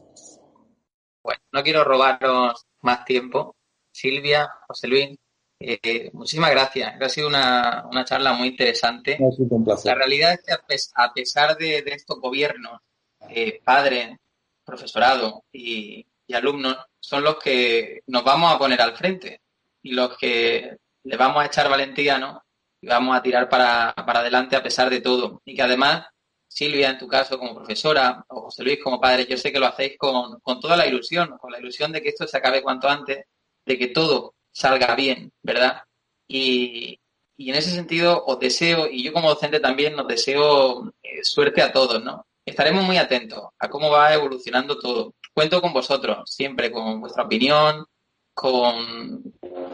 Bueno, 1.24 1.42
no 1.52 1.64
quiero 1.64 1.84
robaros 1.84 2.66
más 2.82 3.06
tiempo. 3.06 3.55
Silvia, 3.96 4.52
José 4.68 4.88
Luis, 4.88 5.18
eh, 5.58 6.10
muchísimas 6.12 6.52
gracias. 6.52 7.02
Ha 7.02 7.10
sido 7.10 7.30
una, 7.30 7.86
una 7.90 8.04
charla 8.04 8.34
muy 8.34 8.50
interesante. 8.50 9.14
Ha 9.14 9.32
sido 9.32 9.56
un 9.56 9.64
placer. 9.64 9.94
La 9.94 9.96
realidad 9.96 10.34
es 10.34 10.42
que 10.44 10.54
a, 10.96 11.14
pesar 11.14 11.58
de, 11.58 11.82
estos 11.86 12.20
gobiernos, 12.20 12.82
eh, 13.30 13.62
padres, 13.64 14.18
profesorado 14.66 15.46
y, 15.52 16.06
y 16.28 16.34
alumnos, 16.34 16.78
son 17.00 17.24
los 17.24 17.38
que 17.38 18.02
nos 18.08 18.24
vamos 18.26 18.54
a 18.54 18.58
poner 18.58 18.82
al 18.82 18.98
frente 18.98 19.42
y 19.82 19.94
los 19.94 20.18
que 20.18 20.78
le 21.04 21.18
vamos 21.18 21.42
a 21.42 21.46
echar 21.46 21.70
valentía, 21.70 22.18
¿no? 22.18 22.44
Y 22.82 22.88
vamos 22.88 23.16
a 23.16 23.22
tirar 23.22 23.48
para, 23.48 23.94
para 23.96 24.20
adelante 24.20 24.58
a 24.58 24.64
pesar 24.64 24.90
de 24.90 25.00
todo. 25.00 25.42
Y 25.46 25.56
que 25.56 25.62
además, 25.62 26.06
Silvia, 26.48 26.90
en 26.90 26.98
tu 26.98 27.08
caso 27.08 27.40
como 27.40 27.56
profesora, 27.56 28.26
o 28.28 28.42
José 28.42 28.64
Luis 28.64 28.80
como 28.84 29.00
padre, 29.00 29.26
yo 29.26 29.38
sé 29.38 29.54
que 29.54 29.60
lo 29.60 29.68
hacéis 29.68 29.98
con, 29.98 30.40
con 30.42 30.60
toda 30.60 30.76
la 30.76 30.86
ilusión, 30.86 31.38
con 31.38 31.52
la 31.52 31.60
ilusión 31.60 31.94
de 31.94 32.02
que 32.02 32.10
esto 32.10 32.28
se 32.28 32.38
acabe 32.38 32.62
cuanto 32.62 32.90
antes, 32.90 33.26
de 33.66 33.78
que 33.78 33.88
todo 33.88 34.36
salga 34.52 34.96
bien, 34.96 35.32
¿verdad? 35.44 35.84
Y, 36.28 37.00
y 37.38 37.50
en 37.50 37.56
ese 37.56 37.72
sentido 37.72 38.24
os 38.26 38.40
deseo, 38.40 38.88
y 38.90 39.04
yo 39.04 39.14
como 39.14 39.30
docente 39.30 39.60
también 39.60 39.96
nos 39.96 40.08
deseo 40.08 40.94
eh, 41.04 41.24
suerte 41.24 41.62
a 41.62 41.72
todos, 41.72 42.04
¿no? 42.04 42.26
Estaremos 42.46 42.84
muy 42.84 42.98
atentos 42.98 43.50
a 43.60 43.70
cómo 43.70 43.90
va 43.90 44.14
evolucionando 44.14 44.78
todo 44.78 45.16
cuento 45.34 45.62
con 45.62 45.74
vosotros, 45.74 46.30
siempre 46.30 46.72
con 46.72 47.02
vuestra 47.02 47.24
opinión, 47.24 47.86
con, 48.34 49.34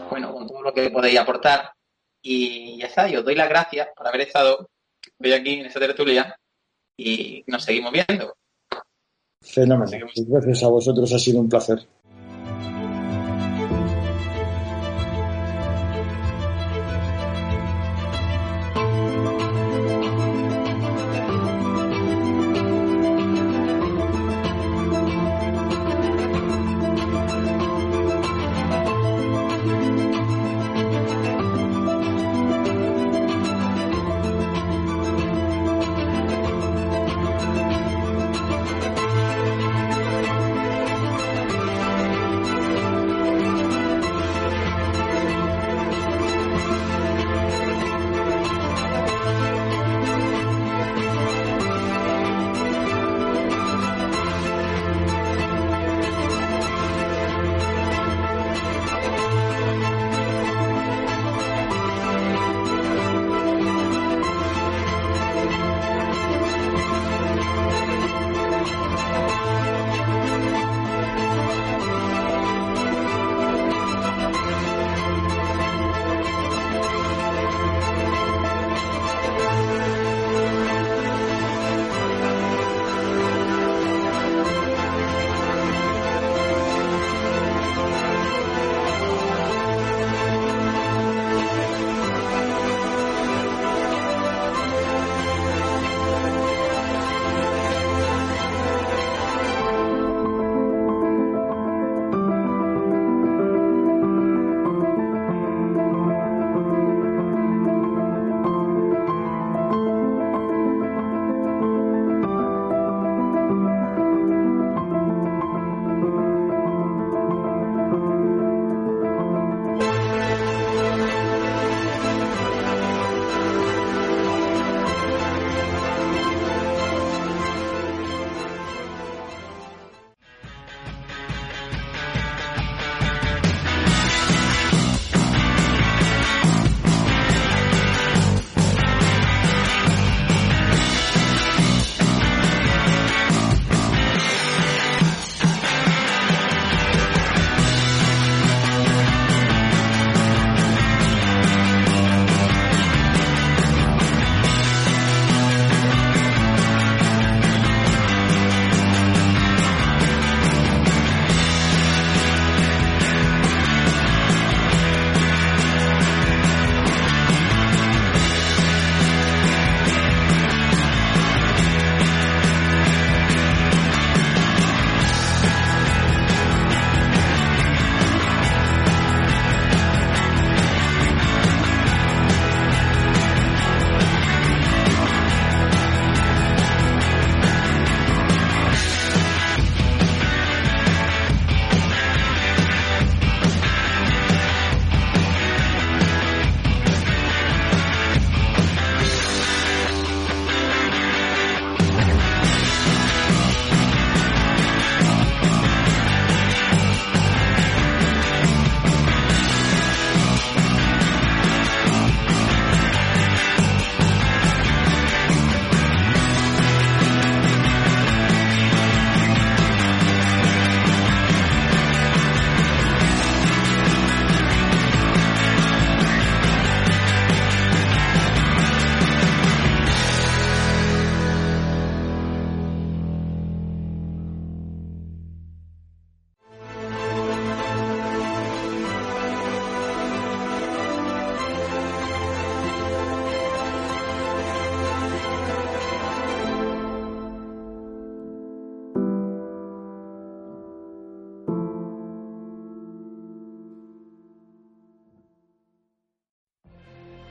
bueno, 0.10 0.34
con 0.34 0.48
todo 0.48 0.62
lo 0.62 0.74
que 0.74 0.90
podéis 0.90 1.20
aportar. 1.20 1.72
Y 2.24 2.78
ya 2.78 2.88
está, 2.88 3.10
y 3.10 3.16
os 3.16 3.24
doy 3.24 3.36
las 3.36 3.50
gracias 3.50 3.90
por 3.96 4.08
haber 4.08 4.22
estado 4.22 4.70
hoy 5.20 5.34
aquí 5.34 5.60
en 5.60 5.66
esta 5.68 5.80
tertulia 5.80 6.38
y 6.98 7.44
nos 7.48 7.64
seguimos 7.64 7.92
viendo. 7.92 8.36
Fenómeno. 9.42 10.08
Gracias 10.16 10.64
a 10.64 10.68
vosotros, 10.68 11.12
ha 11.14 11.20
sido 11.20 11.40
un 11.40 11.50
placer. 11.50 11.88